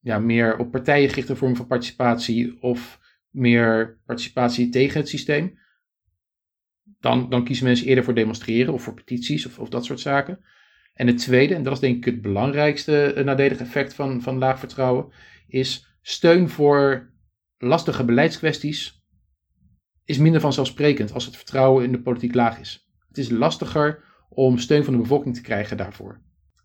ja, 0.00 0.18
meer 0.18 0.58
op 0.58 0.70
partijen 0.70 1.08
gerichte 1.08 1.36
vorm 1.36 1.56
van 1.56 1.66
participatie 1.66 2.62
of 2.62 3.00
meer 3.30 4.00
participatie 4.06 4.68
tegen 4.68 5.00
het 5.00 5.08
systeem. 5.08 5.58
Dan, 6.82 7.30
dan 7.30 7.44
kiezen 7.44 7.66
mensen 7.66 7.86
eerder 7.86 8.04
voor 8.04 8.14
demonstreren 8.14 8.74
of 8.74 8.82
voor 8.82 8.94
petities 8.94 9.46
of, 9.46 9.58
of 9.58 9.68
dat 9.68 9.84
soort 9.84 10.00
zaken. 10.00 10.40
En 10.94 11.06
het 11.06 11.18
tweede, 11.18 11.54
en 11.54 11.62
dat 11.62 11.72
is 11.72 11.80
denk 11.80 11.96
ik 11.96 12.04
het 12.04 12.22
belangrijkste 12.22 13.12
eh, 13.12 13.24
nadelige 13.24 13.62
effect 13.62 13.94
van, 13.94 14.22
van 14.22 14.38
laag 14.38 14.58
vertrouwen, 14.58 15.12
is 15.46 15.96
steun 16.02 16.48
voor 16.48 17.12
lastige 17.56 18.04
beleidskwesties 18.04 18.97
is 20.08 20.18
minder 20.18 20.40
vanzelfsprekend 20.40 21.12
als 21.12 21.24
het 21.24 21.36
vertrouwen 21.36 21.84
in 21.84 21.92
de 21.92 22.00
politiek 22.00 22.34
laag 22.34 22.58
is. 22.58 22.88
Het 23.08 23.18
is 23.18 23.30
lastiger 23.30 24.04
om 24.28 24.58
steun 24.58 24.84
van 24.84 24.92
de 24.92 25.00
bevolking 25.00 25.34
te 25.34 25.40
krijgen 25.40 25.76
daarvoor. 25.76 26.20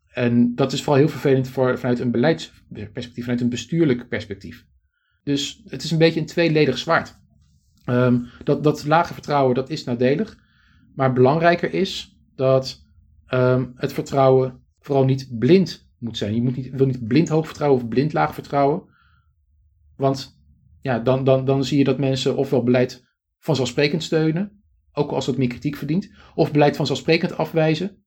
En 0.07 0.55
dat 0.55 0.73
is 0.73 0.83
vooral 0.83 1.01
heel 1.01 1.09
vervelend 1.09 1.47
voor, 1.47 1.79
vanuit 1.79 1.99
een 1.99 2.11
beleidsperspectief, 2.11 3.23
vanuit 3.23 3.41
een 3.41 3.49
bestuurlijk 3.49 4.09
perspectief. 4.09 4.65
Dus 5.23 5.61
het 5.65 5.83
is 5.83 5.91
een 5.91 5.97
beetje 5.97 6.19
een 6.19 6.25
tweeledig 6.25 6.77
zwaard. 6.77 7.15
Um, 7.85 8.27
dat, 8.43 8.63
dat 8.63 8.85
lage 8.85 9.13
vertrouwen, 9.13 9.55
dat 9.55 9.69
is 9.69 9.83
nadelig. 9.83 10.37
Maar 10.95 11.13
belangrijker 11.13 11.73
is 11.73 12.19
dat 12.35 12.85
um, 13.27 13.73
het 13.75 13.93
vertrouwen 13.93 14.63
vooral 14.79 15.05
niet 15.05 15.39
blind 15.39 15.89
moet 15.97 16.17
zijn. 16.17 16.35
Je 16.35 16.41
moet 16.41 16.55
niet, 16.55 16.69
wil 16.71 16.85
niet 16.85 17.07
blind 17.07 17.29
hoog 17.29 17.45
vertrouwen 17.45 17.81
of 17.81 17.87
blind 17.87 18.13
laag 18.13 18.33
vertrouwen. 18.33 18.83
Want 19.95 20.41
ja, 20.81 20.99
dan, 20.99 21.23
dan, 21.23 21.45
dan 21.45 21.63
zie 21.63 21.77
je 21.77 21.83
dat 21.83 21.99
mensen 21.99 22.35
ofwel 22.35 22.63
beleid 22.63 23.11
vanzelfsprekend 23.43 24.03
steunen, 24.03 24.63
ook 24.93 25.11
als 25.11 25.25
het 25.25 25.37
meer 25.37 25.47
kritiek 25.47 25.75
verdient, 25.75 26.11
of 26.35 26.51
beleid 26.51 26.75
vanzelfsprekend 26.75 27.37
afwijzen, 27.37 28.03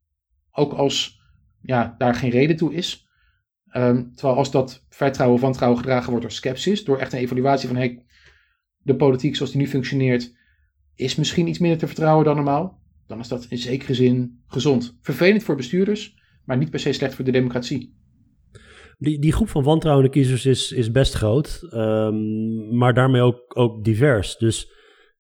ook 0.53 0.73
als 0.73 1.21
ja, 1.63 1.95
daar 1.99 2.15
geen 2.15 2.31
reden 2.31 2.57
toe 2.57 2.75
is. 2.75 3.09
Um, 3.73 4.15
terwijl 4.15 4.39
als 4.39 4.51
dat 4.51 4.85
vertrouwen, 4.89 5.41
wantrouwen 5.41 5.81
gedragen 5.81 6.11
wordt 6.11 6.23
door 6.23 6.33
sceptisch, 6.35 6.85
door 6.85 6.99
echt 6.99 7.13
een 7.13 7.19
evaluatie 7.19 7.69
van 7.69 7.77
hey, 7.77 8.05
de 8.79 8.97
politiek 8.97 9.37
zoals 9.37 9.53
die 9.53 9.61
nu 9.61 9.67
functioneert, 9.69 10.37
is 10.95 11.15
misschien 11.15 11.49
iets 11.49 11.59
minder 11.59 11.79
te 11.79 11.87
vertrouwen 11.87 12.25
dan 12.25 12.35
normaal, 12.35 12.83
dan 13.07 13.19
is 13.19 13.29
dat 13.29 13.47
in 13.49 13.59
zekere 13.59 13.95
zin 13.95 14.43
gezond. 14.47 14.99
Vervelend 15.01 15.43
voor 15.43 15.57
bestuurders, 15.57 16.19
maar 16.45 16.57
niet 16.57 16.71
per 16.71 16.81
se 16.81 16.93
slecht 16.93 17.15
voor 17.15 17.25
de 17.25 17.31
democratie. 17.31 17.95
Die, 18.99 19.19
die 19.19 19.33
groep 19.33 19.49
van 19.49 19.63
wantrouwende 19.63 20.11
kiezers 20.11 20.47
is, 20.47 20.73
is 20.73 20.91
best 20.91 21.15
groot, 21.15 21.69
um, 21.73 22.77
maar 22.77 22.95
daarmee 22.95 23.23
ook, 23.23 23.59
ook 23.59 23.85
divers. 23.85 24.37
Dus 24.37 24.75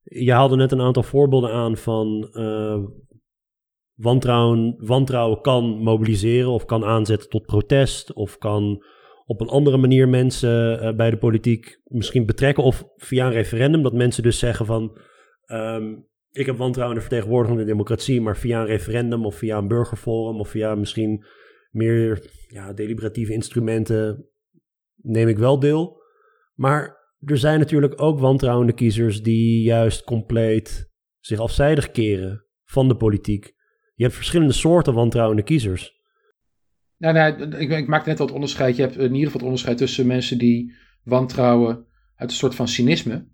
je 0.09 0.33
haalde 0.33 0.57
net 0.57 0.73
een 0.73 0.81
aantal 0.81 1.03
voorbeelden 1.03 1.51
aan 1.51 1.77
van 1.77 2.29
uh, 2.33 2.85
wantrouwen, 3.95 4.75
wantrouwen 4.79 5.41
kan 5.41 5.65
mobiliseren 5.65 6.51
of 6.51 6.65
kan 6.65 6.85
aanzetten 6.85 7.29
tot 7.29 7.47
protest 7.47 8.13
of 8.13 8.39
kan 8.39 8.85
op 9.25 9.41
een 9.41 9.49
andere 9.49 9.77
manier 9.77 10.09
mensen 10.09 10.85
uh, 10.85 10.97
bij 10.97 11.11
de 11.11 11.19
politiek 11.19 11.81
misschien 11.85 12.27
betrekken 12.27 12.65
of 12.65 12.85
via 12.97 13.27
een 13.27 13.33
referendum 13.33 13.83
dat 13.83 13.93
mensen 13.93 14.23
dus 14.23 14.39
zeggen 14.39 14.67
van 14.67 14.99
um, 15.47 16.07
ik 16.37 16.47
heb 16.47 16.57
wantrouwen 16.57 16.97
in 16.97 17.03
de 17.03 17.09
vertegenwoordigende 17.09 17.65
democratie, 17.65 18.21
maar 18.21 18.37
via 18.37 18.61
een 18.61 18.67
referendum 18.67 19.27
of 19.27 19.35
via 19.35 19.59
een 19.59 19.69
burgerforum 19.69 20.41
of 20.41 20.49
via 20.49 20.75
misschien 20.75 21.25
meer 21.71 22.31
ja, 22.49 22.73
deliberatieve 22.73 23.33
instrumenten 23.33 24.29
neem 24.95 25.29
ik 25.29 25.39
wel 25.39 25.59
deel. 25.59 26.03
Maar 26.55 26.97
er 27.21 27.39
zijn 27.39 27.59
natuurlijk 27.59 28.03
ook 28.03 28.19
wantrouwende 28.19 28.73
kiezers 28.73 29.23
die 29.23 29.63
juist 29.63 30.05
compleet 30.05 30.91
zich 31.21 31.39
afzijdig 31.39 31.91
keren 31.91 32.45
van 32.65 32.89
de 32.89 32.97
politiek 32.97 33.57
je 33.97 34.03
hebt 34.03 34.15
verschillende 34.15 34.53
soorten 34.53 34.95
wantrouwende 34.95 35.43
kiezers. 35.43 36.01
Nou, 36.97 37.15
nou 37.15 37.57
ik, 37.57 37.71
ik 37.71 37.87
maak 37.87 38.07
net 38.07 38.19
wat 38.19 38.33
onderscheid. 38.33 38.77
Je 38.77 38.83
hebt 38.83 38.97
in 38.97 39.03
ieder 39.03 39.17
geval 39.19 39.33
het 39.33 39.43
onderscheid 39.43 39.79
tussen 39.79 40.07
mensen 40.07 40.39
die 40.39 40.75
wantrouwen 41.03 41.87
uit 42.15 42.31
een 42.31 42.37
soort 42.37 42.55
van 42.55 42.69
cynisme. 42.69 43.29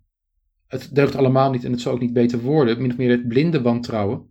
Het 0.66 0.94
deugt 0.94 1.16
allemaal 1.16 1.50
niet 1.50 1.64
en 1.64 1.72
het 1.72 1.80
zou 1.80 1.94
ook 1.94 2.00
niet 2.00 2.12
beter 2.12 2.40
worden. 2.40 2.80
Min 2.80 2.90
of 2.90 2.96
meer 2.96 3.10
het 3.10 3.28
blinde 3.28 3.62
wantrouwen. 3.62 4.30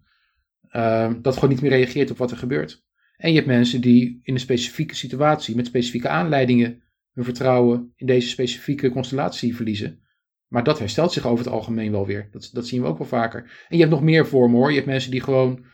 ehm, 0.70 1.22
dat 1.22 1.34
gewoon 1.34 1.50
niet 1.50 1.62
meer 1.62 1.72
reageert 1.72 2.12
op 2.12 2.18
wat 2.18 2.32
er 2.32 2.38
gebeurt. 2.38 2.84
En 3.18 3.30
je 3.30 3.36
hebt 3.36 3.48
mensen 3.48 3.82
die 3.82 4.20
in 4.24 4.34
een 4.34 4.40
specifieke 4.40 4.96
situatie, 4.96 5.56
met 5.56 5.66
specifieke 5.66 6.08
aanleidingen, 6.08 6.84
hun 7.14 7.24
vertrouwen 7.24 7.94
in 7.96 8.06
deze 8.06 8.28
specifieke 8.28 8.90
constellatie 8.90 9.56
verliezen. 9.56 10.00
Maar 10.48 10.64
dat 10.64 10.80
herstelt 10.80 11.12
zich 11.12 11.26
over 11.26 11.46
het 11.46 11.54
algemeen 11.54 11.92
wel 11.92 12.06
weer. 12.06 12.28
Dat, 12.32 12.50
dat 12.54 12.68
zien 12.68 12.82
we 12.82 12.88
ook 12.88 12.98
wel 12.98 13.08
vaker. 13.08 13.42
En 13.42 13.78
je 13.78 13.84
hebt 13.84 13.92
nog 13.96 14.04
meer 14.04 14.28
vormen 14.28 14.60
hoor. 14.60 14.70
Je 14.70 14.76
hebt 14.76 14.88
mensen 14.88 15.12
die 15.12 15.22
gewoon 15.22 15.66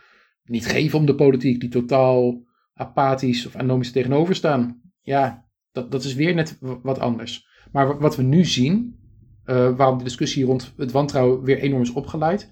niet 0.43 0.67
geven 0.67 0.99
om 0.99 1.05
de 1.05 1.15
politiek, 1.15 1.59
die 1.59 1.69
totaal 1.69 2.45
apathisch 2.73 3.45
of 3.45 3.55
anomisch 3.55 3.91
tegenover 3.91 4.35
staan. 4.35 4.81
Ja, 5.01 5.45
dat, 5.71 5.91
dat 5.91 6.03
is 6.03 6.13
weer 6.13 6.33
net 6.33 6.57
wat 6.59 6.99
anders. 6.99 7.47
Maar 7.71 7.99
wat 7.99 8.15
we 8.15 8.23
nu 8.23 8.45
zien, 8.45 8.99
uh, 9.45 9.75
waarom 9.75 9.97
de 9.97 10.03
discussie 10.03 10.45
rond 10.45 10.73
het 10.77 10.91
wantrouwen 10.91 11.43
weer 11.43 11.57
enorm 11.57 11.81
is 11.81 11.93
opgeleid, 11.93 12.49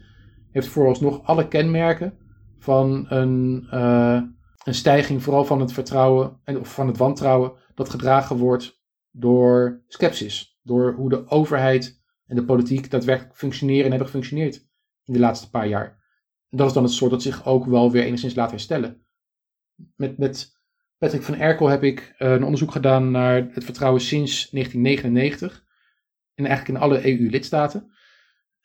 heeft 0.51 0.67
vooralsnog 0.67 1.23
alle 1.23 1.47
kenmerken 1.47 2.17
van 2.59 3.05
een, 3.09 3.67
uh, 3.73 4.21
een 4.63 4.73
stijging 4.73 5.23
vooral 5.23 5.45
van 5.45 5.59
het 5.59 5.73
vertrouwen 5.73 6.39
en, 6.43 6.59
of 6.59 6.73
van 6.73 6.87
het 6.87 6.97
wantrouwen 6.97 7.53
dat 7.75 7.89
gedragen 7.89 8.37
wordt 8.37 8.74
door 9.17 9.83
sceptisch. 9.87 10.59
Door 10.63 10.93
hoe 10.93 11.09
de 11.09 11.27
overheid 11.27 12.01
en 12.27 12.35
de 12.35 12.45
politiek 12.45 12.91
daadwerkelijk 12.91 13.37
functioneren 13.37 13.83
en 13.83 13.89
hebben 13.89 14.07
gefunctioneerd 14.07 14.67
in 15.03 15.13
de 15.13 15.19
laatste 15.19 15.49
paar 15.49 15.67
jaar. 15.67 16.03
En 16.49 16.57
dat 16.57 16.67
is 16.67 16.73
dan 16.73 16.83
het 16.83 16.91
soort 16.91 17.11
dat 17.11 17.21
zich 17.21 17.45
ook 17.45 17.65
wel 17.65 17.91
weer 17.91 18.03
enigszins 18.03 18.35
laat 18.35 18.51
herstellen. 18.51 19.05
Met, 19.95 20.17
met 20.17 20.57
Patrick 20.97 21.21
van 21.21 21.35
Erkel 21.35 21.67
heb 21.67 21.83
ik 21.83 22.15
uh, 22.19 22.31
een 22.31 22.43
onderzoek 22.43 22.71
gedaan 22.71 23.11
naar 23.11 23.47
het 23.51 23.63
vertrouwen 23.63 24.01
sinds 24.01 24.49
1999. 24.49 25.63
En 26.33 26.45
eigenlijk 26.45 26.77
in 26.77 26.83
alle 26.83 27.05
EU-lidstaten. 27.05 27.91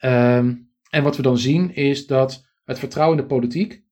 Um, 0.04 0.72
en 0.90 1.02
wat 1.02 1.16
we 1.16 1.22
dan 1.22 1.38
zien 1.38 1.74
is 1.74 2.06
dat 2.06 2.46
het 2.64 2.78
vertrouwen 2.78 3.16
in 3.16 3.22
de 3.22 3.28
politiek 3.28 3.84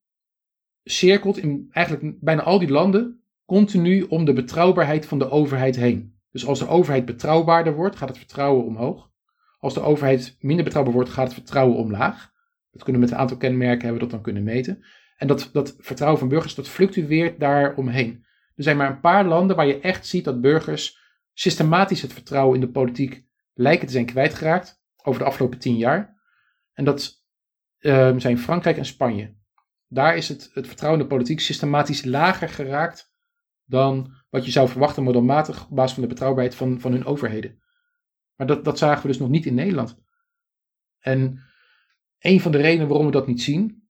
cirkelt 0.84 1.38
in 1.38 1.68
eigenlijk 1.70 2.20
bijna 2.20 2.42
al 2.42 2.58
die 2.58 2.70
landen 2.70 3.22
continu 3.44 4.02
om 4.02 4.24
de 4.24 4.32
betrouwbaarheid 4.32 5.06
van 5.06 5.18
de 5.18 5.30
overheid 5.30 5.76
heen. 5.76 6.17
Dus 6.30 6.46
als 6.46 6.58
de 6.58 6.68
overheid 6.68 7.04
betrouwbaarder 7.04 7.74
wordt, 7.74 7.96
gaat 7.96 8.08
het 8.08 8.18
vertrouwen 8.18 8.64
omhoog. 8.64 9.10
Als 9.58 9.74
de 9.74 9.80
overheid 9.80 10.36
minder 10.40 10.64
betrouwbaar 10.64 10.94
wordt, 10.94 11.10
gaat 11.10 11.24
het 11.24 11.34
vertrouwen 11.34 11.76
omlaag. 11.76 12.32
Dat 12.70 12.82
kunnen 12.82 13.00
we 13.02 13.06
met 13.06 13.10
een 13.10 13.22
aantal 13.22 13.36
kenmerken 13.36 13.82
hebben 13.82 14.00
dat 14.00 14.10
dan 14.10 14.22
kunnen 14.22 14.42
meten. 14.42 14.84
En 15.16 15.26
dat, 15.26 15.50
dat 15.52 15.76
vertrouwen 15.78 16.18
van 16.18 16.28
burgers, 16.28 16.54
dat 16.54 16.68
fluctueert 16.68 17.40
daar 17.40 17.74
omheen. 17.74 18.26
Er 18.54 18.62
zijn 18.62 18.76
maar 18.76 18.90
een 18.90 19.00
paar 19.00 19.24
landen 19.24 19.56
waar 19.56 19.66
je 19.66 19.80
echt 19.80 20.06
ziet 20.06 20.24
dat 20.24 20.40
burgers 20.40 20.98
systematisch 21.32 22.02
het 22.02 22.12
vertrouwen 22.12 22.54
in 22.54 22.60
de 22.60 22.70
politiek 22.70 23.24
lijken 23.54 23.86
te 23.86 23.92
zijn 23.92 24.06
kwijtgeraakt 24.06 24.82
over 25.02 25.20
de 25.20 25.26
afgelopen 25.26 25.58
tien 25.58 25.76
jaar. 25.76 26.20
En 26.72 26.84
dat 26.84 27.24
uh, 27.78 28.14
zijn 28.16 28.38
Frankrijk 28.38 28.76
en 28.76 28.84
Spanje. 28.84 29.36
Daar 29.88 30.16
is 30.16 30.28
het, 30.28 30.50
het 30.52 30.66
vertrouwen 30.66 31.00
in 31.00 31.08
de 31.08 31.14
politiek 31.14 31.40
systematisch 31.40 32.04
lager 32.04 32.48
geraakt 32.48 33.12
dan 33.64 34.17
wat 34.28 34.44
je 34.44 34.50
zou 34.50 34.68
verwachten 34.68 35.02
modelmatig 35.02 35.64
op 35.64 35.76
basis 35.76 35.92
van 35.92 36.02
de 36.02 36.08
betrouwbaarheid 36.08 36.54
van, 36.54 36.80
van 36.80 36.92
hun 36.92 37.04
overheden. 37.04 37.62
Maar 38.34 38.46
dat, 38.46 38.64
dat 38.64 38.78
zagen 38.78 39.02
we 39.02 39.08
dus 39.08 39.18
nog 39.18 39.28
niet 39.28 39.46
in 39.46 39.54
Nederland. 39.54 39.98
En 40.98 41.42
een 42.18 42.40
van 42.40 42.52
de 42.52 42.58
redenen 42.58 42.88
waarom 42.88 43.06
we 43.06 43.12
dat 43.12 43.26
niet 43.26 43.42
zien, 43.42 43.88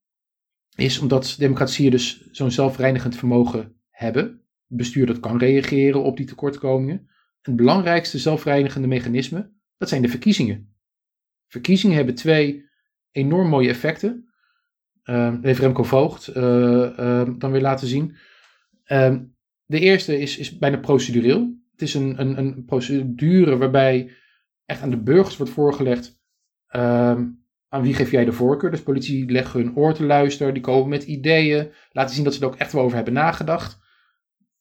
is 0.75 0.99
omdat 0.99 1.35
democratieën 1.39 1.91
dus 1.91 2.31
zo'n 2.31 2.51
zelfreinigend 2.51 3.17
vermogen 3.17 3.77
hebben. 3.91 4.43
Bestuur 4.67 5.07
dat 5.07 5.21
kan 5.21 5.39
reageren 5.39 6.03
op 6.03 6.17
die 6.17 6.27
tekortkomingen. 6.27 7.11
Het 7.41 7.57
belangrijkste 7.57 8.19
zelfreinigende 8.19 8.89
mechanisme, 8.89 9.53
dat 9.77 9.89
zijn 9.89 10.03
de 10.03 10.09
verkiezingen. 10.09 10.77
Verkiezingen 11.47 11.97
hebben 11.97 12.15
twee 12.15 12.69
enorm 13.11 13.49
mooie 13.49 13.69
effecten. 13.69 14.33
Uh, 15.05 15.35
heeft 15.43 15.61
Remco 15.61 15.83
Voogd 15.83 16.37
uh, 16.37 16.45
uh, 16.99 17.29
dan 17.39 17.51
weer 17.51 17.61
laten 17.61 17.87
zien. 17.87 18.17
Ehm, 18.85 19.25
de 19.69 19.81
eerste 19.81 20.19
is, 20.19 20.39
is 20.39 20.59
bijna 20.59 20.77
procedureel. 20.77 21.57
Het 21.73 21.83
is 21.83 21.95
een, 21.95 22.21
een, 22.21 22.39
een 22.39 22.65
procedure 22.65 23.57
waarbij 23.57 24.11
echt 24.65 24.83
aan 24.83 24.91
de 24.91 25.03
burgers 25.03 25.37
wordt 25.37 25.53
voorgelegd 25.53 26.21
ehm, 26.67 27.27
aan 27.69 27.83
wie 27.83 27.95
geef 27.95 28.11
jij 28.11 28.25
de 28.25 28.33
voorkeur. 28.33 28.71
Dus 28.71 28.83
politie 28.83 29.31
leggen 29.31 29.61
hun 29.61 29.77
oor 29.77 29.95
te 29.95 30.05
luisteren, 30.05 30.55
die 30.55 30.63
komen 30.63 30.89
met 30.89 31.05
ideeën, 31.05 31.73
laten 31.93 32.15
zien 32.15 32.25
dat 32.25 32.35
ze 32.35 32.41
er 32.41 32.47
ook 32.47 32.57
echt 32.57 32.73
wel 32.73 32.83
over 32.83 32.97
hebben 32.97 33.15
nagedacht. 33.15 33.79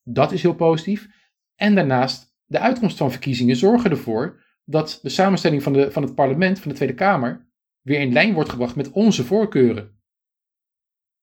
Dat 0.03 0.31
is 0.31 0.41
heel 0.41 0.55
positief. 0.55 1.07
En 1.55 1.75
daarnaast, 1.75 2.35
de 2.45 2.59
uitkomst 2.59 2.97
van 2.97 3.11
verkiezingen 3.11 3.55
zorgen 3.55 3.91
ervoor 3.91 4.43
dat 4.65 4.99
de 5.01 5.09
samenstelling 5.09 5.63
van, 5.63 5.73
de, 5.73 5.91
van 5.91 6.03
het 6.03 6.15
parlement, 6.15 6.59
van 6.59 6.69
de 6.69 6.75
Tweede 6.75 6.93
Kamer, 6.93 7.49
weer 7.81 7.99
in 7.99 8.13
lijn 8.13 8.33
wordt 8.33 8.49
gebracht 8.49 8.75
met 8.75 8.91
onze 8.91 9.23
voorkeuren. 9.23 9.99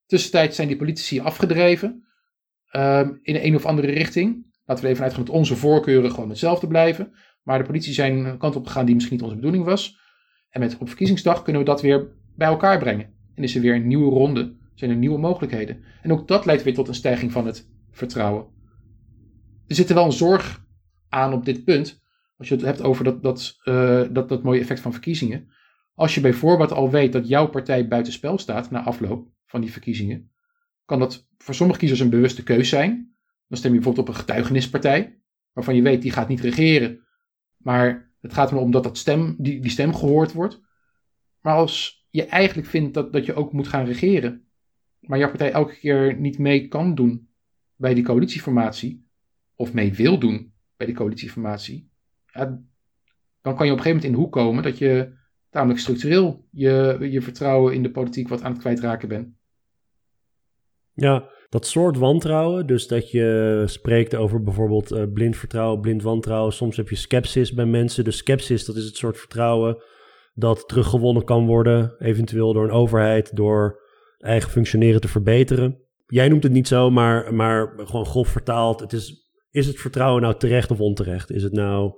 Tussentijds 0.07 0.57
zijn 0.57 0.68
die 0.68 0.76
politici 0.76 1.20
afgedreven 1.20 2.05
um, 2.77 3.18
in 3.22 3.37
een 3.37 3.55
of 3.55 3.66
andere 3.66 3.91
richting. 3.91 4.53
Laten 4.64 4.85
we 4.85 4.91
even 4.91 5.05
uitgaan 5.05 5.25
dat 5.25 5.35
onze 5.35 5.57
voorkeuren 5.57 6.11
gewoon 6.11 6.29
hetzelfde 6.29 6.66
blijven. 6.66 7.12
Maar 7.43 7.59
de 7.59 7.64
politie 7.64 7.93
zijn 7.93 8.25
een 8.25 8.39
kant 8.39 8.57
op 8.57 8.66
gegaan 8.66 8.85
die 8.87 8.95
misschien 8.95 9.16
niet 9.16 9.25
onze 9.25 9.37
bedoeling 9.37 9.64
was. 9.64 9.99
En 10.51 10.61
met 10.61 10.79
op 10.79 10.89
verkiezingsdag 10.89 11.43
kunnen 11.43 11.62
we 11.62 11.68
dat 11.68 11.83
weer 11.83 12.09
bij 12.37 12.49
elkaar 12.49 12.79
brengen. 12.79 13.12
En 13.35 13.43
is 13.43 13.55
er 13.55 13.61
weer 13.61 13.75
een 13.75 13.87
nieuwe 13.87 14.11
ronde, 14.11 14.57
zijn 14.75 14.91
er 14.91 14.97
nieuwe 14.97 15.18
mogelijkheden. 15.18 15.85
En 16.03 16.12
ook 16.12 16.29
dat 16.29 16.45
leidt 16.45 16.62
weer 16.62 16.75
tot 16.75 16.89
een 16.89 16.95
stijging 16.95 17.33
van 17.33 17.47
het 17.47 17.68
vertrouwen. 17.91 18.47
Er 19.66 19.75
zit 19.75 19.89
er 19.89 19.95
wel 19.95 20.05
een 20.05 20.12
zorg 20.12 20.64
aan 21.09 21.33
op 21.33 21.45
dit 21.45 21.64
punt. 21.64 22.03
Als 22.37 22.49
je 22.49 22.55
het 22.55 22.64
hebt 22.64 22.83
over 22.83 23.05
dat, 23.05 23.22
dat, 23.22 23.57
uh, 23.64 24.03
dat, 24.11 24.29
dat 24.29 24.43
mooie 24.43 24.61
effect 24.61 24.81
van 24.81 24.93
verkiezingen. 24.93 25.49
Als 25.95 26.14
je 26.14 26.20
bijvoorbeeld 26.20 26.72
al 26.72 26.91
weet 26.91 27.12
dat 27.12 27.29
jouw 27.29 27.49
partij 27.49 27.89
buitenspel 27.89 28.39
staat 28.39 28.70
na 28.70 28.83
afloop 28.83 29.29
van 29.47 29.61
die 29.61 29.72
verkiezingen, 29.72 30.31
kan 30.85 30.99
dat 30.99 31.26
voor 31.39 31.55
sommige 31.55 31.78
kiezers 31.78 32.01
een 32.01 32.11
bewuste 32.11 32.43
keus 32.43 32.68
zijn. 32.68 33.14
Dan 33.49 33.59
stem 33.59 33.70
je 33.70 33.76
bijvoorbeeld 33.76 34.09
op 34.09 34.14
een 34.14 34.20
getuigenispartij, 34.20 35.20
waarvan 35.53 35.74
je 35.74 35.82
weet 35.82 36.03
die 36.03 36.11
gaat 36.11 36.28
niet 36.28 36.41
regeren, 36.41 37.07
maar 37.57 38.12
het 38.20 38.35
gaat 38.35 38.51
erom 38.53 38.70
dat 38.70 38.82
dat 38.82 38.99
stem, 38.99 39.35
die, 39.39 39.61
die 39.61 39.70
stem 39.70 39.95
gehoord 39.95 40.32
wordt. 40.32 40.61
Maar 41.41 41.55
als 41.55 42.07
je 42.11 42.24
eigenlijk 42.24 42.68
vindt 42.68 42.95
dat, 42.95 43.12
dat 43.12 43.26
je 43.26 43.35
ook 43.35 43.53
moet 43.53 43.68
gaan 43.68 43.85
regeren, 43.85 44.49
maar 45.01 45.18
jouw 45.18 45.28
partij 45.28 45.53
elke 45.53 45.78
keer 45.78 46.20
niet 46.20 46.39
mee 46.39 46.68
kan 46.68 46.95
doen 46.95 47.28
bij 47.76 47.95
die 47.95 48.05
coalitieformatie, 48.05 49.09
of 49.55 49.72
mee 49.72 49.93
wil 49.93 50.18
doen 50.18 50.53
bij 50.76 50.87
die 50.87 50.97
coalitieformatie, 50.97 51.91
dan 52.32 53.57
kan 53.57 53.66
je 53.66 53.72
op 53.72 53.78
een 53.78 53.85
gegeven 53.85 53.85
moment 53.85 54.05
in 54.05 54.12
de 54.12 54.18
hoek 54.18 54.32
komen 54.32 54.62
dat 54.62 54.78
je 54.78 55.12
tamelijk 55.51 55.80
structureel 55.80 56.47
je, 56.51 56.99
je 57.11 57.22
vertrouwen 57.22 57.74
in 57.74 57.82
de 57.82 57.91
politiek 57.91 58.28
wat 58.28 58.43
aan 58.43 58.53
het 58.53 58.61
kwijtraken 58.61 59.09
bent. 59.09 59.28
Ja, 60.95 61.31
dat 61.49 61.67
soort 61.67 61.99
wantrouwen, 61.99 62.67
dus 62.67 62.87
dat 62.87 63.11
je 63.11 63.63
spreekt 63.67 64.15
over 64.15 64.43
bijvoorbeeld 64.43 64.93
uh, 64.93 65.03
blind 65.13 65.37
vertrouwen, 65.37 65.81
blind 65.81 66.03
wantrouwen. 66.03 66.53
Soms 66.53 66.77
heb 66.77 66.89
je 66.89 66.97
skepsis 66.97 67.53
bij 67.53 67.67
mensen. 67.67 68.05
De 68.05 68.11
skepsis, 68.11 68.65
dat 68.65 68.77
is 68.77 68.85
het 68.85 68.97
soort 68.97 69.19
vertrouwen 69.19 69.83
dat 70.35 70.69
teruggewonnen 70.69 71.25
kan 71.25 71.47
worden, 71.47 71.95
eventueel 71.99 72.53
door 72.53 72.65
een 72.65 72.71
overheid, 72.71 73.37
door 73.37 73.81
eigen 74.19 74.51
functioneren 74.51 75.01
te 75.01 75.09
verbeteren. 75.09 75.79
Jij 76.07 76.29
noemt 76.29 76.43
het 76.43 76.53
niet 76.53 76.69
zo, 76.69 76.91
maar, 76.91 77.35
maar 77.35 77.73
gewoon 77.77 78.07
grof 78.07 78.29
vertaald. 78.29 78.81
Het 78.81 78.93
is, 78.93 79.31
is 79.51 79.67
het 79.67 79.81
vertrouwen 79.81 80.23
nou 80.23 80.37
terecht 80.37 80.71
of 80.71 80.81
onterecht? 80.81 81.31
Is 81.31 81.43
het 81.43 81.53
nou, 81.53 81.93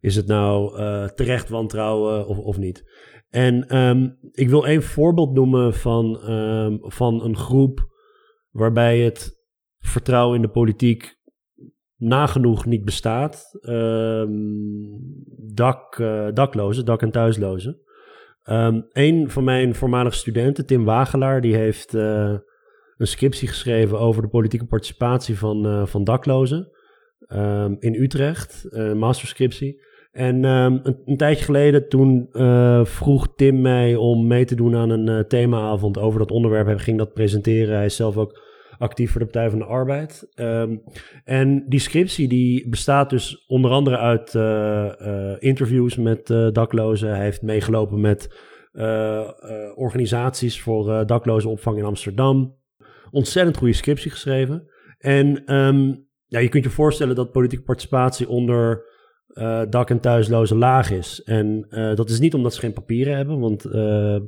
is 0.00 0.16
het 0.16 0.26
nou 0.26 0.80
uh, 0.80 1.04
terecht 1.04 1.48
wantrouwen 1.48 2.26
of, 2.26 2.38
of 2.38 2.58
niet? 2.58 2.84
En 3.30 3.76
um, 3.78 4.18
ik 4.30 4.48
wil 4.48 4.66
een 4.66 4.82
voorbeeld 4.82 5.32
noemen 5.32 5.74
van, 5.74 6.30
um, 6.30 6.78
van 6.82 7.24
een 7.24 7.36
groep 7.36 7.90
waarbij 8.52 9.00
het 9.00 9.40
vertrouwen 9.78 10.36
in 10.36 10.42
de 10.42 10.48
politiek 10.48 11.20
nagenoeg 11.96 12.66
niet 12.66 12.84
bestaat. 12.84 13.58
Um, 13.62 15.00
dak, 15.54 15.98
uh, 15.98 16.28
daklozen, 16.34 16.84
dak- 16.84 17.02
en 17.02 17.10
thuislozen. 17.10 17.80
Um, 18.44 18.86
een 18.92 19.30
van 19.30 19.44
mijn 19.44 19.74
voormalige 19.74 20.16
studenten, 20.16 20.66
Tim 20.66 20.84
Wagelaar, 20.84 21.40
die 21.40 21.54
heeft 21.54 21.94
uh, 21.94 22.36
een 22.96 23.06
scriptie 23.06 23.48
geschreven 23.48 23.98
over 23.98 24.22
de 24.22 24.28
politieke 24.28 24.66
participatie 24.66 25.38
van, 25.38 25.66
uh, 25.66 25.86
van 25.86 26.04
daklozen 26.04 26.70
um, 27.28 27.76
in 27.78 27.94
Utrecht, 27.94 28.66
een 28.68 28.98
masterscriptie. 28.98 29.82
En 30.12 30.44
um, 30.44 30.80
een, 31.04 31.16
tijdje 31.16 31.44
geleden 31.44 31.88
toen 31.88 32.28
uh, 32.32 32.84
vroeg 32.84 33.34
Tim 33.34 33.60
mij 33.60 33.96
om 33.96 34.26
mee 34.26 34.44
te 34.44 34.54
doen 34.54 34.76
aan 34.76 34.90
een 34.90 35.08
uh, 35.08 35.18
themaavond 35.18 35.98
over 35.98 36.18
dat 36.18 36.30
onderwerp. 36.30 36.66
Hij 36.66 36.78
ging 36.78 36.98
dat 36.98 37.12
presenteren. 37.12 37.76
Hij 37.76 37.84
is 37.84 37.96
zelf 37.96 38.16
ook 38.16 38.40
actief 38.78 39.10
voor 39.10 39.20
de 39.20 39.26
Partij 39.26 39.50
van 39.50 39.58
de 39.58 39.64
Arbeid. 39.64 40.28
Um, 40.34 40.82
en 41.24 41.64
die 41.68 41.80
scriptie 41.80 42.28
die 42.28 42.68
bestaat 42.68 43.10
dus 43.10 43.44
onder 43.46 43.70
andere 43.70 43.98
uit 43.98 44.34
uh, 44.34 45.32
interviews 45.38 45.96
met 45.96 46.26
daklozen. 46.52 47.08
Hij 47.08 47.24
heeft 47.24 47.42
meegelopen 47.42 48.00
met 48.00 48.28
organisaties 49.74 50.60
voor 50.60 51.06
daklozenopvang 51.06 51.78
in 51.78 51.84
Amsterdam. 51.84 52.56
Ontzettend 53.10 53.56
goede 53.56 53.74
scriptie 53.74 54.10
geschreven. 54.10 54.68
En 54.98 55.54
um, 55.54 56.06
ja, 56.26 56.38
je 56.38 56.48
kunt 56.48 56.64
je 56.64 56.70
voorstellen 56.70 57.14
dat 57.14 57.32
politieke 57.32 57.64
participatie 57.64 58.28
onder 58.28 58.91
uh, 59.34 59.62
dak- 59.70 59.90
en 59.90 60.00
thuislozen 60.00 60.56
laag 60.56 60.90
is. 60.90 61.22
En 61.24 61.66
uh, 61.70 61.94
dat 61.94 62.10
is 62.10 62.20
niet 62.20 62.34
omdat 62.34 62.54
ze 62.54 62.60
geen 62.60 62.72
papieren 62.72 63.16
hebben, 63.16 63.38
want 63.38 63.66
uh, 63.66 64.20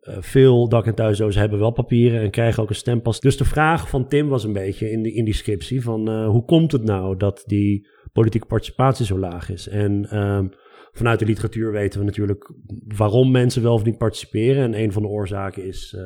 veel 0.00 0.68
dak- 0.68 0.86
en 0.86 0.94
thuislozen 0.94 1.40
hebben 1.40 1.58
wel 1.58 1.70
papieren 1.70 2.20
en 2.20 2.30
krijgen 2.30 2.62
ook 2.62 2.68
een 2.68 2.74
stempas. 2.74 3.20
Dus 3.20 3.36
de 3.36 3.44
vraag 3.44 3.88
van 3.88 4.08
Tim 4.08 4.28
was 4.28 4.44
een 4.44 4.52
beetje 4.52 4.90
in, 4.90 5.02
de, 5.02 5.12
in 5.12 5.24
die 5.24 5.34
scriptie 5.34 5.82
van 5.82 6.24
hoe 6.24 6.44
komt 6.44 6.72
het 6.72 6.84
nou 6.84 7.16
dat 7.16 7.42
die 7.46 7.88
politieke 8.12 8.46
participatie 8.46 9.06
zo 9.06 9.18
laag 9.18 9.50
is? 9.50 9.68
En 9.68 10.10
ehm, 10.10 10.46
vanuit 10.92 11.18
de 11.18 11.24
literatuur 11.26 11.72
weten 11.72 12.00
we 12.00 12.06
natuurlijk 12.06 12.52
waarom 12.96 13.30
mensen 13.30 13.62
wel 13.62 13.74
of 13.74 13.84
niet 13.84 13.98
participeren. 13.98 14.62
En 14.62 14.82
een 14.82 14.92
van 14.92 15.02
de 15.02 15.08
oorzaken 15.08 15.64
is 15.64 15.96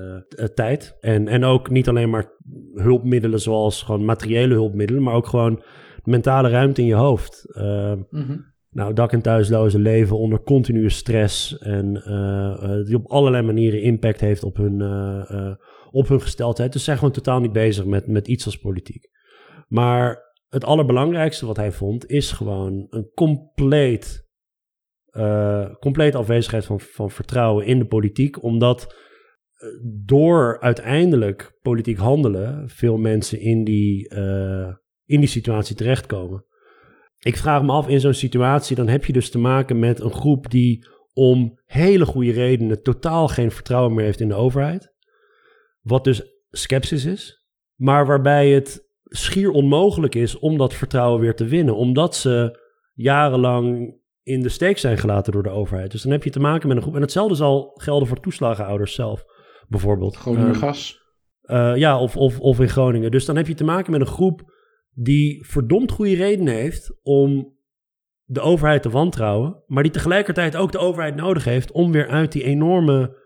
tijd. 0.55 0.97
En, 1.01 1.29
en 1.29 1.45
ook 1.45 1.71
niet 1.71 1.89
alleen 1.89 2.11
maar 2.11 2.33
hulpmiddelen 2.75 3.41
zoals 3.41 3.83
gewoon 3.83 4.05
materiële 4.05 4.55
hulpmiddelen, 4.55 5.03
maar 5.03 5.15
ook 5.15 5.27
gewoon 5.27 5.63
mentale 6.05 6.49
ruimte 6.49 6.81
in 6.81 6.87
je 6.87 6.95
hoofd. 6.95 7.45
Uh, 7.49 7.93
Nou, 8.73 8.93
dak- 8.93 9.13
en 9.13 9.23
thuislozen 9.23 9.81
leven 9.81 10.19
onder 10.19 10.43
continue 10.43 10.89
stress 10.89 11.59
en 11.59 12.03
uh, 12.07 12.85
die 12.85 12.97
op 12.97 13.11
allerlei 13.11 13.43
manieren 13.43 13.83
impact 13.83 14.21
heeft 14.21 14.45
op 14.45 14.57
hun, 14.57 14.83
op 15.91 16.09
hun 16.09 16.21
gesteldheid. 16.21 16.73
Dus 16.73 16.85
zijn 16.85 16.99
gewoon 16.99 17.13
totaal 17.13 17.41
niet 17.41 17.53
bezig 17.53 17.85
met, 17.85 18.07
met 18.07 18.29
iets 18.29 18.45
als 18.45 18.59
politiek. 18.59 19.09
Maar 19.69 20.19
het 20.49 20.65
allerbelangrijkste 20.65 21.47
wat 21.47 21.57
hij 21.57 21.73
vond 21.73 22.07
is 22.07 22.33
gewoon 22.33 22.87
een 22.91 23.11
compleet 23.15 24.29
uh, 25.17 25.75
complete 25.79 26.19
afwezigheid 26.19 26.65
van, 26.65 26.81
van 26.81 27.11
vertrouwen 27.11 27.67
in 27.67 27.79
de 27.79 27.87
politiek, 27.87 28.43
omdat 28.43 28.95
door 30.05 30.61
uiteindelijk 30.61 31.59
politiek 31.63 31.99
handelen 31.99 32.69
veel 32.69 32.97
mensen 32.97 33.41
in 33.41 33.65
die, 33.65 34.15
uh, 34.15 34.75
in 35.11 35.21
die 35.21 35.29
situatie 35.29 35.77
terechtkomen. 35.77 36.45
Ik 37.19 37.37
vraag 37.37 37.63
me 37.63 37.73
af, 37.73 37.89
in 37.89 38.01
zo'n 38.01 38.15
situatie, 38.15 38.77
dan 38.77 38.89
heb 38.89 39.05
je 39.05 39.13
dus 39.13 39.31
te 39.31 39.39
maken 39.39 39.79
met 39.79 40.01
een 40.01 40.13
groep 40.13 40.51
die 40.51 40.87
om 41.13 41.59
hele 41.67 42.07
goede 42.07 42.33
redenen 42.33 42.83
totaal 42.83 43.29
geen 43.29 43.51
vertrouwen 43.51 43.95
meer 43.95 44.05
heeft 44.05 44.21
in 44.21 44.29
de 44.29 44.35
overheid. 44.35 44.95
Wat 45.81 46.05
dus 46.05 46.23
sceptisch 46.51 47.05
is, 47.05 47.47
maar 47.75 48.07
waarbij 48.07 48.51
het 48.51 48.89
schier 49.05 49.51
onmogelijk 49.51 50.15
is 50.15 50.39
om 50.39 50.59
dat 50.59 50.75
vertrouwen 50.75 51.21
weer 51.21 51.35
te 51.35 51.45
winnen, 51.45 51.77
omdat 51.77 52.17
ze 52.17 52.59
jarenlang 52.93 53.99
in 54.23 54.43
de 54.43 54.49
steek 54.49 54.79
zijn 54.79 54.99
gelaten 54.99 55.33
door 55.33 55.43
de 55.43 55.51
overheid. 55.51 55.91
Dus 55.91 56.03
dan 56.03 56.13
heb 56.13 56.25
je 56.25 56.31
te 56.31 56.41
maken 56.41 56.69
met 56.69 56.77
een 56.77 56.83
groep. 56.83 56.95
En 56.95 57.01
hetzelfde 57.01 57.35
zal 57.35 57.71
gelden 57.75 58.09
voor 58.09 58.21
toeslagenouders 58.21 58.95
zelf, 58.95 59.25
bijvoorbeeld. 59.69 60.17
Groningen 60.17 60.49
um, 60.49 60.55
gas. 60.55 60.99
Uh, 61.43 61.77
ja, 61.77 62.01
of, 62.01 62.17
of, 62.17 62.41
of 62.41 62.61
in 62.61 62.69
Groningen. 62.69 63.11
Dus 63.11 63.25
dan 63.25 63.37
heb 63.37 63.47
je 63.47 63.55
te 63.55 63.65
maken 63.65 63.93
met 63.93 64.01
een 64.01 64.07
groep 64.07 64.59
die 64.95 65.47
verdomd 65.47 65.91
goede 65.91 66.15
redenen 66.15 66.55
heeft 66.55 66.99
om 67.03 67.59
de 68.25 68.41
overheid 68.41 68.83
te 68.83 68.91
wantrouwen, 68.91 69.63
maar 69.67 69.83
die 69.83 69.93
tegelijkertijd 69.93 70.57
ook 70.57 70.73
de 70.73 70.79
overheid 70.79 71.15
nodig 71.15 71.45
heeft 71.45 71.73
om 71.73 71.93
weer 71.93 72.09
uit 72.09 72.33
die 72.33 72.45
enorme 72.45 73.19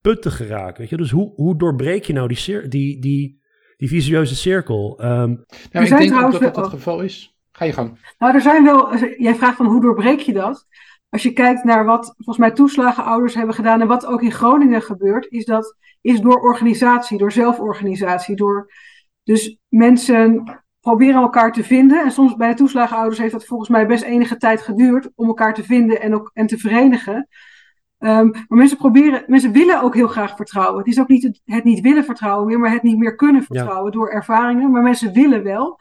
put 0.00 0.22
te 0.22 0.30
geraken. 0.30 0.80
Weet 0.80 0.90
je? 0.90 0.96
Dus 0.96 1.10
hoe, 1.10 1.32
hoe 1.34 1.56
doorbreek 1.56 2.04
je 2.04 2.12
nou 2.12 2.28
die, 2.28 2.68
die, 2.68 3.00
die, 3.00 3.40
die 3.76 3.88
visueuze 3.88 4.36
cirkel? 4.36 5.00
Um, 5.04 5.44
nou, 5.72 5.86
ik 5.86 5.96
denk 5.96 6.22
ook 6.22 6.32
dat 6.32 6.40
dat 6.40 6.56
het 6.56 6.66
geval 6.66 7.00
is. 7.00 7.36
Ga 7.52 7.64
je 7.64 7.72
gang. 7.72 8.14
Nou, 8.18 8.34
er 8.34 8.40
zijn 8.40 8.64
wel. 8.64 8.96
Jij 8.96 9.34
vraagt 9.34 9.56
van 9.56 9.66
hoe 9.66 9.80
doorbreek 9.80 10.20
je 10.20 10.32
dat? 10.32 10.66
Als 11.08 11.22
je 11.22 11.32
kijkt 11.32 11.64
naar 11.64 11.84
wat 11.84 12.14
volgens 12.16 12.38
mij 12.38 12.50
toeslagenouders 12.50 13.34
hebben 13.34 13.54
gedaan 13.54 13.80
en 13.80 13.86
wat 13.86 14.06
ook 14.06 14.22
in 14.22 14.32
Groningen 14.32 14.82
gebeurt, 14.82 15.26
is 15.30 15.44
dat 15.44 15.76
is 16.00 16.20
door 16.20 16.40
organisatie, 16.40 17.18
door 17.18 17.32
zelforganisatie, 17.32 18.36
door 18.36 18.72
dus 19.22 19.58
mensen 19.68 20.42
proberen 20.84 21.20
elkaar 21.20 21.52
te 21.52 21.64
vinden. 21.64 22.04
En 22.04 22.10
soms 22.10 22.36
bij 22.36 22.48
de 22.48 22.54
toeslagenouders 22.54 23.18
heeft 23.18 23.32
dat 23.32 23.44
volgens 23.44 23.68
mij 23.68 23.86
best 23.86 24.02
enige 24.02 24.36
tijd 24.36 24.62
geduurd 24.62 25.10
om 25.14 25.26
elkaar 25.26 25.54
te 25.54 25.64
vinden 25.64 26.00
en, 26.00 26.14
ook, 26.14 26.30
en 26.34 26.46
te 26.46 26.58
verenigen. 26.58 27.28
Um, 27.98 28.30
maar 28.30 28.58
mensen 28.58 28.76
proberen, 28.76 29.24
mensen 29.26 29.52
willen 29.52 29.82
ook 29.82 29.94
heel 29.94 30.08
graag 30.08 30.36
vertrouwen. 30.36 30.78
Het 30.78 30.86
is 30.86 31.00
ook 31.00 31.08
niet 31.08 31.22
het, 31.22 31.40
het 31.44 31.64
niet 31.64 31.80
willen 31.80 32.04
vertrouwen 32.04 32.46
meer, 32.46 32.58
maar 32.58 32.72
het 32.72 32.82
niet 32.82 32.98
meer 32.98 33.14
kunnen 33.14 33.42
vertrouwen 33.42 33.92
door 33.92 34.10
ervaringen. 34.10 34.70
Maar 34.70 34.82
mensen 34.82 35.12
willen 35.12 35.42
wel. 35.42 35.78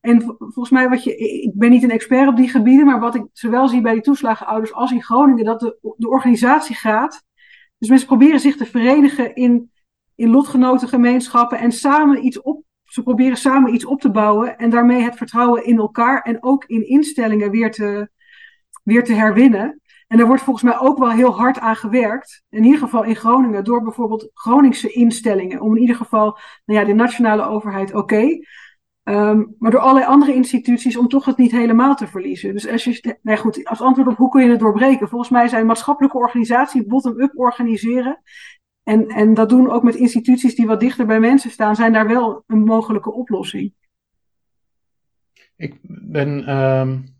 En 0.00 0.22
volgens 0.38 0.70
mij, 0.70 0.88
wat 0.88 1.04
je, 1.04 1.16
ik 1.16 1.52
ben 1.54 1.70
niet 1.70 1.82
een 1.82 1.90
expert 1.90 2.28
op 2.28 2.36
die 2.36 2.48
gebieden, 2.48 2.86
maar 2.86 3.00
wat 3.00 3.14
ik 3.14 3.24
zowel 3.32 3.68
zie 3.68 3.80
bij 3.80 3.92
die 3.92 4.02
toeslagenouders 4.02 4.72
als 4.72 4.92
in 4.92 5.02
Groningen, 5.02 5.44
dat 5.44 5.60
de, 5.60 5.94
de 5.96 6.08
organisatie 6.08 6.76
gaat. 6.76 7.22
Dus 7.78 7.88
mensen 7.88 8.08
proberen 8.08 8.40
zich 8.40 8.56
te 8.56 8.66
verenigen 8.66 9.34
in, 9.34 9.70
in 10.14 10.30
lotgenotengemeenschappen 10.30 11.58
en 11.58 11.72
samen 11.72 12.24
iets 12.24 12.40
op. 12.40 12.62
Ze 12.94 13.02
proberen 13.02 13.36
samen 13.36 13.74
iets 13.74 13.84
op 13.84 14.00
te 14.00 14.10
bouwen 14.10 14.58
en 14.58 14.70
daarmee 14.70 15.02
het 15.02 15.16
vertrouwen 15.16 15.64
in 15.64 15.78
elkaar 15.78 16.22
en 16.22 16.42
ook 16.42 16.64
in 16.64 16.88
instellingen 16.88 17.50
weer 17.50 17.70
te, 17.70 18.08
weer 18.82 19.04
te 19.04 19.12
herwinnen. 19.12 19.80
En 20.06 20.16
daar 20.16 20.26
wordt 20.26 20.42
volgens 20.42 20.64
mij 20.64 20.78
ook 20.78 20.98
wel 20.98 21.10
heel 21.10 21.34
hard 21.34 21.58
aan 21.58 21.76
gewerkt. 21.76 22.42
In 22.50 22.64
ieder 22.64 22.78
geval 22.78 23.04
in 23.04 23.16
Groningen, 23.16 23.64
door 23.64 23.82
bijvoorbeeld 23.82 24.30
Groningse 24.34 24.92
instellingen. 24.92 25.60
Om 25.60 25.74
in 25.74 25.80
ieder 25.80 25.96
geval, 25.96 26.38
nou 26.64 26.80
ja, 26.80 26.86
de 26.86 26.92
nationale 26.92 27.42
overheid 27.42 27.94
oké. 27.94 28.38
Um, 29.02 29.54
maar 29.58 29.70
door 29.70 29.80
allerlei 29.80 30.06
andere 30.06 30.34
instituties 30.34 30.96
om 30.96 31.08
toch 31.08 31.24
het 31.24 31.36
niet 31.36 31.52
helemaal 31.52 31.94
te 31.94 32.06
verliezen. 32.06 32.52
Dus 32.52 32.68
als 32.68 32.84
je, 32.84 33.18
nee 33.22 33.36
goed, 33.36 33.64
als 33.64 33.80
antwoord 33.80 34.08
op 34.08 34.16
hoe 34.16 34.28
kun 34.28 34.44
je 34.44 34.50
het 34.50 34.60
doorbreken? 34.60 35.08
Volgens 35.08 35.30
mij 35.30 35.48
zijn 35.48 35.66
maatschappelijke 35.66 36.18
organisaties 36.18 36.86
bottom-up 36.86 37.38
organiseren. 37.38 38.22
En, 38.84 39.08
en 39.08 39.34
dat 39.34 39.48
doen 39.48 39.70
ook 39.70 39.82
met 39.82 39.94
instituties 39.94 40.54
die 40.54 40.66
wat 40.66 40.80
dichter 40.80 41.06
bij 41.06 41.20
mensen 41.20 41.50
staan, 41.50 41.76
zijn 41.76 41.92
daar 41.92 42.06
wel 42.06 42.44
een 42.46 42.64
mogelijke 42.64 43.12
oplossing. 43.12 43.74
Ik 45.56 45.78
ben. 45.82 46.56
Um, 46.56 47.16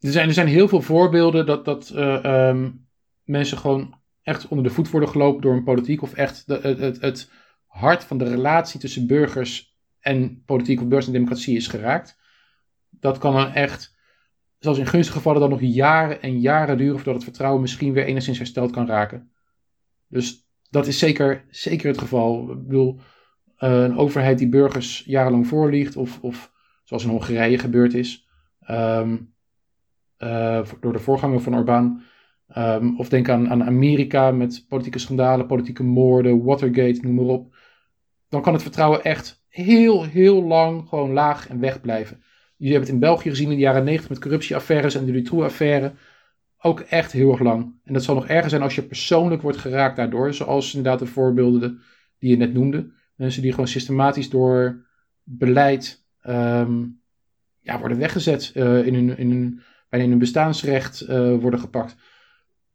er, 0.00 0.12
zijn, 0.12 0.28
er 0.28 0.34
zijn 0.34 0.46
heel 0.46 0.68
veel 0.68 0.82
voorbeelden 0.82 1.46
dat, 1.46 1.64
dat 1.64 1.92
uh, 1.94 2.48
um, 2.48 2.86
mensen 3.24 3.58
gewoon 3.58 3.94
echt 4.22 4.48
onder 4.48 4.64
de 4.64 4.70
voet 4.70 4.90
worden 4.90 5.08
gelopen 5.08 5.42
door 5.42 5.54
een 5.54 5.64
politiek. 5.64 6.02
Of 6.02 6.14
echt 6.14 6.46
de, 6.46 6.58
het, 6.62 6.78
het, 6.78 7.00
het 7.00 7.30
hart 7.66 8.04
van 8.04 8.18
de 8.18 8.28
relatie 8.28 8.80
tussen 8.80 9.06
burgers 9.06 9.76
en 10.00 10.42
politiek 10.44 10.80
of 10.80 10.88
beurs 10.88 11.06
en 11.06 11.12
democratie 11.12 11.56
is 11.56 11.66
geraakt. 11.66 12.18
Dat 12.90 13.18
kan 13.18 13.32
dan 13.34 13.52
echt, 13.52 13.96
zelfs 14.58 14.78
in 14.78 14.86
gunstige 14.86 15.16
gevallen, 15.16 15.40
dan 15.40 15.50
nog 15.50 15.60
jaren 15.60 16.22
en 16.22 16.40
jaren 16.40 16.76
duren 16.76 16.96
voordat 16.96 17.14
het 17.14 17.24
vertrouwen 17.24 17.60
misschien 17.60 17.92
weer 17.92 18.04
enigszins 18.04 18.38
hersteld 18.38 18.70
kan 18.70 18.86
raken. 18.86 19.32
Dus 20.08 20.48
dat 20.70 20.86
is 20.86 20.98
zeker, 20.98 21.44
zeker 21.50 21.88
het 21.88 21.98
geval. 21.98 22.50
Ik 22.50 22.66
bedoel, 22.66 23.00
uh, 23.58 23.82
een 23.82 23.96
overheid 23.96 24.38
die 24.38 24.48
burgers 24.48 25.04
jarenlang 25.06 25.46
voorliegt, 25.46 25.96
of, 25.96 26.18
of 26.22 26.52
zoals 26.84 27.04
in 27.04 27.10
Hongarije 27.10 27.58
gebeurd 27.58 27.94
is, 27.94 28.28
um, 28.70 29.34
uh, 30.18 30.66
door 30.80 30.92
de 30.92 30.98
voorganger 30.98 31.40
van 31.40 31.56
Orbán. 31.56 32.02
Um, 32.56 32.98
of 32.98 33.08
denk 33.08 33.28
aan, 33.28 33.50
aan 33.50 33.64
Amerika 33.64 34.30
met 34.30 34.64
politieke 34.68 34.98
schandalen, 34.98 35.46
politieke 35.46 35.82
moorden, 35.82 36.44
Watergate, 36.44 37.00
noem 37.02 37.14
maar 37.14 37.24
op. 37.24 37.56
Dan 38.28 38.42
kan 38.42 38.52
het 38.52 38.62
vertrouwen 38.62 39.04
echt 39.04 39.44
heel, 39.48 40.04
heel 40.04 40.42
lang 40.42 40.88
gewoon 40.88 41.12
laag 41.12 41.48
en 41.48 41.60
weg 41.60 41.80
blijven. 41.80 42.22
Jullie 42.56 42.74
hebben 42.74 42.94
het 42.94 43.02
in 43.02 43.08
België 43.08 43.28
gezien 43.28 43.50
in 43.50 43.56
de 43.56 43.62
jaren 43.62 43.84
90 43.84 44.08
met 44.08 44.18
corruptieaffaires 44.18 44.94
en 44.94 45.04
de 45.04 45.12
Dutroux-affaire. 45.12 45.92
Ook 46.60 46.80
echt 46.80 47.12
heel 47.12 47.30
erg 47.30 47.40
lang. 47.40 47.80
En 47.84 47.92
dat 47.92 48.04
zal 48.04 48.14
nog 48.14 48.26
erger 48.26 48.50
zijn 48.50 48.62
als 48.62 48.74
je 48.74 48.82
persoonlijk 48.82 49.42
wordt 49.42 49.58
geraakt 49.58 49.96
daardoor. 49.96 50.34
Zoals 50.34 50.74
inderdaad 50.74 50.98
de 50.98 51.06
voorbeelden 51.06 51.80
die 52.18 52.30
je 52.30 52.36
net 52.36 52.52
noemde. 52.52 52.92
Mensen 53.14 53.42
die 53.42 53.50
gewoon 53.50 53.68
systematisch 53.68 54.30
door 54.30 54.86
beleid 55.22 56.04
um, 56.22 57.00
ja, 57.60 57.78
worden 57.78 57.98
weggezet. 57.98 58.52
Uh, 58.54 58.86
in 58.86 58.94
hun, 58.94 59.18
in 59.18 59.30
hun, 59.30 59.60
bijna 59.88 60.04
in 60.04 60.10
hun 60.10 60.18
bestaansrecht 60.18 61.02
uh, 61.02 61.08
worden 61.36 61.60
gepakt. 61.60 61.96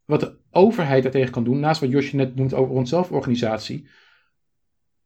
Wat 0.05 0.19
de 0.19 0.37
overheid 0.51 1.03
daartegen 1.03 1.31
kan 1.31 1.43
doen, 1.43 1.59
naast 1.59 1.81
wat 1.81 1.89
Josje 1.89 2.15
net 2.15 2.35
noemt 2.35 2.53
over 2.53 2.73
rond 2.73 2.89
zelforganisatie, 2.89 3.87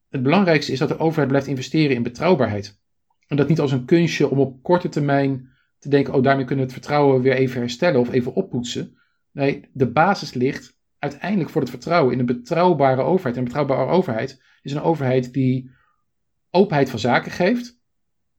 het 0.09 0.23
belangrijkste 0.23 0.71
is 0.71 0.79
dat 0.79 0.89
de 0.89 0.99
overheid 0.99 1.27
blijft 1.27 1.47
investeren 1.47 1.95
in 1.95 2.03
betrouwbaarheid. 2.03 2.79
En 3.27 3.37
dat 3.37 3.47
niet 3.47 3.59
als 3.59 3.71
een 3.71 3.85
kunstje 3.85 4.29
om 4.29 4.39
op 4.39 4.63
korte 4.63 4.89
termijn 4.89 5.49
te 5.79 5.89
denken, 5.89 6.13
oh 6.13 6.23
daarmee 6.23 6.45
kunnen 6.45 6.65
we 6.65 6.71
het 6.71 6.81
vertrouwen 6.81 7.21
weer 7.21 7.33
even 7.33 7.59
herstellen 7.59 7.99
of 7.99 8.11
even 8.11 8.33
oppoetsen. 8.33 8.97
Nee, 9.31 9.69
de 9.73 9.91
basis 9.91 10.33
ligt 10.33 10.77
uiteindelijk 10.99 11.49
voor 11.49 11.61
het 11.61 11.69
vertrouwen 11.69 12.13
in 12.13 12.19
een 12.19 12.25
betrouwbare 12.25 13.01
overheid. 13.01 13.35
En 13.35 13.41
een 13.41 13.47
betrouwbare 13.47 13.91
overheid 13.91 14.41
is 14.61 14.71
een 14.71 14.81
overheid 14.81 15.33
die 15.33 15.71
openheid 16.51 16.89
van 16.89 16.99
zaken 16.99 17.31
geeft 17.31 17.79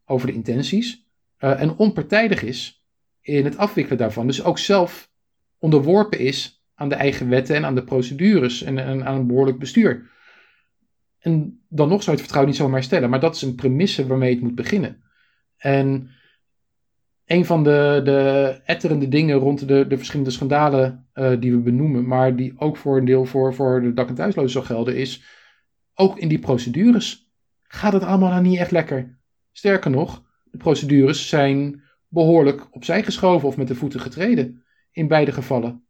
over 0.05 0.27
de 0.27 0.33
intenties 0.33 1.07
uh, 1.39 1.61
en 1.61 1.77
onpartijdig 1.77 2.43
is 2.43 2.85
in 3.21 3.45
het 3.45 3.57
afwikkelen 3.57 3.99
daarvan. 3.99 4.27
Dus 4.27 4.45
ook 4.45 4.59
zelf 4.59 5.11
onderworpen 5.59 6.19
is 6.19 6.65
aan 6.75 6.89
de 6.89 6.95
eigen 6.95 7.29
wetten 7.29 7.57
en 7.57 7.65
aan 7.65 7.75
de 7.75 7.85
procedures 7.85 8.63
en, 8.63 9.05
aan 9.07 9.17
een 9.17 9.27
behoorlijk 9.27 9.59
bestuur. 9.59 10.11
En 11.19 11.65
dan 11.69 11.89
nog 11.89 12.03
zou 12.03 12.05
je 12.05 12.11
het 12.11 12.21
vertrouwen 12.21 12.51
niet 12.51 12.61
zomaar 12.61 12.79
herstellen. 12.79 13.11
Maar 13.11 13.21
dat 13.21 13.35
is 13.35 13.43
een 13.43 13.55
premisse 13.55 14.07
waarmee 14.07 14.35
het 14.35 14.43
moet 14.43 14.55
beginnen. 14.55 15.03
En 15.57 16.11
een 17.29 17.45
van 17.45 17.65
de, 17.65 18.01
de 18.05 18.61
etterende 18.65 19.09
dingen 19.09 19.37
rond 19.37 19.69
de, 19.69 19.87
de 19.87 19.97
verschillende 19.97 20.31
schandalen 20.31 21.09
uh, 21.15 21.41
die 21.41 21.53
we 21.53 21.59
benoemen, 21.59 22.07
maar 22.07 22.37
die 22.37 22.55
ook 22.57 22.77
voor 22.77 22.97
een 22.97 23.05
deel 23.05 23.25
voor, 23.25 23.55
voor 23.55 23.81
de 23.81 23.95
dak- 23.95 24.09
en 24.09 24.15
thuislozen 24.15 24.51
zal 24.51 24.63
gelden, 24.63 24.97
is 24.97 25.23
ook 25.95 26.19
in 26.19 26.29
die 26.29 26.39
procedures 26.39 27.29
gaat 27.63 27.93
het 27.93 28.03
allemaal 28.03 28.31
nou 28.31 28.43
niet 28.43 28.59
echt 28.59 28.71
lekker. 28.71 29.19
Sterker 29.53 29.91
nog, 29.91 30.23
de 30.45 30.59
procedures 30.59 31.29
zijn 31.29 31.83
behoorlijk 32.09 32.75
opzij 32.75 33.03
geschoven 33.03 33.49
of 33.49 33.57
met 33.57 33.69
de 33.69 33.75
voeten 33.75 34.01
getreden 34.01 34.65
in 34.91 35.09
beide 35.09 35.33
gevallen. 35.33 35.85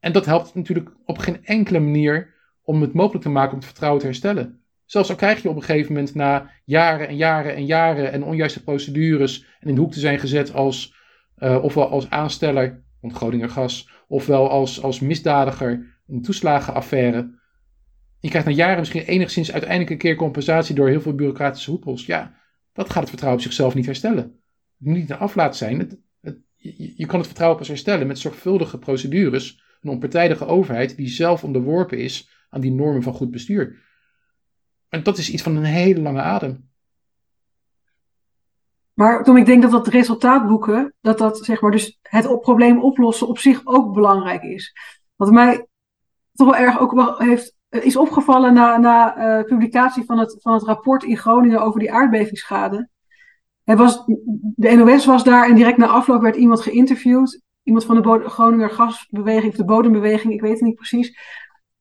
En 0.00 0.12
dat 0.12 0.26
helpt 0.26 0.54
natuurlijk 0.54 0.96
op 1.04 1.18
geen 1.18 1.44
enkele 1.44 1.78
manier 1.78 2.34
om 2.62 2.80
het 2.80 2.92
mogelijk 2.92 3.24
te 3.24 3.30
maken 3.30 3.50
om 3.50 3.56
het 3.56 3.66
vertrouwen 3.66 4.00
te 4.00 4.06
herstellen. 4.06 4.61
Zelfs 4.92 5.10
al 5.10 5.16
krijg 5.16 5.42
je 5.42 5.48
op 5.48 5.56
een 5.56 5.62
gegeven 5.62 5.92
moment 5.92 6.14
na 6.14 6.50
jaren 6.64 7.08
en 7.08 7.16
jaren 7.16 7.54
en 7.54 7.66
jaren 7.66 8.12
en 8.12 8.24
onjuiste 8.24 8.62
procedures 8.62 9.44
en 9.60 9.68
in 9.68 9.74
de 9.74 9.80
hoek 9.80 9.92
te 9.92 10.00
zijn 10.00 10.18
gezet 10.18 10.54
als, 10.54 10.94
uh, 11.38 11.62
ofwel 11.62 11.88
als 11.88 12.10
aansteller, 12.10 12.82
want 13.00 13.14
Groninger 13.14 13.48
Gas, 13.48 13.90
ofwel 14.08 14.50
als, 14.50 14.82
als 14.82 15.00
misdadiger, 15.00 16.00
een 16.06 16.22
toeslagenaffaire. 16.22 17.38
Je 18.20 18.28
krijgt 18.28 18.46
na 18.46 18.54
jaren 18.54 18.78
misschien 18.78 19.04
enigszins 19.04 19.52
uiteindelijk 19.52 19.90
een 19.90 19.98
keer 19.98 20.16
compensatie 20.16 20.74
door 20.74 20.88
heel 20.88 21.00
veel 21.00 21.14
bureaucratische 21.14 21.70
hoepels. 21.70 22.06
Ja, 22.06 22.34
dat 22.72 22.86
gaat 22.86 23.00
het 23.00 23.08
vertrouwen 23.08 23.40
op 23.40 23.46
zichzelf 23.46 23.74
niet 23.74 23.86
herstellen. 23.86 24.24
Het 24.78 24.88
moet 24.88 24.96
niet 24.96 25.10
een 25.10 25.16
aflaat 25.16 25.56
zijn. 25.56 25.78
Het, 25.78 25.98
je, 26.56 26.92
je 26.96 27.06
kan 27.06 27.18
het 27.18 27.26
vertrouwen 27.26 27.58
pas 27.58 27.68
herstellen 27.68 28.06
met 28.06 28.18
zorgvuldige 28.18 28.78
procedures, 28.78 29.62
een 29.80 29.90
onpartijdige 29.90 30.46
overheid 30.46 30.96
die 30.96 31.08
zelf 31.08 31.44
onderworpen 31.44 31.98
is 31.98 32.30
aan 32.48 32.60
die 32.60 32.72
normen 32.72 33.02
van 33.02 33.14
goed 33.14 33.30
bestuur. 33.30 33.90
En 34.92 35.02
dat 35.02 35.18
is 35.18 35.30
iets 35.30 35.42
van 35.42 35.56
een 35.56 35.64
hele 35.64 36.00
lange 36.00 36.20
adem. 36.20 36.70
Maar 38.94 39.24
toen 39.24 39.36
ik 39.36 39.46
denk 39.46 39.62
dat 39.62 39.70
dat 39.70 39.86
resultaat 39.86 40.46
boeken, 40.48 40.94
dat 41.00 41.18
dat 41.18 41.38
zeg 41.38 41.60
maar 41.60 41.70
dus 41.70 41.98
het 42.02 42.40
probleem 42.40 42.82
oplossen 42.82 43.28
op 43.28 43.38
zich 43.38 43.60
ook 43.64 43.94
belangrijk 43.94 44.42
is. 44.42 44.72
Wat 45.16 45.30
mij 45.30 45.66
toch 46.34 46.50
wel 46.50 46.56
erg 46.56 46.78
ook 46.78 46.92
wel 46.92 47.18
heeft, 47.18 47.54
eh, 47.68 47.84
is 47.84 47.96
opgevallen 47.96 48.54
na, 48.54 48.76
na 48.76 49.16
uh, 49.16 49.44
publicatie 49.44 50.04
van 50.04 50.18
het, 50.18 50.36
van 50.40 50.54
het 50.54 50.62
rapport 50.62 51.04
in 51.04 51.16
Groningen 51.16 51.62
over 51.62 51.80
die 51.80 51.92
aardbevingsschade. 51.92 52.88
Er 53.64 53.76
was, 53.76 54.04
de 54.56 54.70
NOS 54.70 55.04
was 55.06 55.24
daar 55.24 55.48
en 55.48 55.54
direct 55.54 55.78
na 55.78 55.86
afloop 55.86 56.22
werd 56.22 56.36
iemand 56.36 56.60
geïnterviewd. 56.60 57.42
Iemand 57.62 57.84
van 57.84 58.02
de 58.02 58.28
Groninger 58.28 58.70
gasbeweging 58.70 59.52
of 59.52 59.58
de 59.58 59.64
bodembeweging, 59.64 60.32
ik 60.32 60.40
weet 60.40 60.52
het 60.52 60.60
niet 60.60 60.74
precies. 60.74 61.18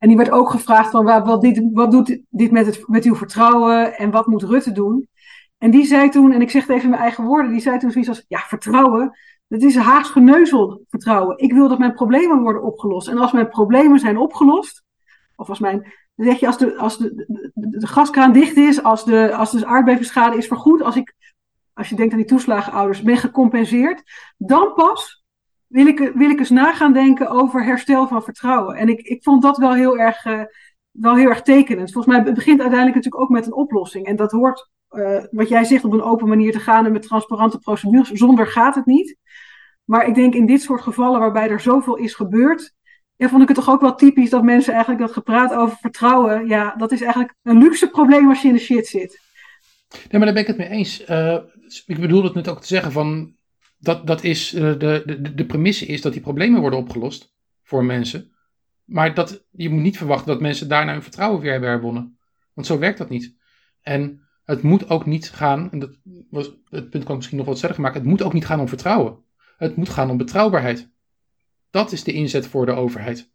En 0.01 0.07
die 0.07 0.17
werd 0.17 0.31
ook 0.31 0.49
gevraagd 0.49 0.91
van 0.91 1.05
wat, 1.05 1.41
dit, 1.41 1.69
wat 1.73 1.91
doet 1.91 2.21
dit 2.29 2.51
met, 2.51 2.65
het, 2.65 2.87
met 2.87 3.03
uw 3.03 3.15
vertrouwen 3.15 3.97
en 3.97 4.11
wat 4.11 4.27
moet 4.27 4.43
Rutte 4.43 4.71
doen? 4.71 5.07
En 5.57 5.71
die 5.71 5.85
zei 5.85 6.09
toen, 6.09 6.31
en 6.31 6.41
ik 6.41 6.49
zeg 6.49 6.61
het 6.61 6.71
even 6.71 6.83
in 6.83 6.89
mijn 6.89 7.01
eigen 7.01 7.23
woorden, 7.23 7.51
die 7.51 7.61
zei 7.61 7.77
toen 7.77 7.91
zoiets 7.91 8.09
als, 8.09 8.25
ja, 8.27 8.39
vertrouwen, 8.39 9.17
dat 9.47 9.61
is 9.61 9.75
Haags 9.75 10.09
geneuzel 10.09 10.85
vertrouwen. 10.89 11.37
Ik 11.37 11.53
wil 11.53 11.67
dat 11.67 11.79
mijn 11.79 11.93
problemen 11.93 12.41
worden 12.41 12.63
opgelost. 12.63 13.07
En 13.07 13.17
als 13.17 13.31
mijn 13.31 13.49
problemen 13.49 13.99
zijn 13.99 14.17
opgelost, 14.17 14.83
of 15.35 15.49
als 15.49 15.59
mijn, 15.59 15.93
zeg 16.15 16.39
je, 16.39 16.47
als 16.47 16.57
de, 16.57 16.77
als 16.77 16.97
de 16.97 17.87
gaskraan 17.87 18.31
dicht 18.31 18.57
is, 18.57 18.83
als 18.83 19.05
de, 19.05 19.35
als 19.35 19.51
de 19.51 19.65
aardbevingsschade 19.65 20.37
is 20.37 20.47
vergoed, 20.47 20.81
als 20.81 20.95
ik, 20.95 21.15
als 21.73 21.89
je 21.89 21.95
denkt 21.95 22.11
aan 22.11 22.19
die 22.19 22.27
toeslagenouders, 22.27 23.01
ben 23.01 23.17
gecompenseerd, 23.17 24.03
dan 24.37 24.73
pas 24.73 25.20
wil 25.71 25.85
ik, 25.85 26.11
wil 26.13 26.29
ik 26.29 26.39
eens 26.39 26.49
na 26.49 26.73
gaan 26.73 26.93
denken 26.93 27.29
over 27.29 27.63
herstel 27.63 28.07
van 28.07 28.23
vertrouwen. 28.23 28.75
En 28.75 28.89
ik, 28.89 28.99
ik 28.99 29.23
vond 29.23 29.41
dat 29.41 29.57
wel 29.57 29.73
heel 29.73 29.97
erg, 29.97 30.25
uh, 30.25 30.41
wel 30.91 31.15
heel 31.15 31.29
erg 31.29 31.41
tekenend. 31.41 31.91
Volgens 31.91 32.15
mij 32.15 32.33
begint 32.33 32.59
uiteindelijk 32.59 32.95
natuurlijk 32.95 33.23
ook 33.23 33.29
met 33.29 33.45
een 33.45 33.53
oplossing. 33.53 34.05
En 34.05 34.15
dat 34.15 34.31
hoort, 34.31 34.69
uh, 34.91 35.23
wat 35.31 35.49
jij 35.49 35.63
zegt, 35.63 35.85
op 35.85 35.93
een 35.93 36.01
open 36.01 36.27
manier 36.27 36.51
te 36.51 36.59
gaan 36.59 36.85
en 36.85 36.91
met 36.91 37.01
transparante 37.01 37.59
procedures. 37.59 38.09
Zonder 38.09 38.47
gaat 38.47 38.75
het 38.75 38.85
niet. 38.85 39.17
Maar 39.83 40.07
ik 40.07 40.15
denk 40.15 40.33
in 40.33 40.45
dit 40.45 40.61
soort 40.61 40.81
gevallen 40.81 41.19
waarbij 41.19 41.49
er 41.49 41.59
zoveel 41.59 41.95
is 41.95 42.13
gebeurd, 42.13 42.73
vond 43.17 43.41
ik 43.41 43.47
het 43.47 43.57
toch 43.57 43.69
ook 43.69 43.81
wel 43.81 43.95
typisch 43.95 44.29
dat 44.29 44.43
mensen 44.43 44.73
eigenlijk 44.73 45.01
dat 45.01 45.11
gepraat 45.11 45.53
over 45.53 45.77
vertrouwen, 45.77 46.47
ja, 46.47 46.75
dat 46.77 46.91
is 46.91 47.01
eigenlijk 47.01 47.33
een 47.43 47.57
luxe 47.57 47.89
probleem 47.89 48.29
als 48.29 48.41
je 48.41 48.47
in 48.47 48.53
de 48.53 48.59
shit 48.59 48.87
zit. 48.87 49.19
Nee, 49.89 50.01
maar 50.11 50.19
daar 50.19 50.33
ben 50.33 50.41
ik 50.41 50.47
het 50.47 50.57
mee 50.57 50.69
eens. 50.69 51.09
Uh, 51.09 51.37
ik 51.85 51.99
bedoel 51.99 52.23
het 52.23 52.33
net 52.33 52.49
ook 52.49 52.61
te 52.61 52.67
zeggen 52.67 52.91
van, 52.91 53.35
dat, 53.81 54.07
dat 54.07 54.23
is, 54.23 54.53
uh, 54.53 54.61
de, 54.61 55.03
de, 55.05 55.33
de 55.33 55.45
premisse 55.45 55.85
is 55.85 56.01
dat 56.01 56.13
die 56.13 56.21
problemen 56.21 56.61
worden 56.61 56.79
opgelost 56.79 57.35
voor 57.63 57.85
mensen. 57.85 58.31
Maar 58.83 59.13
dat, 59.13 59.45
je 59.51 59.69
moet 59.69 59.81
niet 59.81 59.97
verwachten 59.97 60.27
dat 60.27 60.41
mensen 60.41 60.67
daarna 60.67 60.91
hun 60.91 61.01
vertrouwen 61.01 61.41
weer 61.41 61.51
hebben 61.51 61.69
herwonnen. 61.69 62.17
Want 62.53 62.67
zo 62.67 62.79
werkt 62.79 62.97
dat 62.97 63.09
niet. 63.09 63.35
En 63.81 64.21
het 64.43 64.61
moet 64.61 64.89
ook 64.89 65.05
niet 65.05 65.29
gaan, 65.29 65.71
en 65.71 65.79
dat 65.79 65.97
was, 66.29 66.51
het 66.69 66.89
punt 66.89 67.03
kan 67.03 67.15
misschien 67.15 67.37
nog 67.37 67.45
wat 67.45 67.57
sterker 67.57 67.81
maken, 67.81 67.99
het 67.99 68.09
moet 68.09 68.21
ook 68.21 68.33
niet 68.33 68.45
gaan 68.45 68.59
om 68.59 68.67
vertrouwen. 68.67 69.23
Het 69.57 69.75
moet 69.75 69.89
gaan 69.89 70.09
om 70.09 70.17
betrouwbaarheid. 70.17 70.91
Dat 71.69 71.91
is 71.91 72.03
de 72.03 72.13
inzet 72.13 72.47
voor 72.47 72.65
de 72.65 72.71
overheid. 72.71 73.31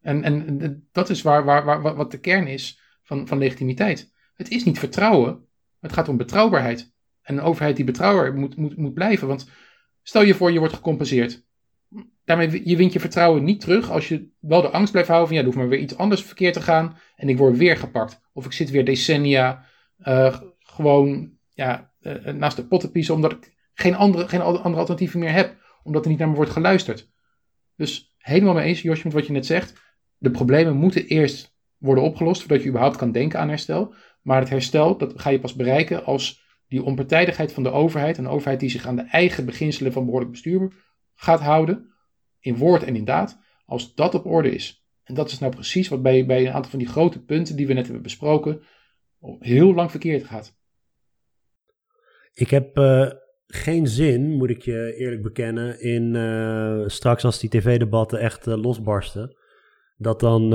En, 0.00 0.22
en 0.22 0.88
dat 0.92 1.10
is 1.10 1.22
waar, 1.22 1.44
waar, 1.44 1.64
waar, 1.64 1.94
wat 1.94 2.10
de 2.10 2.20
kern 2.20 2.46
is 2.46 2.80
van, 3.02 3.26
van 3.26 3.38
legitimiteit. 3.38 4.12
Het 4.34 4.50
is 4.50 4.64
niet 4.64 4.78
vertrouwen, 4.78 5.46
het 5.80 5.92
gaat 5.92 6.08
om 6.08 6.16
betrouwbaarheid. 6.16 6.94
En 7.22 7.36
een 7.36 7.44
overheid 7.44 7.76
die 7.76 7.84
betrouwbaar 7.84 8.34
moet, 8.34 8.56
moet, 8.56 8.76
moet 8.76 8.94
blijven. 8.94 9.28
Want 9.28 9.48
Stel 10.08 10.22
je 10.22 10.34
voor, 10.34 10.52
je 10.52 10.58
wordt 10.58 10.74
gecompenseerd. 10.74 11.44
Daarmee 12.24 12.68
je 12.68 12.76
wint 12.76 12.92
je 12.92 13.00
vertrouwen 13.00 13.44
niet 13.44 13.60
terug 13.60 13.90
als 13.90 14.08
je 14.08 14.28
wel 14.40 14.62
de 14.62 14.70
angst 14.70 14.90
blijft 14.92 15.08
houden 15.08 15.28
van 15.28 15.36
ja, 15.36 15.42
er 15.42 15.48
hoeft 15.48 15.60
maar 15.60 15.68
weer 15.76 15.84
iets 15.84 15.96
anders 15.96 16.22
verkeerd 16.22 16.54
te 16.54 16.60
gaan 16.60 16.98
en 17.16 17.28
ik 17.28 17.38
word 17.38 17.56
weer 17.56 17.76
gepakt. 17.76 18.20
Of 18.32 18.44
ik 18.44 18.52
zit 18.52 18.70
weer 18.70 18.84
decennia 18.84 19.64
uh, 19.98 20.36
gewoon 20.58 21.32
ja, 21.50 21.92
uh, 22.00 22.24
naast 22.24 22.56
de 22.56 22.66
pottenpiezen 22.66 23.14
omdat 23.14 23.32
ik 23.32 23.54
geen 23.74 23.94
andere, 23.94 24.28
geen 24.28 24.40
andere 24.40 24.76
alternatieven 24.76 25.20
meer 25.20 25.32
heb. 25.32 25.56
Omdat 25.82 26.04
er 26.04 26.10
niet 26.10 26.18
naar 26.18 26.28
me 26.28 26.34
wordt 26.34 26.50
geluisterd. 26.50 27.10
Dus 27.76 28.14
helemaal 28.18 28.54
mee 28.54 28.66
eens, 28.66 28.82
Josje, 28.82 29.04
met 29.04 29.12
wat 29.12 29.26
je 29.26 29.32
net 29.32 29.46
zegt. 29.46 29.74
De 30.18 30.30
problemen 30.30 30.76
moeten 30.76 31.06
eerst 31.06 31.56
worden 31.76 32.04
opgelost 32.04 32.40
voordat 32.40 32.62
je 32.62 32.68
überhaupt 32.68 32.96
kan 32.96 33.12
denken 33.12 33.40
aan 33.40 33.48
herstel. 33.48 33.94
Maar 34.22 34.40
het 34.40 34.48
herstel, 34.48 34.96
dat 34.96 35.20
ga 35.20 35.30
je 35.30 35.40
pas 35.40 35.54
bereiken 35.54 36.04
als 36.04 36.45
die 36.68 36.82
onpartijdigheid 36.82 37.52
van 37.52 37.62
de 37.62 37.70
overheid, 37.70 38.18
een 38.18 38.28
overheid 38.28 38.60
die 38.60 38.70
zich 38.70 38.86
aan 38.86 38.96
de 38.96 39.02
eigen 39.02 39.44
beginselen 39.44 39.92
van 39.92 40.04
behoorlijk 40.04 40.30
bestuur 40.30 40.72
gaat 41.14 41.40
houden, 41.40 41.94
in 42.40 42.56
woord 42.56 42.82
en 42.82 42.96
in 42.96 43.04
daad, 43.04 43.38
als 43.64 43.94
dat 43.94 44.14
op 44.14 44.26
orde 44.26 44.50
is. 44.54 44.84
En 45.02 45.14
dat 45.14 45.30
is 45.30 45.38
nou 45.38 45.52
precies 45.52 45.88
wat 45.88 46.02
bij, 46.02 46.26
bij 46.26 46.46
een 46.46 46.52
aantal 46.52 46.70
van 46.70 46.78
die 46.78 46.88
grote 46.88 47.24
punten 47.24 47.56
die 47.56 47.66
we 47.66 47.72
net 47.72 47.84
hebben 47.84 48.02
besproken, 48.02 48.62
heel 49.38 49.74
lang 49.74 49.90
verkeerd 49.90 50.24
gaat. 50.24 50.54
Ik 52.32 52.50
heb 52.50 52.78
uh, 52.78 53.10
geen 53.46 53.86
zin, 53.86 54.30
moet 54.30 54.50
ik 54.50 54.62
je 54.62 54.94
eerlijk 54.96 55.22
bekennen, 55.22 55.80
in 55.80 56.14
uh, 56.14 56.82
straks 56.86 57.24
als 57.24 57.38
die 57.40 57.50
tv-debatten 57.50 58.18
echt 58.18 58.46
uh, 58.46 58.62
losbarsten, 58.62 59.36
dat 59.96 60.20
dan 60.20 60.50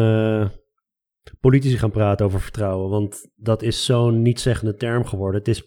politici 1.39 1.77
gaan 1.77 1.91
praten 1.91 2.25
over 2.25 2.41
vertrouwen. 2.41 2.89
Want 2.89 3.31
dat 3.35 3.61
is 3.61 3.85
zo'n 3.85 4.21
niet-zeggende 4.21 4.75
term 4.75 5.05
geworden. 5.05 5.39
Het 5.39 5.49
is 5.49 5.63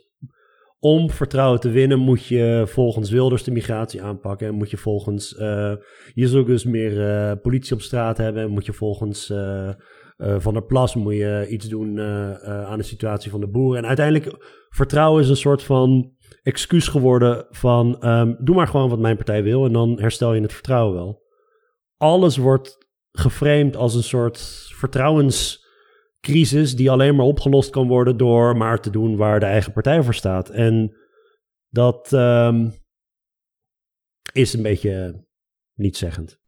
om 0.85 1.11
vertrouwen 1.11 1.61
te 1.61 1.71
winnen 1.71 1.99
moet 1.99 2.27
je 2.27 2.63
volgens 2.67 3.11
Wilders 3.11 3.43
de 3.43 3.51
migratie 3.51 4.03
aanpakken. 4.03 4.47
En 4.47 4.55
moet 4.55 4.71
je 4.71 4.77
volgens 4.77 5.33
uh, 5.39 5.75
dus 6.15 6.65
meer 6.65 6.93
uh, 6.93 7.33
politie 7.43 7.75
op 7.75 7.81
straat 7.81 8.17
hebben. 8.17 8.43
En 8.43 8.51
moet 8.51 8.67
je 8.67 8.73
volgens 8.73 9.31
uh, 9.31 9.71
Van 10.17 10.53
der 10.53 10.65
Plas 10.65 10.95
moet 10.95 11.15
je 11.15 11.47
iets 11.49 11.69
doen 11.69 12.01
aan 12.41 12.79
de 12.79 12.85
situatie 12.85 13.31
van 13.31 13.41
de 13.41 13.49
boeren. 13.49 13.83
En 13.83 13.87
uiteindelijk 13.89 14.37
vertrouwen 14.69 15.23
is 15.23 15.29
een 15.29 15.37
soort 15.37 15.63
van 15.63 16.13
excuus 16.43 16.89
geworden 16.89 17.47
van 17.51 18.09
um, 18.09 18.37
doe 18.41 18.55
maar 18.55 18.69
gewoon 18.69 18.89
wat 18.89 18.99
mijn 18.99 19.17
partij 19.17 19.43
wil 19.43 19.65
en 19.65 19.73
dan 19.73 20.01
herstel 20.01 20.35
je 20.35 20.41
het 20.41 20.53
vertrouwen 20.53 20.95
wel. 20.95 21.23
Alles 21.97 22.37
wordt 22.37 22.87
geframed 23.13 23.77
als 23.77 23.95
een 23.95 24.03
soort 24.03 24.39
vertrouwens 24.75 25.64
crisis 26.25 26.77
die 26.77 26.91
alleen 26.91 27.17
maar 27.17 27.27
opgelost 27.27 27.71
kan 27.71 27.89
worden 27.89 28.17
door 28.17 28.57
maar 28.57 28.81
te 28.81 28.91
doen 28.91 29.17
waar 29.17 29.41
de 29.41 29.47
eigen 29.47 29.73
partij 29.73 30.03
voor 30.03 30.15
staat. 30.15 30.49
En 30.49 30.97
dat 31.69 32.13
um, 32.13 32.73
is 34.33 34.53
een 34.53 34.63
beetje 34.63 35.25
nietszeggend. 35.75 36.39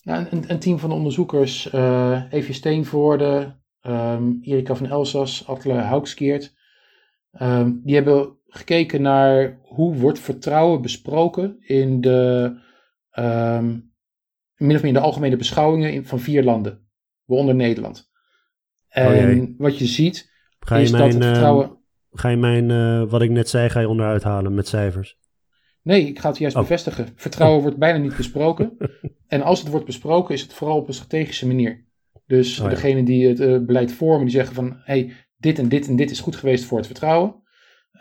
Ja, 0.00 0.32
een, 0.32 0.50
een 0.50 0.58
team 0.58 0.78
van 0.78 0.92
onderzoekers, 0.92 1.72
uh, 1.72 2.22
Evie 2.30 2.54
Steenvoorde, 2.54 3.60
um, 3.82 4.38
Erika 4.42 4.74
van 4.74 4.86
Elsas, 4.86 5.46
Atle 5.46 5.72
Houkskeert, 5.72 6.54
um, 7.40 7.80
die 7.84 7.94
hebben 7.94 8.38
gekeken 8.46 9.02
naar 9.02 9.58
hoe 9.62 9.94
wordt 9.94 10.18
vertrouwen 10.18 10.82
besproken 10.82 11.56
in 11.60 12.00
de, 12.00 12.52
min 14.56 14.76
of 14.76 14.82
meer 14.82 14.84
in 14.84 14.92
de 14.94 15.00
algemene 15.00 15.36
beschouwingen 15.36 16.06
van 16.06 16.20
vier 16.20 16.44
landen, 16.44 16.88
waaronder 17.24 17.54
Nederland. 17.54 18.05
Oh, 19.04 19.04
en 19.04 19.54
wat 19.58 19.78
je 19.78 19.86
ziet, 19.86 20.30
ga 20.58 20.76
je 20.76 20.82
is 20.82 20.90
mijn, 20.90 21.02
dat 21.02 21.12
het 21.12 21.22
eh, 21.22 21.28
vertrouwen... 21.28 21.78
ga 22.12 22.28
je 22.28 22.36
mijn, 22.36 22.70
uh, 22.70 23.10
wat 23.10 23.22
ik 23.22 23.30
net 23.30 23.48
zei, 23.48 23.68
ga 23.68 23.80
je 23.80 23.88
onderuit 23.88 24.22
halen 24.22 24.54
met 24.54 24.68
cijfers? 24.68 25.18
Nee, 25.82 26.06
ik 26.06 26.18
ga 26.18 26.28
het 26.28 26.38
juist 26.38 26.56
oh. 26.56 26.62
bevestigen. 26.62 27.08
Vertrouwen 27.14 27.62
wordt 27.62 27.76
bijna 27.76 27.98
niet 27.98 28.16
besproken. 28.16 28.76
en 29.26 29.42
als 29.42 29.60
het 29.60 29.68
wordt 29.68 29.86
besproken, 29.86 30.34
is 30.34 30.42
het 30.42 30.52
vooral 30.52 30.76
op 30.76 30.88
een 30.88 30.94
strategische 30.94 31.46
manier. 31.46 31.84
Dus 32.26 32.60
oh, 32.60 32.68
degene 32.68 33.02
die 33.02 33.28
het 33.28 33.40
uh, 33.40 33.58
beleid 33.58 33.92
vormen, 33.92 34.24
die 34.26 34.34
zeggen 34.34 34.54
van... 34.54 34.76
hey, 34.84 35.12
dit 35.36 35.58
en 35.58 35.68
dit 35.68 35.88
en 35.88 35.96
dit 35.96 36.10
is 36.10 36.20
goed 36.20 36.36
geweest 36.36 36.64
voor 36.64 36.78
het 36.78 36.86
vertrouwen. 36.86 37.34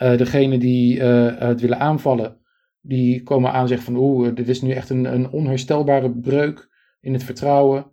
Uh, 0.01 0.17
degene 0.17 0.57
die 0.57 1.01
het 1.01 1.61
willen 1.61 1.79
aanvallen, 1.79 2.37
die 2.81 3.23
komen 3.23 3.51
aan 3.51 3.61
en 3.61 3.67
zeggen 3.67 3.93
van... 3.93 4.01
oeh, 4.01 4.35
dit 4.35 4.49
is 4.49 4.61
nu 4.61 4.71
echt 4.71 4.89
een, 4.89 5.05
een 5.05 5.29
onherstelbare 5.29 6.11
breuk 6.11 6.69
in 7.01 7.13
het 7.13 7.23
vertrouwen. 7.23 7.91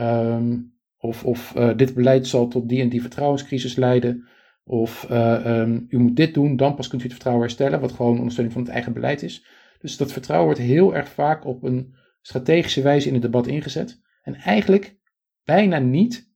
Um, 0.00 0.73
of, 1.04 1.24
of 1.24 1.54
uh, 1.56 1.76
dit 1.76 1.94
beleid 1.94 2.26
zal 2.26 2.48
tot 2.48 2.68
die 2.68 2.80
en 2.80 2.88
die 2.88 3.00
vertrouwenscrisis 3.00 3.76
leiden. 3.76 4.26
Of 4.64 5.06
uh, 5.10 5.60
um, 5.60 5.86
u 5.88 5.98
moet 5.98 6.16
dit 6.16 6.34
doen, 6.34 6.56
dan 6.56 6.74
pas 6.74 6.88
kunt 6.88 7.00
u 7.00 7.04
het 7.04 7.12
vertrouwen 7.12 7.44
herstellen, 7.44 7.80
wat 7.80 7.92
gewoon 7.92 8.18
ondersteuning 8.18 8.54
van 8.54 8.64
het 8.64 8.72
eigen 8.72 8.92
beleid 8.92 9.22
is. 9.22 9.46
Dus 9.78 9.96
dat 9.96 10.12
vertrouwen 10.12 10.46
wordt 10.46 10.62
heel 10.62 10.94
erg 10.94 11.08
vaak 11.08 11.44
op 11.44 11.62
een 11.62 11.94
strategische 12.20 12.82
wijze 12.82 13.06
in 13.08 13.12
het 13.12 13.22
debat 13.22 13.46
ingezet. 13.46 14.00
En 14.22 14.34
eigenlijk 14.34 14.96
bijna 15.44 15.78
niet 15.78 16.32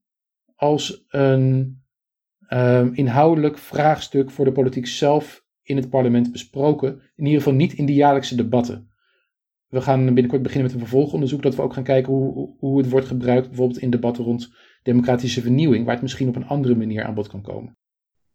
als 0.55 1.05
een 1.09 1.83
um, 2.49 2.95
inhoudelijk 2.95 3.59
vraagstuk 3.59 4.31
voor 4.31 4.45
de 4.45 4.53
politiek 4.53 4.87
zelf 4.87 5.45
in 5.63 5.77
het 5.77 5.91
parlement 5.91 6.33
besproken. 6.33 7.01
In 7.17 7.25
ieder 7.25 7.39
geval 7.39 7.55
niet 7.55 7.73
in 7.73 7.87
de 7.87 7.95
jaarlijkse 7.95 8.37
debatten. 8.37 8.88
We 9.69 9.81
gaan 9.81 10.05
binnenkort 10.05 10.43
beginnen 10.43 10.67
met 10.67 10.81
een 10.81 10.87
vervolgonderzoek 10.87 11.43
dat 11.43 11.55
we 11.55 11.63
ook 11.63 11.73
gaan 11.73 11.83
kijken 11.83 12.13
hoe, 12.13 12.55
hoe 12.59 12.79
het 12.79 12.91
wordt 12.91 13.07
gebruikt 13.07 13.49
bijvoorbeeld 13.49 13.81
in 13.81 13.91
debatten 13.91 14.25
rond 14.25 14.53
democratische 14.83 15.41
vernieuwing, 15.41 15.85
waar 15.85 15.95
het 15.95 16.03
misschien 16.03 16.29
op 16.29 16.37
een 16.37 16.47
andere 16.47 16.77
manier 16.77 17.05
aan 17.05 17.15
bod 17.15 17.29
kan 17.29 17.43
komen. 17.43 17.77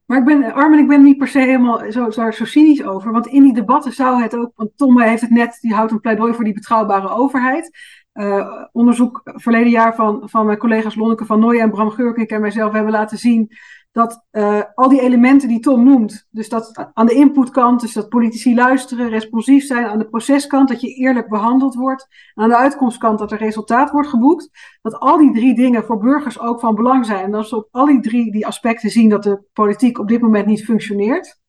Maar 0.06 0.18
ik 0.18 0.26
ben, 0.26 0.54
Armin, 0.54 0.80
ik 0.80 0.88
ben 0.88 1.04
niet 1.04 1.18
per 1.18 1.28
se 1.28 1.40
helemaal 1.40 1.92
zo, 1.92 2.10
zo, 2.10 2.32
cynisch 2.32 2.84
over. 2.84 3.12
Want 3.12 3.28
in 3.28 3.44
die 3.44 3.54
debatten 3.54 3.92
zou 3.92 4.22
het 4.22 4.36
ook, 4.36 4.52
want 4.56 4.78
Tom 4.78 5.02
heeft 5.02 5.22
het 5.22 5.30
net, 5.30 5.58
die 5.62 5.74
houdt 5.74 5.92
een 5.92 6.00
pleidooi 6.00 6.34
voor 6.34 6.44
die 6.44 6.54
betrouwbare 6.54 7.10
overheid. 7.10 7.78
Uh, 8.14 8.64
onderzoek 8.72 9.22
verleden 9.24 9.70
jaar 9.70 9.96
van, 9.96 10.30
van 10.30 10.46
mijn 10.46 10.58
collega's 10.58 10.96
Lonneke 10.96 11.26
van 11.26 11.40
Nooyen 11.40 11.62
en 11.62 11.72
Bram 11.72 11.90
Geurkink 11.90 12.30
en 12.30 12.42
mijzelf 12.42 12.72
hebben 12.72 12.92
laten 12.92 13.18
zien 13.18 13.52
dat 13.94 14.26
uh, 14.32 14.62
al 14.76 14.89
die 14.89 15.02
elementen 15.02 15.48
die 15.48 15.60
Tom 15.60 15.84
noemt, 15.84 16.28
dus 16.32 16.50
dat 16.50 16.91
aan 16.94 17.06
de 17.06 17.14
inputkant, 17.14 17.82
dus 17.82 17.94
dat 17.94 18.10
politici 18.10 18.56
luisteren, 18.56 19.10
responsief 19.10 19.66
zijn, 19.66 19.86
aan 19.86 19.98
de 19.98 20.10
proceskant, 20.10 20.70
dat 20.70 20.82
je 20.82 20.94
eerlijk 20.94 21.30
behandeld 21.30 21.76
wordt, 21.76 22.08
aan 22.34 22.50
de 22.50 22.58
uitkomstkant 22.58 23.20
dat 23.20 23.32
er 23.32 23.38
resultaat 23.38 23.91
wordt 23.91 24.08
geboekt, 24.08 24.50
dat 24.82 25.00
al 25.00 25.18
die 25.18 25.34
drie 25.34 25.56
dingen 25.56 25.84
voor 25.84 25.98
burgers 25.98 26.39
ook 26.39 26.60
van 26.60 26.76
belang 26.76 27.06
zijn. 27.06 27.24
En 27.24 27.34
als 27.34 27.50
ze 27.50 27.56
op 27.56 27.68
al 27.72 27.86
die 27.86 28.02
drie 28.02 28.32
die 28.32 28.48
aspecten 28.48 28.89
zien 28.89 29.10
dat 29.10 29.24
de 29.24 29.44
politiek 29.54 30.00
op 30.00 30.08
dit 30.08 30.22
moment 30.22 30.46
niet 30.46 30.66
functioneert. 30.66 31.41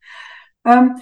Um, 0.62 0.92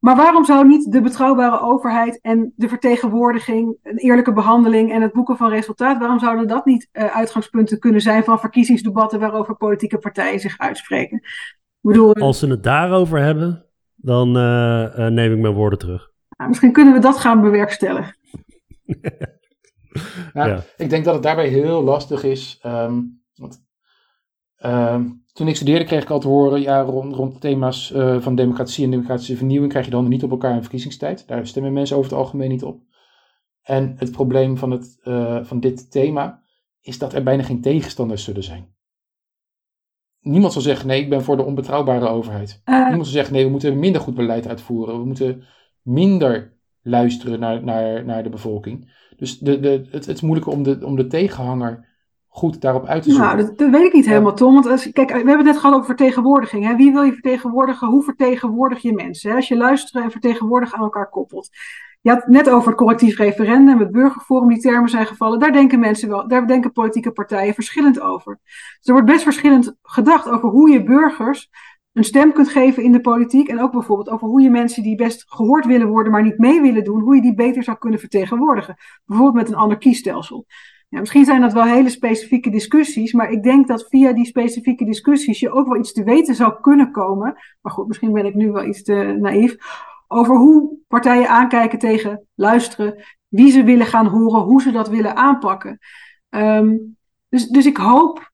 maar 0.00 0.16
waarom 0.16 0.44
zou 0.44 0.66
niet 0.66 0.92
de 0.92 1.00
betrouwbare 1.00 1.60
overheid 1.60 2.20
en 2.20 2.52
de 2.56 2.68
vertegenwoordiging, 2.68 3.76
een 3.82 3.98
eerlijke 3.98 4.32
behandeling 4.32 4.92
en 4.92 5.02
het 5.02 5.12
boeken 5.12 5.36
van 5.36 5.50
resultaat, 5.50 5.98
waarom 5.98 6.18
zouden 6.18 6.48
dat 6.48 6.64
niet 6.64 6.88
uh, 6.92 7.16
uitgangspunten 7.16 7.78
kunnen 7.78 8.00
zijn 8.00 8.24
van 8.24 8.40
verkiezingsdebatten 8.40 9.20
waarover 9.20 9.56
politieke 9.56 9.98
partijen 9.98 10.40
zich 10.40 10.58
uitspreken? 10.58 11.16
Ik 11.16 11.78
bedoel, 11.80 12.14
Als 12.14 12.38
ze 12.38 12.46
het 12.46 12.62
daarover 12.62 13.18
hebben, 13.18 13.66
dan 13.94 14.36
uh, 14.36 14.98
uh, 14.98 15.06
neem 15.06 15.32
ik 15.32 15.38
mijn 15.38 15.54
woorden 15.54 15.78
terug. 15.78 16.10
Nou, 16.36 16.48
misschien 16.48 16.72
kunnen 16.72 16.94
we 16.94 17.00
dat 17.00 17.18
gaan 17.18 17.40
bewerkstelligen. 17.40 18.16
ja, 20.32 20.46
ja, 20.46 20.62
Ik 20.76 20.90
denk 20.90 21.04
dat 21.04 21.14
het 21.14 21.22
daarbij 21.22 21.48
heel 21.48 21.82
lastig 21.82 22.24
is. 22.24 22.60
Um, 22.66 23.22
want, 23.34 23.64
um, 24.64 25.19
toen 25.32 25.48
ik 25.48 25.56
studeerde 25.56 25.84
kreeg 25.84 26.02
ik 26.02 26.10
al 26.10 26.20
te 26.20 26.28
horen, 26.28 26.60
ja, 26.60 26.80
rond, 26.80 27.14
rond 27.14 27.40
thema's 27.40 27.90
uh, 27.90 28.20
van 28.20 28.34
democratie 28.34 28.84
en 28.84 28.90
democratische 28.90 29.36
vernieuwing 29.36 29.70
krijg 29.70 29.84
je 29.84 29.90
dan 29.90 30.08
niet 30.08 30.22
op 30.22 30.30
elkaar 30.30 30.54
in 30.54 30.60
verkiezingstijd. 30.60 31.28
Daar 31.28 31.46
stemmen 31.46 31.72
mensen 31.72 31.96
over 31.96 32.10
het 32.10 32.20
algemeen 32.20 32.48
niet 32.48 32.64
op. 32.64 32.82
En 33.62 33.94
het 33.96 34.12
probleem 34.12 34.56
van, 34.56 34.70
het, 34.70 35.00
uh, 35.04 35.44
van 35.44 35.60
dit 35.60 35.90
thema 35.90 36.42
is 36.80 36.98
dat 36.98 37.12
er 37.12 37.22
bijna 37.22 37.42
geen 37.42 37.60
tegenstanders 37.60 38.24
zullen 38.24 38.42
zijn. 38.42 38.74
Niemand 40.20 40.52
zal 40.52 40.62
zeggen, 40.62 40.86
nee, 40.86 41.02
ik 41.02 41.08
ben 41.08 41.22
voor 41.22 41.36
de 41.36 41.42
onbetrouwbare 41.42 42.08
overheid. 42.08 42.62
Uh. 42.64 42.86
Niemand 42.86 43.04
zal 43.04 43.14
zeggen, 43.14 43.34
nee, 43.34 43.44
we 43.44 43.50
moeten 43.50 43.78
minder 43.78 44.00
goed 44.00 44.14
beleid 44.14 44.46
uitvoeren. 44.46 44.98
We 44.98 45.04
moeten 45.04 45.44
minder 45.82 46.58
luisteren 46.82 47.40
naar, 47.40 47.64
naar, 47.64 48.04
naar 48.04 48.22
de 48.22 48.28
bevolking. 48.28 48.92
Dus 49.16 49.38
de, 49.38 49.60
de, 49.60 49.68
het, 49.68 50.06
het 50.06 50.08
is 50.08 50.20
moeilijker 50.20 50.52
om 50.52 50.62
de, 50.62 50.86
om 50.86 50.96
de 50.96 51.06
tegenhanger 51.06 51.88
goed 52.40 52.60
daarop 52.60 52.86
uit 52.86 53.02
te 53.02 53.10
zoeken? 53.10 53.28
Nou, 53.28 53.46
dat, 53.46 53.58
dat 53.58 53.70
weet 53.70 53.86
ik 53.86 53.92
niet 53.92 54.06
helemaal, 54.06 54.34
Tom. 54.34 54.54
Want 54.54 54.66
als, 54.66 54.92
kijk, 54.92 55.08
we 55.08 55.16
hebben 55.16 55.36
het 55.36 55.46
net 55.46 55.56
gehad 55.56 55.74
over 55.74 55.86
vertegenwoordiging. 55.86 56.66
Hè? 56.66 56.76
Wie 56.76 56.92
wil 56.92 57.02
je 57.02 57.12
vertegenwoordigen? 57.12 57.88
Hoe 57.88 58.02
vertegenwoordig 58.02 58.82
je 58.82 58.92
mensen? 58.92 59.30
Hè? 59.30 59.36
Als 59.36 59.48
je 59.48 59.56
luisteren 59.56 60.02
en 60.02 60.10
vertegenwoordigen 60.10 60.78
aan 60.78 60.84
elkaar 60.84 61.08
koppelt. 61.08 61.48
Je 62.00 62.10
had 62.10 62.26
net 62.26 62.50
over 62.50 62.68
het 62.68 62.76
collectief 62.76 63.18
referendum, 63.18 63.78
het 63.78 63.90
burgerforum, 63.90 64.48
die 64.48 64.60
termen 64.60 64.90
zijn 64.90 65.06
gevallen. 65.06 65.38
Daar 65.38 65.52
denken 65.52 65.80
mensen 65.80 66.08
wel, 66.08 66.28
daar 66.28 66.46
denken 66.46 66.72
politieke 66.72 67.10
partijen 67.10 67.54
verschillend 67.54 68.00
over. 68.00 68.38
Dus 68.42 68.86
er 68.86 68.92
wordt 68.92 69.08
best 69.08 69.22
verschillend 69.22 69.74
gedacht 69.82 70.28
over 70.28 70.48
hoe 70.48 70.70
je 70.70 70.82
burgers 70.82 71.50
een 71.92 72.04
stem 72.04 72.32
kunt 72.32 72.48
geven 72.48 72.82
in 72.82 72.92
de 72.92 73.00
politiek. 73.00 73.48
En 73.48 73.60
ook 73.60 73.72
bijvoorbeeld 73.72 74.10
over 74.10 74.28
hoe 74.28 74.40
je 74.42 74.50
mensen 74.50 74.82
die 74.82 74.96
best 74.96 75.24
gehoord 75.28 75.66
willen 75.66 75.88
worden, 75.88 76.12
maar 76.12 76.22
niet 76.22 76.38
mee 76.38 76.60
willen 76.60 76.84
doen, 76.84 77.00
hoe 77.00 77.14
je 77.14 77.22
die 77.22 77.34
beter 77.34 77.62
zou 77.62 77.78
kunnen 77.78 78.00
vertegenwoordigen. 78.00 78.76
Bijvoorbeeld 79.04 79.44
met 79.44 79.48
een 79.48 79.60
ander 79.60 79.78
kiesstelsel. 79.78 80.46
Ja, 80.90 80.98
misschien 80.98 81.24
zijn 81.24 81.40
dat 81.40 81.52
wel 81.52 81.64
hele 81.64 81.88
specifieke 81.88 82.50
discussies, 82.50 83.12
maar 83.12 83.30
ik 83.30 83.42
denk 83.42 83.68
dat 83.68 83.86
via 83.88 84.12
die 84.12 84.24
specifieke 84.24 84.84
discussies 84.84 85.40
je 85.40 85.52
ook 85.52 85.68
wel 85.68 85.78
iets 85.78 85.92
te 85.92 86.04
weten 86.04 86.34
zou 86.34 86.60
kunnen 86.60 86.90
komen. 86.90 87.36
Maar 87.60 87.72
goed, 87.72 87.86
misschien 87.86 88.12
ben 88.12 88.26
ik 88.26 88.34
nu 88.34 88.50
wel 88.50 88.64
iets 88.64 88.82
te 88.82 89.16
naïef. 89.20 89.56
Over 90.08 90.36
hoe 90.36 90.78
partijen 90.88 91.28
aankijken 91.28 91.78
tegen 91.78 92.26
luisteren, 92.34 93.04
wie 93.28 93.50
ze 93.50 93.64
willen 93.64 93.86
gaan 93.86 94.06
horen, 94.06 94.40
hoe 94.40 94.62
ze 94.62 94.70
dat 94.72 94.88
willen 94.88 95.16
aanpakken. 95.16 95.78
Um, 96.30 96.96
dus, 97.28 97.48
dus 97.48 97.66
ik 97.66 97.76
hoop 97.76 98.30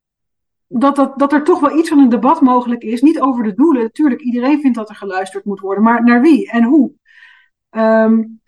dat, 0.67 0.97
dat, 0.97 1.19
dat 1.19 1.33
er 1.33 1.45
toch 1.45 1.61
wel 1.61 1.79
iets 1.79 1.89
van 1.89 1.99
een 1.99 2.09
debat 2.09 2.41
mogelijk 2.41 2.83
is. 2.83 3.03
Niet 3.03 3.21
over 3.21 3.45
de 3.45 3.55
doelen. 3.55 3.83
Natuurlijk, 3.83 4.21
iedereen 4.21 4.61
vindt 4.61 4.77
dat 4.77 4.89
er 4.89 4.95
geluisterd 4.97 5.45
moet 5.45 5.61
worden, 5.61 5.85
maar 5.85 6.05
naar 6.05 6.21
wie 6.21 6.51
en 6.51 6.65
hoe. 6.65 6.93
Um, 7.71 8.41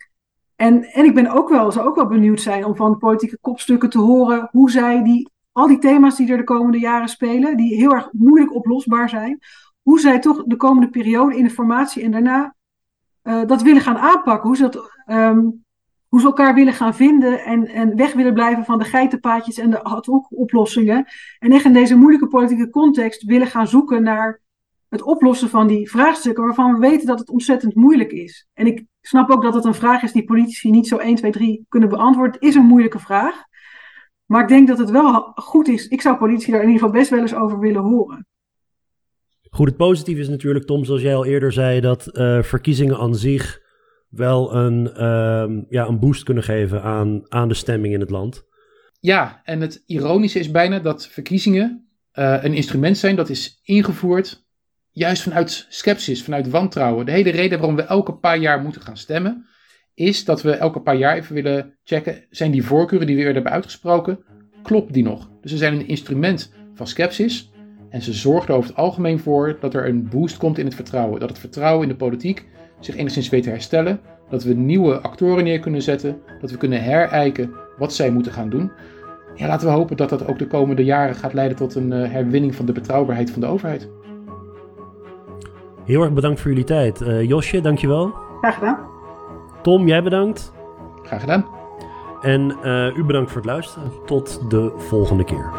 en, 0.59 0.83
en 0.83 1.05
ik 1.05 1.13
ben 1.13 1.31
ook 1.31 1.49
wel, 1.49 1.71
zou 1.71 1.87
ook 1.87 1.95
wel 1.95 2.07
benieuwd 2.07 2.41
zijn 2.41 2.65
om 2.65 2.75
van 2.75 2.97
politieke 2.97 3.37
kopstukken 3.41 3.89
te 3.89 3.99
horen 3.99 4.49
hoe 4.51 4.71
zij 4.71 5.03
die, 5.03 5.29
al 5.51 5.67
die 5.67 5.77
thema's 5.77 6.15
die 6.15 6.31
er 6.31 6.37
de 6.37 6.43
komende 6.43 6.79
jaren 6.79 7.07
spelen, 7.07 7.57
die 7.57 7.75
heel 7.75 7.93
erg 7.93 8.09
moeilijk 8.11 8.55
oplosbaar 8.55 9.09
zijn, 9.09 9.39
hoe 9.81 9.99
zij 9.99 10.19
toch 10.19 10.43
de 10.43 10.55
komende 10.55 10.89
periode 10.89 11.37
in 11.37 11.43
de 11.43 11.49
formatie 11.49 12.03
en 12.03 12.11
daarna 12.11 12.55
uh, 13.23 13.45
dat 13.45 13.61
willen 13.61 13.81
gaan 13.81 13.97
aanpakken. 13.97 14.47
Hoe 14.47 14.57
ze, 14.57 14.69
dat, 14.69 14.91
um, 15.07 15.63
hoe 16.07 16.19
ze 16.19 16.25
elkaar 16.25 16.53
willen 16.53 16.73
gaan 16.73 16.95
vinden 16.95 17.43
en, 17.43 17.67
en 17.67 17.95
weg 17.95 18.13
willen 18.13 18.33
blijven 18.33 18.65
van 18.65 18.79
de 18.79 18.85
geitenpaadjes 18.85 19.57
en 19.57 19.69
de 19.69 19.83
ad-hoc-oplossingen. 19.83 21.05
En 21.39 21.51
echt 21.51 21.65
in 21.65 21.73
deze 21.73 21.95
moeilijke 21.95 22.27
politieke 22.27 22.69
context 22.69 23.23
willen 23.23 23.47
gaan 23.47 23.67
zoeken 23.67 24.03
naar 24.03 24.41
het 24.89 25.01
oplossen 25.01 25.49
van 25.49 25.67
die 25.67 25.89
vraagstukken 25.89 26.43
waarvan 26.43 26.73
we 26.73 26.79
weten 26.79 27.07
dat 27.07 27.19
het 27.19 27.29
ontzettend 27.29 27.75
moeilijk 27.75 28.11
is. 28.11 28.47
En 28.53 28.65
ik 28.65 28.85
snap 29.01 29.29
ook 29.29 29.43
dat 29.43 29.53
het 29.53 29.65
een 29.65 29.73
vraag 29.73 30.01
is 30.01 30.11
die 30.11 30.23
politici 30.23 30.71
niet 30.71 30.87
zo 30.87 30.97
1, 30.97 31.15
2, 31.15 31.31
3 31.31 31.65
kunnen 31.69 31.89
beantwoorden. 31.89 32.33
Het 32.33 32.43
is 32.43 32.55
een 32.55 32.65
moeilijke 32.65 32.99
vraag. 32.99 33.35
Maar 34.25 34.41
ik 34.41 34.47
denk 34.47 34.67
dat 34.67 34.77
het 34.77 34.89
wel 34.89 35.31
goed 35.35 35.67
is. 35.67 35.87
Ik 35.87 36.01
zou 36.01 36.17
politici 36.17 36.51
daar 36.51 36.61
in 36.61 36.67
ieder 36.67 36.81
geval 36.81 36.99
best 36.99 37.09
wel 37.09 37.19
eens 37.19 37.33
over 37.33 37.59
willen 37.59 37.81
horen. 37.81 38.27
Goed, 39.49 39.67
het 39.67 39.77
positieve 39.77 40.21
is 40.21 40.29
natuurlijk, 40.29 40.65
Tom, 40.65 40.85
zoals 40.85 41.01
jij 41.01 41.15
al 41.15 41.25
eerder 41.25 41.51
zei, 41.51 41.79
dat 41.79 42.09
uh, 42.11 42.41
verkiezingen 42.41 42.97
aan 42.97 43.15
zich 43.15 43.61
wel 44.09 44.55
een, 44.55 44.85
uh, 44.85 45.63
ja, 45.69 45.87
een 45.87 45.99
boost 45.99 46.23
kunnen 46.23 46.43
geven 46.43 46.83
aan, 46.83 47.31
aan 47.31 47.47
de 47.47 47.53
stemming 47.53 47.93
in 47.93 47.99
het 47.99 48.09
land. 48.09 48.47
Ja, 48.99 49.41
en 49.43 49.61
het 49.61 49.83
ironische 49.85 50.39
is 50.39 50.51
bijna 50.51 50.79
dat 50.79 51.07
verkiezingen 51.07 51.89
uh, 52.13 52.43
een 52.43 52.53
instrument 52.53 52.97
zijn 52.97 53.15
dat 53.15 53.29
is 53.29 53.59
ingevoerd 53.63 54.47
juist 54.99 55.21
vanuit 55.21 55.65
sceptisch, 55.69 56.23
vanuit 56.23 56.49
wantrouwen. 56.49 57.05
De 57.05 57.11
hele 57.11 57.29
reden 57.29 57.59
waarom 57.59 57.75
we 57.75 57.81
elke 57.81 58.13
paar 58.13 58.37
jaar 58.37 58.61
moeten 58.61 58.81
gaan 58.81 58.97
stemmen, 58.97 59.45
is 59.93 60.25
dat 60.25 60.41
we 60.41 60.51
elke 60.51 60.79
paar 60.79 60.95
jaar 60.95 61.15
even 61.15 61.35
willen 61.35 61.77
checken, 61.83 62.25
zijn 62.29 62.51
die 62.51 62.63
voorkeuren 62.63 63.07
die 63.07 63.15
we 63.15 63.21
eerder 63.21 63.35
hebben 63.35 63.53
uitgesproken, 63.53 64.19
klopt 64.63 64.93
die 64.93 65.03
nog? 65.03 65.29
Dus 65.41 65.51
ze 65.51 65.57
zijn 65.57 65.73
een 65.73 65.87
instrument 65.87 66.53
van 66.73 66.87
sceptisch 66.87 67.51
en 67.89 68.01
ze 68.01 68.13
zorgen 68.13 68.49
er 68.49 68.55
over 68.55 68.69
het 68.69 68.79
algemeen 68.79 69.19
voor 69.19 69.57
dat 69.59 69.73
er 69.73 69.87
een 69.87 70.09
boost 70.09 70.37
komt 70.37 70.57
in 70.57 70.65
het 70.65 70.75
vertrouwen. 70.75 71.19
Dat 71.19 71.29
het 71.29 71.39
vertrouwen 71.39 71.83
in 71.83 71.89
de 71.89 71.95
politiek 71.95 72.45
zich 72.79 72.95
enigszins 72.95 73.29
weet 73.29 73.43
te 73.43 73.49
herstellen, 73.49 73.99
dat 74.29 74.43
we 74.43 74.53
nieuwe 74.53 74.99
actoren 74.99 75.43
neer 75.43 75.59
kunnen 75.59 75.81
zetten, 75.81 76.21
dat 76.41 76.51
we 76.51 76.57
kunnen 76.57 76.83
herijken 76.83 77.51
wat 77.77 77.93
zij 77.93 78.11
moeten 78.11 78.31
gaan 78.31 78.49
doen. 78.49 78.71
Ja, 79.35 79.47
laten 79.47 79.67
we 79.67 79.73
hopen 79.73 79.97
dat 79.97 80.09
dat 80.09 80.27
ook 80.27 80.39
de 80.39 80.47
komende 80.47 80.83
jaren 80.83 81.15
gaat 81.15 81.33
leiden 81.33 81.57
tot 81.57 81.75
een 81.75 81.91
uh, 81.91 82.11
herwinning 82.11 82.55
van 82.55 82.65
de 82.65 82.71
betrouwbaarheid 82.71 83.31
van 83.31 83.41
de 83.41 83.47
overheid. 83.47 83.89
Heel 85.89 86.01
erg 86.01 86.13
bedankt 86.13 86.39
voor 86.39 86.49
jullie 86.49 86.65
tijd. 86.65 87.01
Uh, 87.01 87.23
Josje, 87.23 87.61
dankjewel. 87.61 88.13
Graag 88.41 88.53
gedaan. 88.53 88.77
Tom, 89.61 89.87
jij 89.87 90.03
bedankt. 90.03 90.53
Graag 91.03 91.19
gedaan. 91.19 91.45
En 92.21 92.55
uh, 92.63 92.97
u 92.97 93.03
bedankt 93.03 93.31
voor 93.31 93.41
het 93.41 93.49
luisteren. 93.49 93.91
Tot 94.05 94.49
de 94.49 94.73
volgende 94.77 95.23
keer. 95.23 95.51